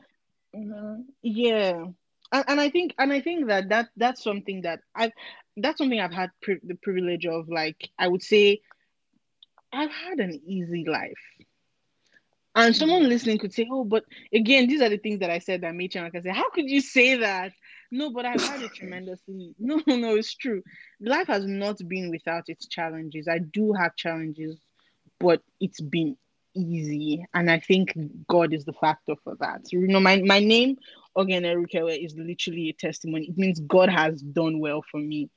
[0.55, 1.01] mm-hmm.
[1.23, 1.85] yeah.
[2.31, 5.11] And, and I think, and I think that that that's something that I've
[5.57, 7.49] that's something I've had pri- the privilege of.
[7.49, 8.61] Like, I would say,
[9.73, 11.19] I've had an easy life.
[12.53, 13.09] And someone mm-hmm.
[13.09, 14.03] listening could say, "Oh, but
[14.33, 16.49] again, these are the things that I said that made you." Like I said, "How
[16.49, 17.53] could you say that?"
[17.91, 19.53] No, but I've had it tremendously.
[19.59, 20.63] No, no, it's true.
[21.01, 23.27] Life has not been without its challenges.
[23.27, 24.57] I do have challenges,
[25.19, 26.15] but it's been
[26.55, 27.25] easy.
[27.33, 27.93] And I think
[28.27, 29.71] God is the factor for that.
[29.71, 30.77] You know, my, my name
[31.17, 33.27] Ogenerukewe is literally a testimony.
[33.27, 35.29] It means God has done well for me.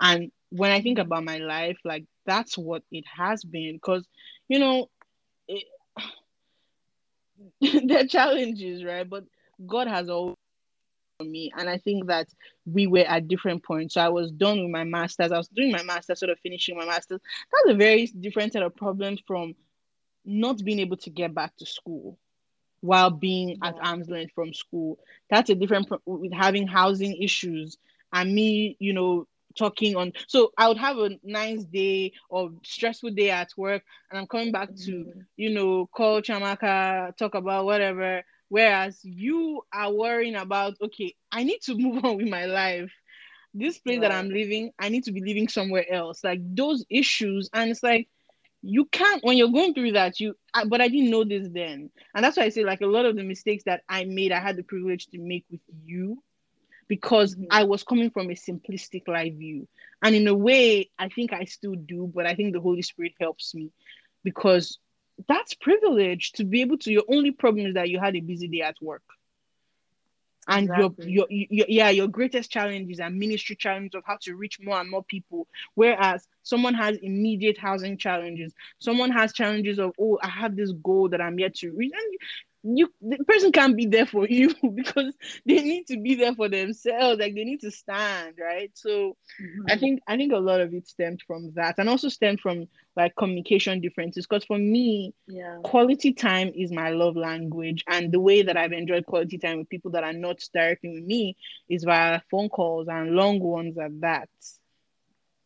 [0.00, 3.76] And when I think about my life, like that's what it has been.
[3.76, 4.06] Because,
[4.48, 4.90] you know,
[5.48, 5.64] it,
[7.88, 9.08] there are challenges, right?
[9.08, 9.24] But
[9.66, 10.36] God has always
[11.24, 11.52] me.
[11.56, 12.28] And I think that
[12.66, 13.94] we were at different points.
[13.94, 15.32] So I was done with my master's.
[15.32, 17.20] I was doing my master's, sort of finishing my master's.
[17.52, 19.54] That's a very different set of problems from
[20.24, 22.18] not being able to get back to school
[22.80, 23.68] while being yeah.
[23.68, 24.98] at arm's length from school.
[25.30, 27.76] That's a different pro- with having housing issues
[28.12, 29.26] and me, you know,
[29.56, 30.12] talking on.
[30.26, 34.52] So I would have a nice day or stressful day at work, and I'm coming
[34.52, 34.90] back mm-hmm.
[34.90, 38.22] to, you know, call Chiamaka, talk about whatever.
[38.52, 42.92] Whereas you are worrying about, okay, I need to move on with my life.
[43.54, 44.10] This place right.
[44.10, 46.22] that I'm living, I need to be living somewhere else.
[46.22, 48.10] Like those issues, and it's like
[48.60, 51.90] you can't when you're going through that you I, but i didn't know this then
[52.14, 54.38] and that's why i say like a lot of the mistakes that i made i
[54.38, 56.22] had the privilege to make with you
[56.86, 57.46] because mm-hmm.
[57.50, 59.66] i was coming from a simplistic life view
[60.00, 63.14] and in a way i think i still do but i think the holy spirit
[63.18, 63.72] helps me
[64.22, 64.78] because
[65.28, 68.48] that's privilege to be able to your only problem is that you had a busy
[68.48, 69.02] day at work.
[70.48, 71.12] And exactly.
[71.12, 74.80] your, your, your yeah your greatest challenges and ministry challenges of how to reach more
[74.80, 75.46] and more people.
[75.74, 78.52] Whereas someone has immediate housing challenges.
[78.80, 81.92] Someone has challenges of oh i have this goal that i'm yet to reach.
[81.94, 82.18] And
[82.64, 85.14] you the person can't be there for you because
[85.44, 87.20] they need to be there for themselves.
[87.20, 88.70] Like they need to stand right?
[88.74, 89.62] So mm-hmm.
[89.68, 92.66] i think i think a lot of it stemmed from that and also stemmed from
[92.96, 94.26] like communication differences.
[94.26, 95.58] Because for me yeah.
[95.64, 97.84] quality time is my love language.
[97.88, 101.04] And the way that i've enjoyed quality time with people that are not directly with
[101.04, 101.36] me
[101.68, 104.28] is via phone calls and long ones at that.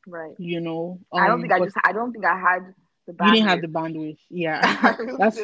[0.06, 0.34] Right.
[0.38, 2.74] You know um, i don't think i just i don't think i had.
[3.12, 5.40] You didn't have the bandwidth yeah that's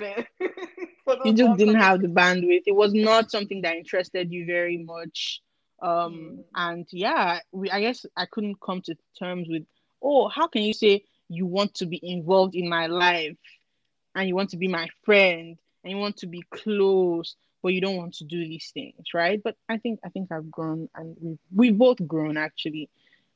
[1.24, 2.62] you just didn't have the bandwidth.
[2.66, 5.40] It was not something that interested you very much.
[5.80, 6.44] Um, mm.
[6.54, 9.64] and yeah, we I guess I couldn't come to terms with,
[10.02, 13.36] oh, how can you say you want to be involved in my life
[14.14, 17.80] and you want to be my friend and you want to be close, but you
[17.80, 19.40] don't want to do these things, right?
[19.42, 22.90] But I think I think I've grown and we've we've both grown actually.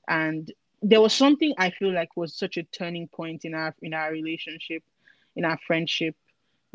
[0.09, 3.95] And there was something I feel like was such a turning point in our in
[3.95, 4.83] our relationship,
[5.35, 6.15] in our friendship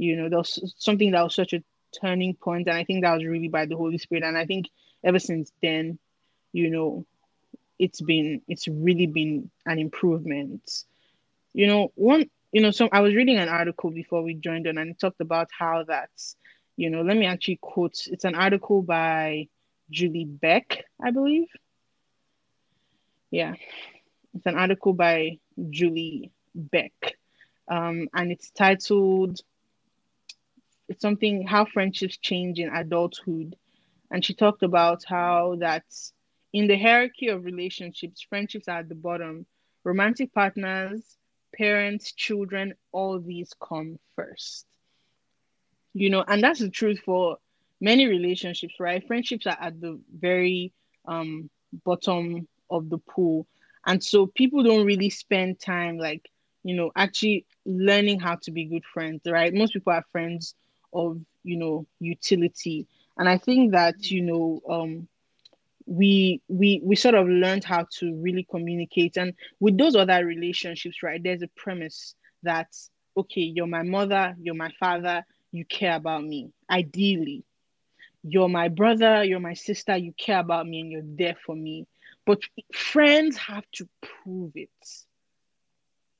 [0.01, 1.63] you know, there was something that was such a
[1.99, 4.23] turning point, and I think that was really by the Holy Spirit.
[4.23, 4.67] And I think
[5.03, 5.99] ever since then,
[6.53, 7.05] you know,
[7.77, 10.85] it's been it's really been an improvement.
[11.53, 14.79] You know, one you know, so I was reading an article before we joined on,
[14.79, 16.35] and it talked about how that's,
[16.77, 18.07] you know, let me actually quote.
[18.07, 19.49] It's an article by
[19.91, 21.47] Julie Beck, I believe.
[23.29, 23.53] Yeah,
[24.33, 25.39] it's an article by
[25.69, 27.17] Julie Beck,
[27.69, 29.39] um, and it's titled
[30.89, 33.55] it's something how friendships change in adulthood.
[34.11, 35.85] And she talked about how that
[36.51, 39.45] in the hierarchy of relationships, friendships are at the bottom.
[39.85, 41.17] Romantic partners,
[41.55, 44.65] parents, children, all these come first.
[45.93, 47.37] You know, and that's the truth for
[47.79, 49.05] many relationships, right?
[49.07, 50.73] Friendships are at the very
[51.05, 51.49] um,
[51.85, 53.47] bottom of the pool.
[53.85, 56.29] And so people don't really spend time like,
[56.63, 59.53] you know, actually learning how to be good friends, right?
[59.53, 60.55] Most people are friends
[60.93, 62.87] of you know utility.
[63.17, 65.07] And i think that you know um
[65.85, 69.17] we we we sort of learned how to really communicate.
[69.17, 72.67] And with those other relationships right there's a premise that
[73.17, 77.43] okay you're my mother you're my father you care about me ideally.
[78.23, 81.87] You're my brother you're my sister you care about me and you're there for me
[82.31, 82.39] but
[82.73, 84.69] friends have to prove it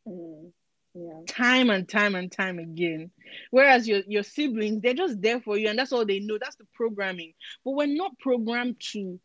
[0.08, 0.52] mm
[0.94, 1.22] yeah.
[1.28, 3.12] time and time and time again.
[3.50, 6.38] Whereas your, your siblings, they're just there for you and that's all they know.
[6.40, 7.34] That's the programming.
[7.64, 9.20] But we're not programmed to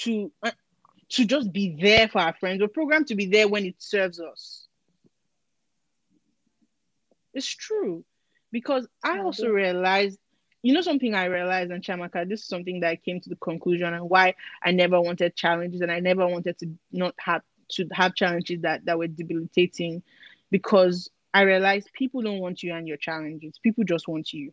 [0.00, 0.50] to uh,
[1.10, 2.60] to just be there for our friends.
[2.60, 4.66] We're programmed to be there when it serves us.
[7.32, 8.04] It's true.
[8.50, 10.18] Because I also realized,
[10.62, 13.36] you know, something I realized and Chiamaka, this is something that I came to the
[13.36, 17.86] conclusion and why I never wanted challenges and I never wanted to not have to
[17.92, 20.02] have challenges that, that were debilitating
[20.50, 23.58] because I realized people don't want you and your challenges.
[23.62, 24.52] People just want you.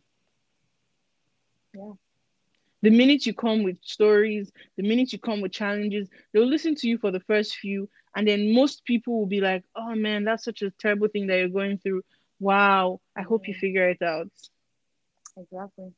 [1.74, 1.92] Yeah.
[2.82, 6.88] The minute you come with stories, the minute you come with challenges, they'll listen to
[6.88, 7.88] you for the first few.
[8.14, 11.38] And then most people will be like, oh man, that's such a terrible thing that
[11.38, 12.02] you're going through.
[12.38, 14.30] Wow, I hope you figure it out.
[15.36, 15.92] Exactly.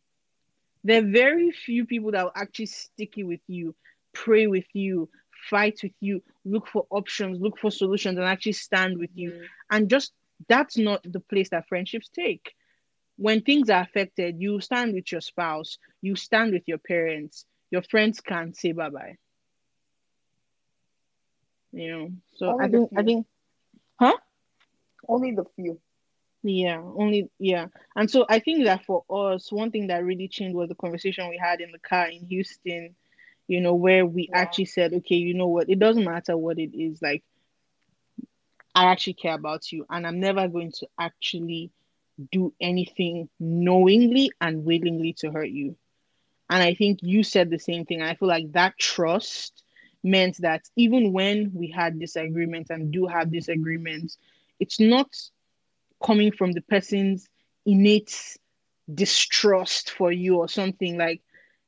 [0.85, 3.74] There are very few people that will actually stick with you,
[4.12, 5.09] pray with you,
[5.51, 9.31] fight with you, look for options, look for solutions, and actually stand with you.
[9.32, 9.44] Mm.
[9.70, 10.12] And just
[10.48, 12.52] that's not the place that friendships take.
[13.16, 17.82] When things are affected, you stand with your spouse, you stand with your parents, your
[17.82, 19.16] friends can't say bye bye.
[21.73, 23.27] You know, so Only I think I think,
[24.01, 24.16] huh?
[25.09, 25.81] Only the few.
[26.43, 27.66] Yeah, only yeah.
[27.97, 31.28] And so I think that for us, one thing that really changed was the conversation
[31.28, 32.94] we had in the car in Houston,
[33.48, 34.35] you know, where we Yeah.
[34.35, 37.24] actually said, okay, you know what, it doesn't matter what it is, like
[38.74, 41.70] I actually care about you, and I'm never going to actually
[42.32, 45.77] do anything knowingly and willingly to hurt you.
[46.51, 48.02] And I think you said the same thing.
[48.02, 49.62] I feel like that trust
[50.02, 54.19] meant that even when we had disagreements and do have disagreements,
[54.60, 55.09] it's not
[56.05, 57.29] coming from the person's
[57.66, 58.37] innate
[58.93, 61.20] distrust for you or something like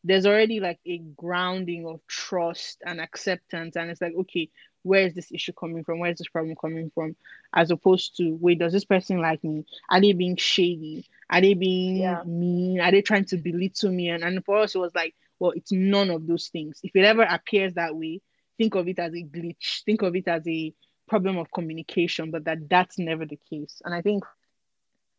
[0.05, 4.49] there's already like a grounding of trust and acceptance and it's like okay
[4.83, 5.99] where is this issue coming from?
[5.99, 7.15] Where is this problem coming from?
[7.55, 9.65] As opposed to wait does this person like me?
[9.91, 11.05] Are they being shady?
[11.31, 12.23] Are they being Yeah.
[12.25, 12.81] mean?
[12.81, 14.09] Are they trying to belittle me?
[14.09, 16.81] And, and for us it was like well it's none of those things.
[16.83, 18.21] If it ever appears that way
[18.59, 19.83] think of it as a glitch.
[19.85, 20.75] Think of it as a
[21.11, 24.25] problem of communication but that that's never the case and i think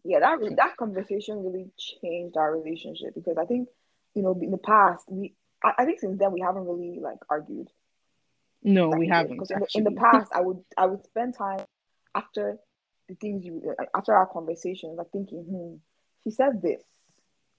[0.03, 3.69] yeah, that that conversation really changed our relationship because I think,
[4.15, 7.19] you know, in the past we, I, I think since then we haven't really like
[7.29, 7.69] argued
[8.63, 11.35] no like we haven't Because in the, in the past I would I would spend
[11.37, 11.65] time
[12.15, 12.57] after
[13.09, 15.75] the things you after our conversations like thinking, hmm,
[16.23, 16.81] she said this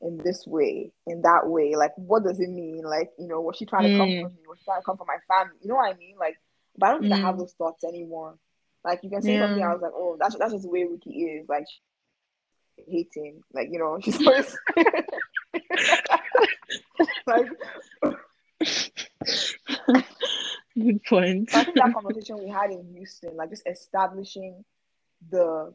[0.02, 1.74] in this way, in that way.
[1.76, 2.82] Like, what does it mean?
[2.84, 4.18] Like, you know, was she trying to come Mm.
[4.18, 4.40] for me?
[4.48, 5.56] Was she trying to come for my family?
[5.62, 6.16] You know what I mean?
[6.18, 6.38] Like,
[6.76, 7.36] but I don't think I have Mm.
[7.36, 8.38] those thoughts anymore.
[8.84, 9.62] Like, you can say something.
[9.62, 11.48] I was like, oh, that's that's just the way Ricky is.
[11.48, 11.66] Like,
[12.88, 13.42] hating.
[13.52, 14.56] Like, you know, she's always
[17.26, 17.46] like.
[20.78, 21.50] Good point.
[21.54, 24.64] I think that conversation we had in Houston, like just establishing
[25.30, 25.72] the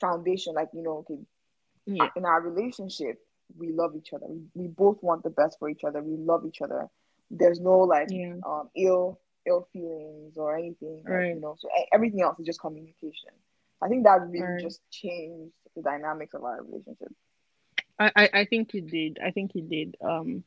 [0.00, 1.18] foundation, like you know, okay,
[1.86, 2.08] Yeah.
[2.16, 3.18] in our relationship,
[3.58, 4.26] we love each other.
[4.28, 6.02] We, we both want the best for each other.
[6.02, 6.88] We love each other.
[7.30, 8.34] There's no like Yeah.
[8.46, 11.02] um ill ill feelings or anything.
[11.08, 13.30] like, you know, so everything else is just communication.
[13.82, 14.60] I think that really Right.
[14.60, 17.12] just changed the dynamics of our relationship.
[17.98, 19.18] I, I, I think it did.
[19.24, 19.96] I think it did.
[20.00, 20.44] Um,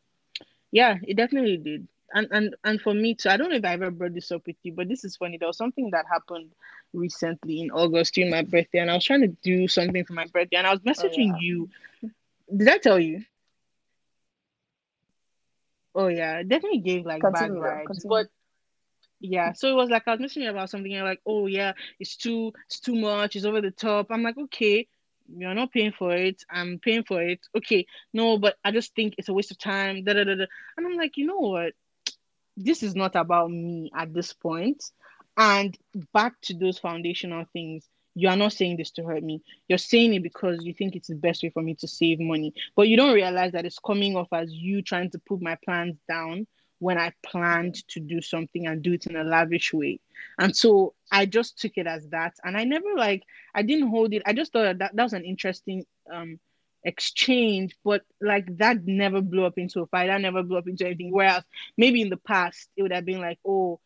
[0.71, 1.87] yeah, it definitely did.
[2.13, 4.45] And and and for me too, I don't know if I ever brought this up
[4.47, 5.37] with you, but this is funny.
[5.37, 6.51] There was something that happened
[6.93, 10.25] recently in August during my birthday, and I was trying to do something for my
[10.27, 11.39] birthday, and I was messaging yeah.
[11.39, 11.69] you.
[12.55, 13.23] Did I tell you?
[15.95, 17.81] Oh yeah, definitely gave like bad Continue, though.
[17.81, 17.85] vibes.
[17.85, 18.09] Continue.
[18.09, 18.27] But
[19.19, 22.15] yeah, so it was like I was messaging about something, and like, oh yeah, it's
[22.15, 24.07] too it's too much, it's over the top.
[24.09, 24.87] I'm like, okay,
[25.27, 27.39] you're not paying for it, I'm paying for it.
[27.55, 30.03] Okay, no, but I just think it's a waste of time.
[30.03, 30.45] Da da da da.
[30.77, 31.73] And I'm like, you know what?
[32.55, 34.83] This is not about me at this point.
[35.35, 35.77] And
[36.13, 37.87] back to those foundational things.
[38.15, 39.43] You are not saying this to hurt me.
[39.67, 42.51] You're saying it because you think it's the best way for me to save money.
[42.75, 45.97] But you don't realize that it's coming off as you trying to put my plans
[46.09, 46.47] down
[46.79, 49.99] when I planned to do something and do it in a lavish way.
[50.39, 52.35] And so I just took it as that.
[52.43, 53.23] And I never like,
[53.55, 54.23] I didn't hold it.
[54.25, 56.39] I just thought that that was an interesting um
[56.83, 60.07] exchange, but like that never blew up into a fight.
[60.07, 61.11] That never blew up into anything.
[61.11, 61.43] Whereas
[61.77, 63.79] maybe in the past, it would have been like, oh,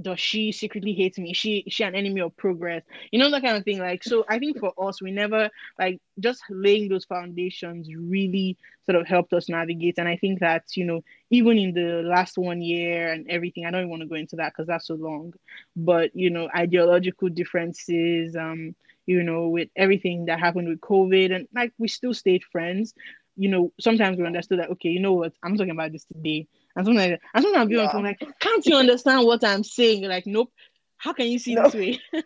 [0.00, 1.32] does she secretly hate me?
[1.32, 2.82] She she an enemy of progress?
[3.12, 3.78] You know that kind of thing.
[3.78, 8.56] Like so, I think for us, we never like just laying those foundations really
[8.86, 9.98] sort of helped us navigate.
[9.98, 13.70] And I think that you know even in the last one year and everything, I
[13.70, 15.32] don't want to go into that because that's so long.
[15.76, 18.74] But you know, ideological differences, um,
[19.06, 22.94] you know, with everything that happened with COVID, and like we still stayed friends.
[23.36, 26.46] You know, sometimes we understood that okay, you know what, I'm talking about this today.
[26.76, 27.90] And sometimes, and sometimes I'll be on Yeah.
[27.90, 30.00] phone like, can't you understand what I'm saying?
[30.02, 30.52] You're like, nope.
[30.96, 31.62] How can you see No.
[31.62, 32.00] this way?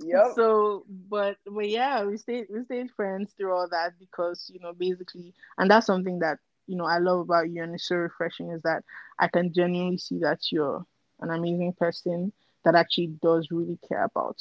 [0.00, 0.34] Yep.
[0.34, 4.72] So, but but yeah, we stayed we stayed friends through all that because you know
[4.72, 8.50] basically, and that's something that you know I love about you and it's so refreshing
[8.50, 8.82] is that
[9.18, 10.84] I can genuinely see that you're
[11.20, 12.32] an amazing person
[12.64, 14.38] that actually does really care about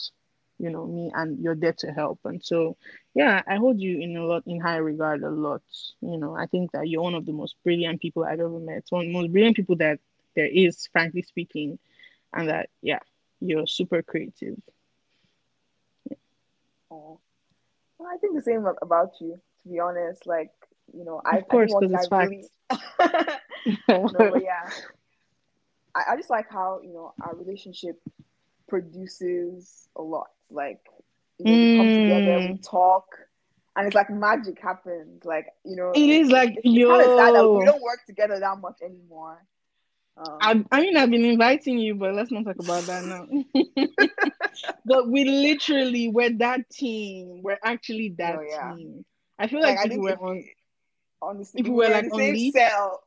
[0.60, 2.76] you know me and you're there to help and so
[3.14, 5.62] yeah i hold you in a lot in high regard a lot
[6.02, 8.84] you know i think that you're one of the most brilliant people i've ever met
[8.90, 10.00] one of the most brilliant people that
[10.36, 11.78] there is frankly speaking
[12.34, 13.00] and that yeah
[13.42, 14.56] you're super creative
[16.92, 17.20] Oh.
[17.98, 20.26] Well, I think the same about you, to be honest.
[20.28, 20.52] Like,
[20.94, 22.50] you know, I, Of course, I think 'cause one it's I really
[24.14, 24.70] no, yeah.
[25.96, 28.00] I, I just like how, you know, our relationship
[28.74, 30.30] produces a lot.
[30.50, 30.80] Like,
[31.38, 32.70] you know, we come together, we Mm.
[32.70, 33.06] talk,
[33.76, 35.24] and it's like magic happens.
[35.24, 38.00] Like, you know, it is like it's, it's kind of sad that we don't work
[38.08, 39.46] together that much anymore.
[40.18, 43.28] Um, I, I mean, I've been inviting you, but let's not talk about that now.
[44.86, 47.42] but we literally were that team.
[47.44, 48.76] We're actually that No, yeah.
[48.76, 49.06] team.
[49.38, 50.44] I feel like, like, I think were on.
[51.22, 53.04] on the, if we we were like the same cell,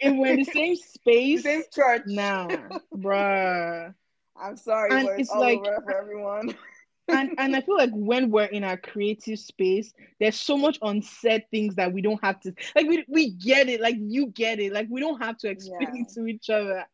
[0.00, 2.02] if we're in the same the space, same church.
[2.06, 3.94] nah, bruh.
[4.40, 6.54] I'm sorry, And but it's, it's all like- over for everyone.
[7.08, 11.44] and and I feel like when we're in our creative space, there's so much unsaid
[11.50, 14.72] things that we don't have to like we we get it, like you get it,
[14.72, 16.02] like we don't have to explain Yeah.
[16.02, 16.84] it to each other.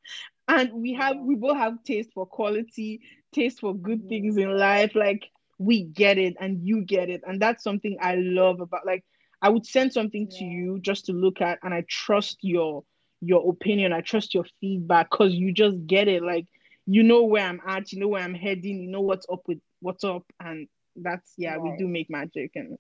[0.49, 1.23] And we have Yeah.
[1.23, 3.01] we both have taste for quality,
[3.33, 4.09] taste for good Mhm.
[4.09, 4.95] things in life.
[4.95, 5.29] Like
[5.59, 7.23] we get it and you get it.
[7.27, 9.05] And that's something I love about like
[9.43, 12.85] I would send something to you just to look at and I trust your
[13.21, 16.23] your opinion, I trust your feedback because you just get it.
[16.23, 16.47] Like
[16.87, 19.59] you know where I'm at, you know where I'm heading, you know what's up with
[19.81, 22.79] what's up, and that's yeah, we do make magic, and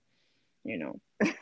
[0.64, 1.32] you know, yeah.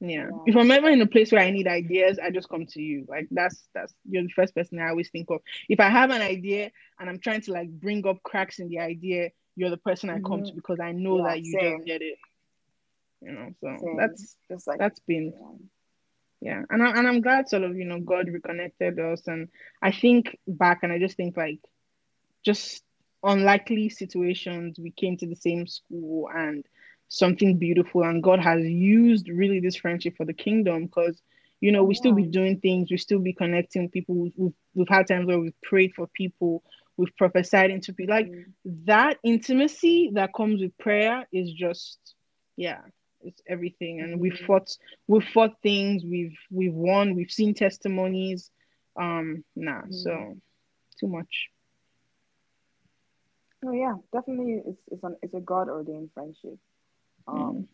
[0.00, 0.28] Yeah.
[0.46, 3.04] If I'm ever in a place where I need ideas, I just come to you.
[3.08, 5.40] Like that's that's you're the first person I always think of.
[5.68, 6.70] If I have an idea
[7.00, 10.20] and I'm trying to like bring up cracks in the idea, you're the person I
[10.20, 10.56] come to mm-hmm.
[10.56, 11.78] because I know Yeah, that you same.
[11.78, 12.18] just get it.
[13.20, 13.96] You know, so Same.
[13.96, 15.56] that's Just like that's been yeah.
[16.40, 19.48] Yeah and, I, and i'm glad sort of you know god reconnected us and
[19.82, 21.58] i think back and i just think like
[22.44, 22.82] just
[23.24, 26.64] unlikely situations we came to the same school and
[27.08, 31.20] something beautiful and god has used really this friendship for the kingdom because
[31.60, 34.88] you know we still be doing things we still be connecting people we've, we've, we've
[34.88, 36.62] had times where we've prayed for people
[36.96, 38.44] we've prophesied into people like Mm.
[38.86, 41.98] that intimacy that comes with prayer is just
[42.56, 42.80] yeah
[43.22, 44.68] it's everything and we've fought
[45.06, 48.50] we've fought things we've we've won we've seen testimonies
[49.00, 49.92] um nah Mhm.
[49.92, 50.36] so
[50.98, 51.50] too much
[53.64, 54.62] Oh yeah, definitely.
[54.66, 56.58] It's it's an it's a God ordained friendship,
[57.26, 57.68] um, Mm.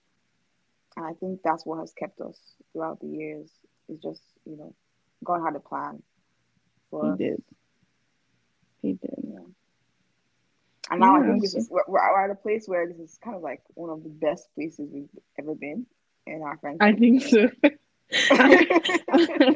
[0.96, 2.38] and I think that's what has kept us
[2.72, 3.50] throughout the years.
[3.88, 4.74] it's just you know,
[5.24, 6.02] God had a plan
[6.90, 7.42] for he us, did
[8.82, 9.40] he did Yeah.
[10.90, 13.18] And now I think this so- is we're, we're at a place where this is
[13.22, 15.08] kind of like one of the best places we've
[15.38, 15.86] ever been
[16.26, 16.82] in our friendship.
[16.82, 17.48] i think so.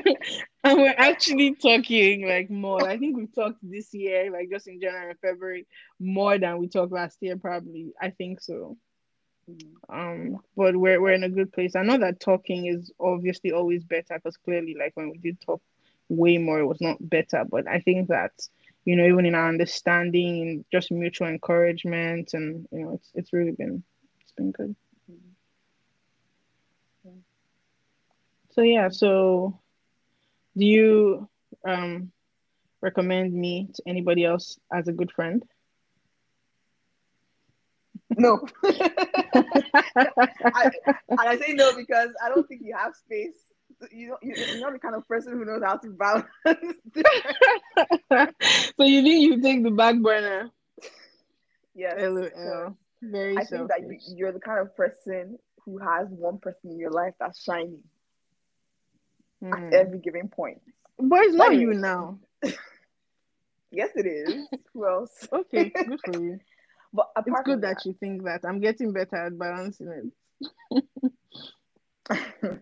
[0.64, 2.86] And we're actually talking like more.
[2.86, 5.66] I think we've talked this year like just in january and february
[6.00, 7.92] more than we talked last year probably.
[8.00, 8.76] I think so.
[9.48, 9.72] Mhm.
[9.88, 11.74] um but we're, we're in a good place.
[11.76, 15.62] I know that talking is obviously always better because clearly like when we did talk
[16.08, 17.44] way more it was not better.
[17.48, 18.32] But i think that
[18.88, 23.34] you know even in our understanding and just mutual encouragement and you know it's it's
[23.34, 23.82] really been
[24.22, 24.74] it's been good.
[28.52, 29.60] So yeah so
[30.56, 31.28] do you
[31.68, 32.10] um
[32.80, 35.44] recommend me to anybody else as a good friend?
[38.16, 40.70] No, I,
[41.10, 43.47] and I say no because I don't think you have space.
[43.92, 46.26] You don't, you, you're not the kind of person who knows how to balance.
[48.76, 50.50] so you think you take the back burner
[51.74, 51.94] yes.
[51.98, 56.70] lol very I think that you, you're the kind of person who has one person
[56.70, 57.82] in your life that's shining
[59.40, 59.52] Hmm.
[59.52, 60.60] at every given point.
[60.98, 62.18] But it's not you now.
[63.70, 64.48] Yes, it is.
[64.72, 65.28] Who else?
[65.30, 66.40] Okay, good for you.
[66.90, 68.40] But It's good from that you think that.
[68.44, 70.10] I'm getting better at balancing
[72.10, 72.60] it.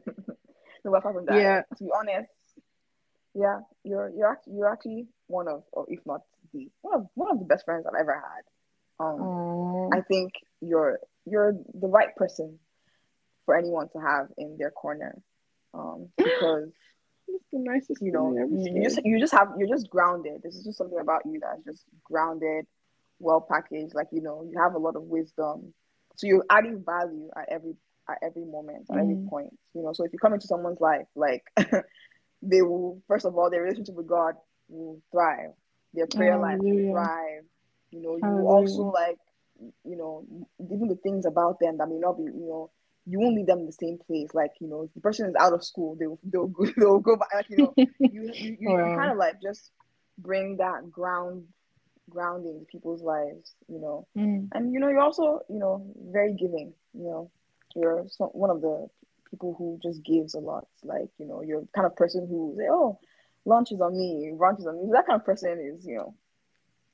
[0.86, 1.62] No, apart from that, Yeah.
[1.76, 2.30] to be honest,
[3.34, 6.22] yeah, you're you're actually you're actually one of, or if not
[6.54, 9.04] the one of one of the best friends I've ever had.
[9.04, 12.58] Um, I think you're you're the right person
[13.44, 15.20] for anyone to have in their corner.
[15.74, 16.70] Um, because
[17.28, 20.42] that's the nicest you know you, you just you just have you're just grounded.
[20.42, 22.66] This is just something about you that's just grounded,
[23.18, 23.94] well packaged.
[23.94, 25.74] Like you know you have a lot of wisdom,
[26.14, 27.74] so you're adding value at every
[28.08, 29.28] at every moment at every Mhm.
[29.28, 29.58] point.
[29.74, 31.44] You know, so if you come into someone's life, like
[32.42, 34.34] they will first of all their relationship with God
[34.68, 35.52] will thrive,
[35.94, 37.44] their prayer life will thrive.
[37.90, 38.54] You know, you will Hallelujah.
[38.56, 39.18] also like
[39.84, 40.24] you know
[40.70, 42.70] even the things about them that may not be you know
[43.06, 44.28] you won't leave them in the same place.
[44.34, 47.16] Like, you know, if the person is out of school, they'll they'll go, they'll go
[47.16, 47.28] back.
[47.34, 47.74] Like, you know,
[48.10, 49.70] you you, you, you kind of like just
[50.18, 51.44] bring that ground
[52.10, 54.06] grounding to people's lives, you know.
[54.16, 54.48] Mm.
[54.52, 56.72] And you know, you're also, you know, very giving.
[56.94, 57.30] You know,
[57.76, 58.88] you're so, one of the
[59.30, 60.66] people who just gives a lot.
[60.82, 62.98] Like, you know, you're the kind of person who say, "Oh,
[63.44, 66.14] lunch is on me, brunch is on me." That kind of person is, you know,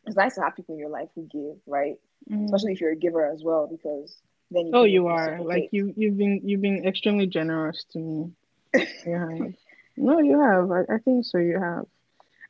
[0.06, 1.96] it's nice to have people in your life who give, right?
[2.30, 2.44] Mm.
[2.46, 4.16] Especially if you're a giver as well, because
[4.50, 5.92] then you Oh, you are like you.
[5.96, 8.32] You've been you've been extremely generous to me.
[9.04, 9.54] Have.
[9.96, 10.70] No, you have.
[10.70, 11.38] I, I think so.
[11.38, 11.86] You have.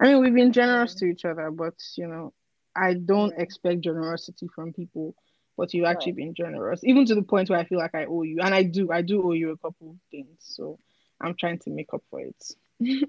[0.00, 0.98] I mean, we've been generous Yeah.
[1.00, 2.32] to each other, but you know,
[2.74, 3.42] I don't Yeah.
[3.42, 5.14] expect generosity from people.
[5.56, 8.22] But you've actually been generous, even to the point where I feel like I owe
[8.22, 8.90] you, and I do.
[8.90, 10.78] I do owe you a couple of things, so
[11.20, 12.54] I'm trying to make up for it.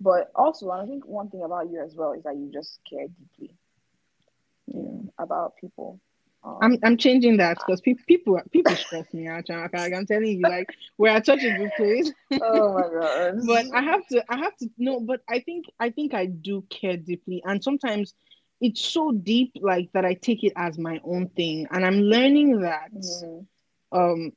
[0.00, 3.06] But also, I think one thing about you as well is that you just care
[3.08, 3.54] deeply
[4.66, 5.10] Yeah.
[5.18, 6.00] about people.
[6.44, 6.58] Oh.
[6.60, 9.48] I'm I'm changing that uh, because pe- people people stress me out.
[9.48, 12.12] Like, I'm telling you, like we're at such a good place.
[12.40, 13.46] oh my god.
[13.46, 16.62] but I have to I have to no, but I think I think I do
[16.68, 18.14] care deeply, and sometimes
[18.60, 22.60] it's so deep like that I take it as my own thing, and I'm learning
[22.60, 23.46] that Mhm.
[23.92, 24.32] um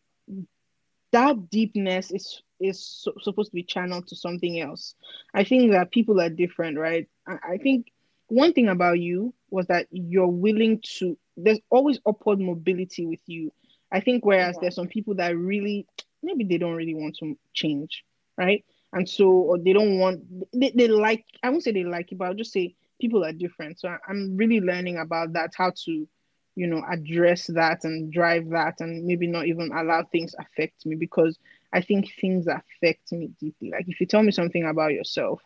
[1.12, 4.96] that deepness is is so, supposed to be channeled to something else.
[5.34, 7.08] I think that people are different, right?
[7.28, 7.88] I, I think
[8.28, 11.18] one thing about you was that you're willing to.
[11.38, 13.52] There's always upward mobility with you.
[13.92, 14.60] I think whereas Yeah.
[14.60, 15.88] there's some people that really
[16.22, 18.04] maybe they don't really want to change,
[18.38, 18.64] right?
[18.94, 20.22] And so or they don't want
[20.54, 23.34] they, they like I won't say they like it, but I'll just say people are
[23.34, 23.80] different.
[23.80, 26.08] So I'm really learning about that, how to
[26.56, 30.96] you know address that and drive that and maybe not even allow things affect me
[30.96, 31.38] because
[31.72, 35.42] i think things affect me deeply like if you tell me something about yourself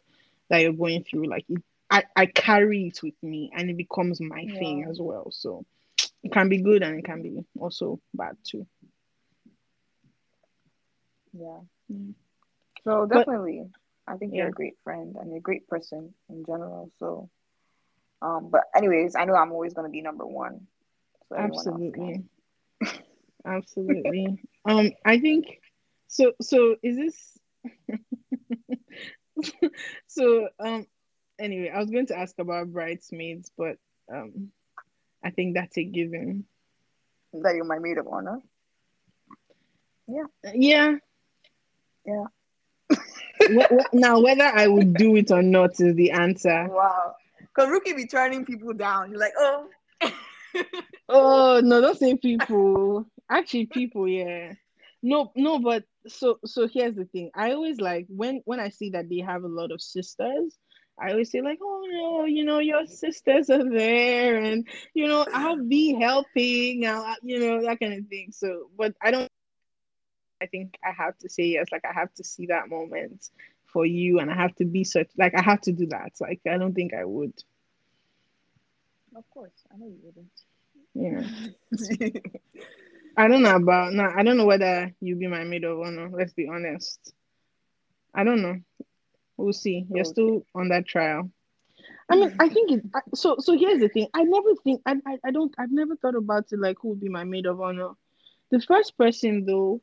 [0.49, 1.61] that you're going through like it,
[1.91, 5.65] I, I carry it with me and it becomes my thing as well so
[6.23, 8.65] it can be good and it can be also bad too
[11.33, 11.59] Yeah.
[11.91, 12.13] Mm.
[12.83, 13.69] So But- definitely,
[14.07, 14.49] I think you're Yeah.
[14.49, 16.91] a great friend and you're a great person in general.
[16.99, 17.29] So,
[18.23, 20.67] um, but anyways, I know I'm always gonna be number one.
[21.29, 22.23] So absolutely
[23.45, 25.45] absolutely um i think
[26.07, 27.39] so so is this
[30.07, 30.85] so um
[31.39, 33.77] anyway i was going to ask about bridesmaids but
[34.11, 34.51] um
[35.23, 36.45] i think that's a given
[37.33, 38.41] That you're my maid of honor.
[40.53, 40.97] yeah
[42.05, 42.25] Yeah.
[43.47, 47.15] Wh- now whether i would do it or not is the answer Wow.
[47.55, 49.11] Cause Rookie be turning people down.
[49.11, 49.69] You're like, oh.
[51.09, 53.05] oh no don't say people.
[53.29, 54.53] Actually people yeah.
[55.01, 57.31] No no but so so here's the thing.
[57.35, 60.57] I always like when when i see that they have a lot of sisters
[60.99, 65.25] i always say like oh no you know your sisters are there and you know
[65.33, 68.29] i'll be helping now you know that kind of thing.
[68.31, 69.29] So but i don't
[70.41, 71.67] i think i have to say yes.
[71.71, 73.29] Like i have to see that moment
[73.73, 76.41] for you and i have to be such like i have to do that like
[76.51, 77.33] i don't think i would
[79.15, 80.45] Of course, I know you wouldn't.
[80.95, 81.23] yeah
[83.17, 86.09] I don't know about no, I don't know whether you'll be my maid of honor.
[86.09, 87.13] Let's be honest.
[88.13, 88.61] I don't know.
[89.37, 89.85] We'll see.
[89.89, 90.05] You're Okay.
[90.05, 91.31] still on that trial.
[92.09, 92.83] I mean, I think it.
[93.15, 94.07] So, so here's the thing.
[94.13, 94.81] I never think.
[94.85, 95.53] I, I, I don't.
[95.57, 97.91] I've never thought about it like who would be my maid of honor.
[98.51, 99.81] The first person though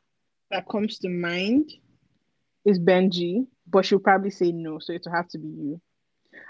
[0.51, 1.71] that comes to mind
[2.65, 5.81] is Benji, but she'll probably say no, so it'll have to be you.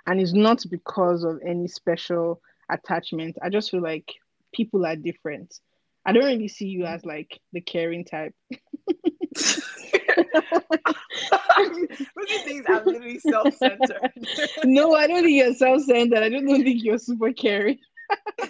[0.07, 2.41] And it's not because of any special
[2.71, 3.37] attachment.
[3.43, 4.13] I just feel like
[4.55, 5.59] people are different.
[6.05, 8.35] I don't really see you as like the caring type.
[12.17, 14.13] Rookie thinks I'm literally self-centered.
[14.65, 16.23] no, I don't think you're self-centered.
[16.23, 17.79] I don't think you're super caring.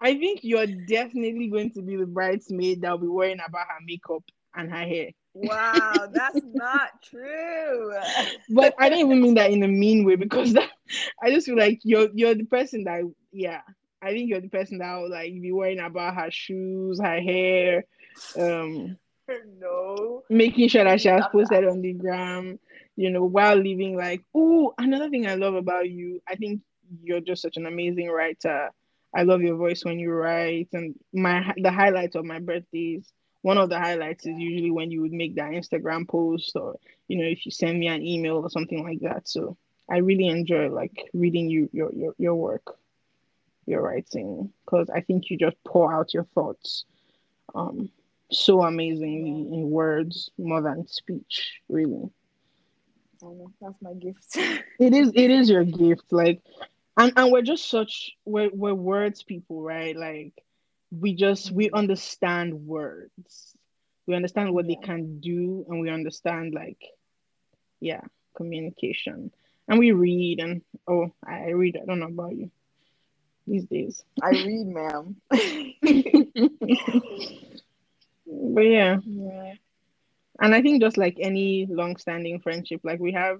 [0.00, 4.24] I think you're definitely going to be the bridesmaid that'll be worrying about her makeup
[4.54, 5.10] and her hair.
[5.34, 7.92] Wow, that's not true.
[8.50, 10.70] But I don't even mean that in a mean way because that,
[11.22, 13.02] I just feel like you're you're the person that
[13.32, 13.60] yeah.
[14.02, 17.84] I think you're the person that will like be worrying about her shoes, her hair,
[18.38, 18.96] um,
[19.60, 20.22] no.
[20.30, 22.58] making sure that she has posted on the gram,
[22.96, 26.62] you know, while living like, oh, another thing I love about you, I think
[27.02, 28.70] you're just such an amazing writer.
[29.14, 33.12] I love your voice when you write, and my the highlights of my birthdays.
[33.42, 37.18] One of the highlights is usually when you would make that Instagram post, or you
[37.18, 39.28] know, if you send me an email or something like that.
[39.28, 39.56] So
[39.88, 42.76] I really enjoy like reading you your your, your work,
[43.66, 46.84] your writing, because I think you just pour out your thoughts,
[47.54, 47.90] um,
[48.30, 51.60] so amazingly in words more than speech.
[51.68, 52.10] Really,
[53.22, 54.36] Oh, that's my gift.
[54.78, 56.04] it is it is your gift.
[56.10, 56.42] Like,
[56.96, 59.96] and and we're just such we're we're words people, right?
[59.96, 60.32] Like,
[60.90, 63.54] we just we understand words.
[64.06, 66.82] We understand what they can do, and we understand like,
[67.78, 68.00] yeah,
[68.34, 69.30] communication.
[69.68, 71.78] And we read, and oh, I read.
[71.80, 72.50] I don't know about you
[73.46, 74.02] these days.
[74.20, 75.16] I read, ma'am.
[78.26, 79.54] but yeah, yeah.
[80.40, 83.38] and I think just like any long-standing friendship, like we have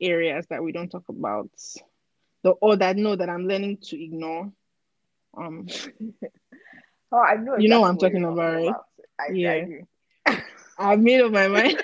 [0.00, 1.50] areas that we don't talk about,
[2.42, 4.52] the or that know that I'm learning to ignore.
[5.36, 5.66] Um,
[7.10, 7.56] Oh, I know.
[7.56, 8.84] You know what I'm talking you're about.
[9.18, 9.64] I, Yeah.
[10.26, 10.42] I.
[10.78, 11.82] I've made up my mind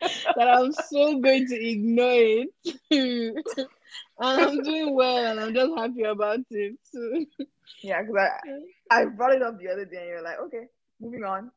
[0.00, 2.48] that I'm so going to ignore it,
[2.90, 3.44] and
[4.18, 6.76] I'm doing well, and I'm just happy about it.
[6.84, 7.24] So,
[7.82, 8.30] Yeah, because
[8.90, 10.66] I, I brought it up the other day and you're like, okay,
[11.00, 11.50] moving on.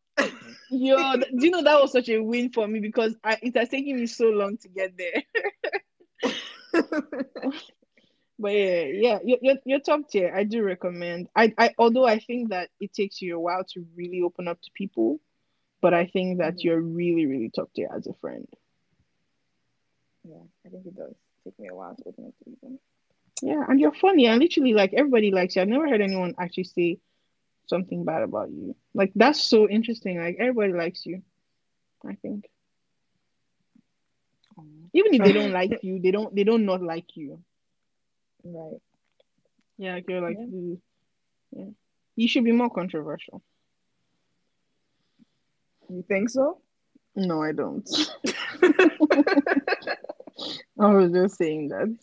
[0.71, 3.69] yo, do you know that was such a win for me because I, it has
[3.69, 5.23] taken me so long to get there.
[8.39, 10.33] But yeah, yeah, you're, you're, you're top tier.
[10.35, 11.29] I do recommend.
[11.35, 14.61] I, I although I think that it takes you a while to really open up
[14.61, 15.19] to people,
[15.81, 16.63] but I think that Mm-hmm.
[16.63, 18.47] you're really, really top tier as a friend.
[20.23, 22.79] Yeah, I think it does take me a while to open up to people.
[23.41, 25.61] Yeah, and you're funny, and literally like everybody likes you.
[25.61, 26.99] I've never heard anyone actually say
[27.67, 28.75] something bad about you.
[28.93, 30.19] Like that's so interesting.
[30.19, 31.21] Like everybody likes you.
[32.05, 32.45] I think
[34.93, 37.43] even if they don't like you, they don't they don't not like you.
[38.53, 38.81] Right.
[39.77, 40.75] Yeah, like you're like Yeah.
[41.51, 41.65] yeah.
[42.15, 43.43] You should be more controversial.
[45.89, 46.59] You think so?
[47.15, 47.87] No, I don't.
[50.79, 51.97] I was just saying that.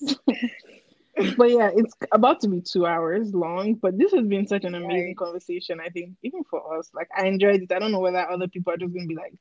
[1.37, 3.75] but yeah, it's about to be two hours long.
[3.75, 5.17] But this has been such an amazing Right.
[5.17, 5.81] conversation.
[5.81, 7.73] I think even for us, like I enjoyed it.
[7.73, 9.35] I don't know whether other people are just gonna be like,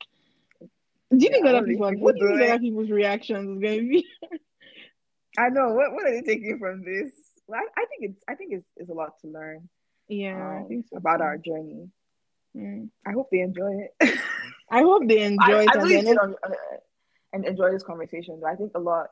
[1.12, 1.90] do you think other what are these people?
[1.92, 4.06] people What do you think other people's reactions is gonna be?
[5.38, 5.74] I know.
[5.74, 7.12] What What are they taking from this?
[7.48, 9.70] Well, I, I think it's I think it's, it's a lot to learn
[10.08, 10.98] Yeah, I um, think so.
[10.98, 11.90] about our journey.
[12.56, 12.90] Mm.
[13.06, 14.20] I hope they enjoy it.
[14.72, 15.70] I hope they enjoy I, it.
[15.70, 16.54] I and really then did on, on,
[17.34, 18.40] and enjoy this conversation.
[18.42, 19.08] But I think a lot,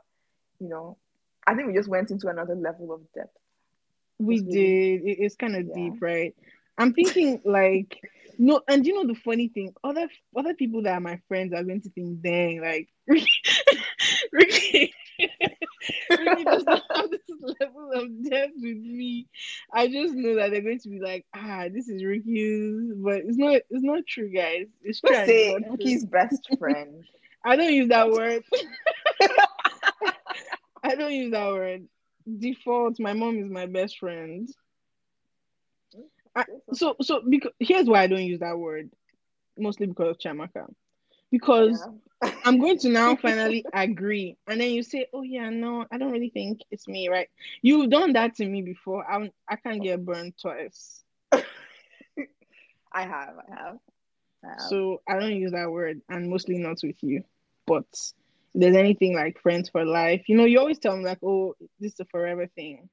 [0.59, 0.97] you know,
[1.45, 3.35] I think we just went into another level of depth.
[4.19, 5.01] We It's did.
[5.03, 5.73] It, it's kind of Yeah.
[5.73, 6.35] deep, right?
[6.77, 7.99] I'm thinking like
[8.37, 11.63] no, and you know the funny thing, other other people that are my friends are
[11.63, 13.29] going to think, dang, like Ricky,
[14.31, 14.93] Ricky,
[16.09, 17.21] Does not have this
[17.59, 19.27] level of depth with me.
[19.73, 23.37] I just know that they're going to be like, ah, this is Ricky's, but it's
[23.37, 23.61] not.
[23.69, 24.67] It's not true, guys.
[24.83, 25.15] It's true.
[25.15, 25.55] Say.
[25.69, 27.03] Ricky's best friend.
[27.43, 28.43] I don't use that word.
[30.83, 31.87] I don't use that word.
[32.39, 34.47] Default, my mom is my best friend.
[36.35, 38.91] I, so so because here's why I don't use that word.
[39.57, 40.67] Mostly because of Chiamaka.
[41.31, 41.87] Because
[42.23, 42.31] Yeah.
[42.45, 44.37] I'm going to now finally agree.
[44.47, 47.29] And then you say, Oh yeah, no, I don't really think it's me, right?
[47.61, 49.09] You've done that to me before.
[49.09, 51.03] I I can't get burned twice.
[51.31, 53.77] I have, I have.
[54.43, 54.59] I have.
[54.69, 57.23] So I don't use that word and mostly not with you.
[57.65, 57.85] But
[58.53, 61.55] if there's anything like friends for life, you know, you always tell me like, oh,
[61.79, 62.89] this is a forever thing.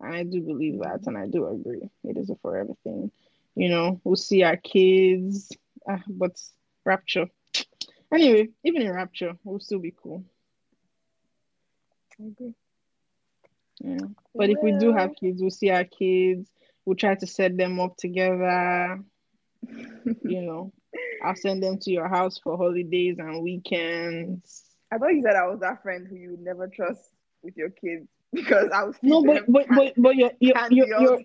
[0.00, 1.90] And I do believe that and I do agree.
[2.04, 3.10] It is a forever thing.
[3.54, 5.52] You know, we'll see our kids.
[5.88, 6.40] Ah, but
[6.84, 7.26] rapture.
[8.12, 10.24] Anyway, even in rapture, we'll still be cool.
[12.20, 12.54] I agree.
[13.80, 14.06] Yeah.
[14.34, 16.50] But if we do have kids, we'll see our kids.
[16.84, 19.00] We'll try to set them up together.
[20.24, 20.72] You know,
[21.22, 24.64] I'll send them to your house for holidays and weekends.
[24.90, 27.02] I thought you said I was that friend who you never trust
[27.42, 31.20] with your kids because I was No, but but but but you're you're you're, you're,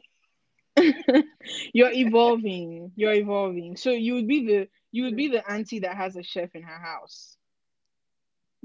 [1.74, 2.92] you're evolving.
[2.96, 3.78] You're evolving.
[3.78, 6.64] So you would be the you would be the auntie that has a chef in
[6.64, 7.38] her house.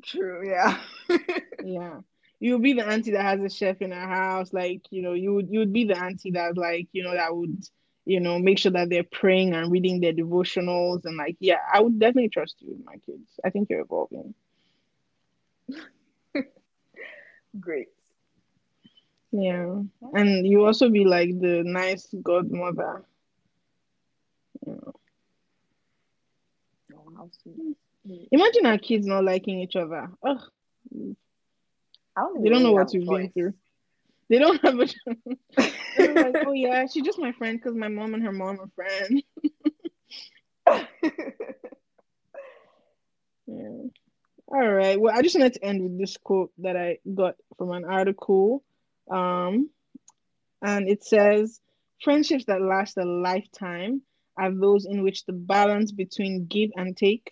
[0.05, 0.49] true.
[0.49, 0.81] Yeah.
[1.63, 2.01] Yeah.
[2.41, 4.53] You would be the auntie that has a chef in her house.
[4.53, 7.35] Like, you know, you would you would be the auntie that like, you know, that
[7.35, 7.63] would,
[8.05, 11.81] you know, make sure that they're praying and reading their devotionals and like, yeah, I
[11.81, 13.29] would definitely trust you with my kids.
[13.45, 14.35] I think you're evolving.
[17.61, 17.89] Great.
[19.33, 19.83] Yeah.
[20.15, 23.05] And you also be like the nice godmother.
[24.67, 24.95] Oh.
[28.31, 30.11] Imagine our kids not liking each other.
[30.27, 30.43] Ugh.
[32.15, 33.55] I don't They don't know what we've been through.
[34.29, 34.87] They don't have a
[35.99, 39.23] like, oh yeah, she's just my friend because my mom and her mom are friends.
[43.47, 43.89] Yeah.
[44.49, 45.01] All right.
[45.01, 48.63] Well, I just wanted to end with this quote that I got from an article.
[49.11, 49.71] Um,
[50.63, 51.61] and it says,
[52.03, 54.03] Friendships that last a lifetime
[54.37, 57.31] are those in which the balance between give and take,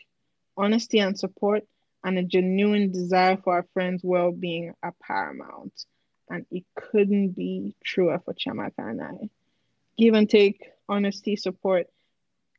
[0.56, 1.64] honesty and support,
[2.04, 5.72] and a genuine desire for our friends' well being are paramount.
[6.28, 9.30] And it couldn't be truer for Chiamaka and I.
[9.98, 11.88] Give and take, honesty, support,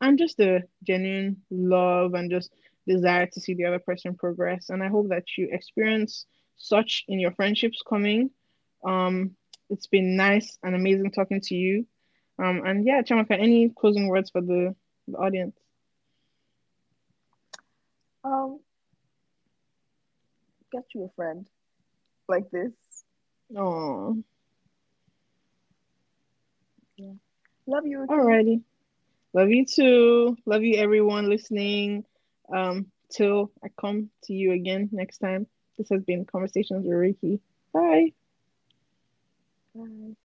[0.01, 2.51] and just a genuine love and just
[2.85, 4.69] desire to see the other person progress.
[4.69, 6.25] And I hope that you experience
[6.57, 8.31] such in your friendships coming.
[8.85, 9.35] Um,
[9.69, 11.85] it's been nice and amazing talking to you.
[12.41, 14.75] Um, and yeah, Chiamaka, any closing words for the,
[15.07, 15.55] the audience?
[18.23, 18.59] um,
[20.71, 21.47] get you a friend
[22.27, 22.71] like this.
[23.57, 24.23] Oh,
[27.67, 28.05] Love you.
[28.09, 28.61] alrighty.
[29.33, 30.37] Love you too.
[30.45, 32.03] Love you, everyone listening.
[32.53, 35.47] Um, till I come to you again next time.
[35.77, 37.39] This has been Conversations with Ricky.
[37.73, 38.13] Bye.
[39.76, 40.15] Bye.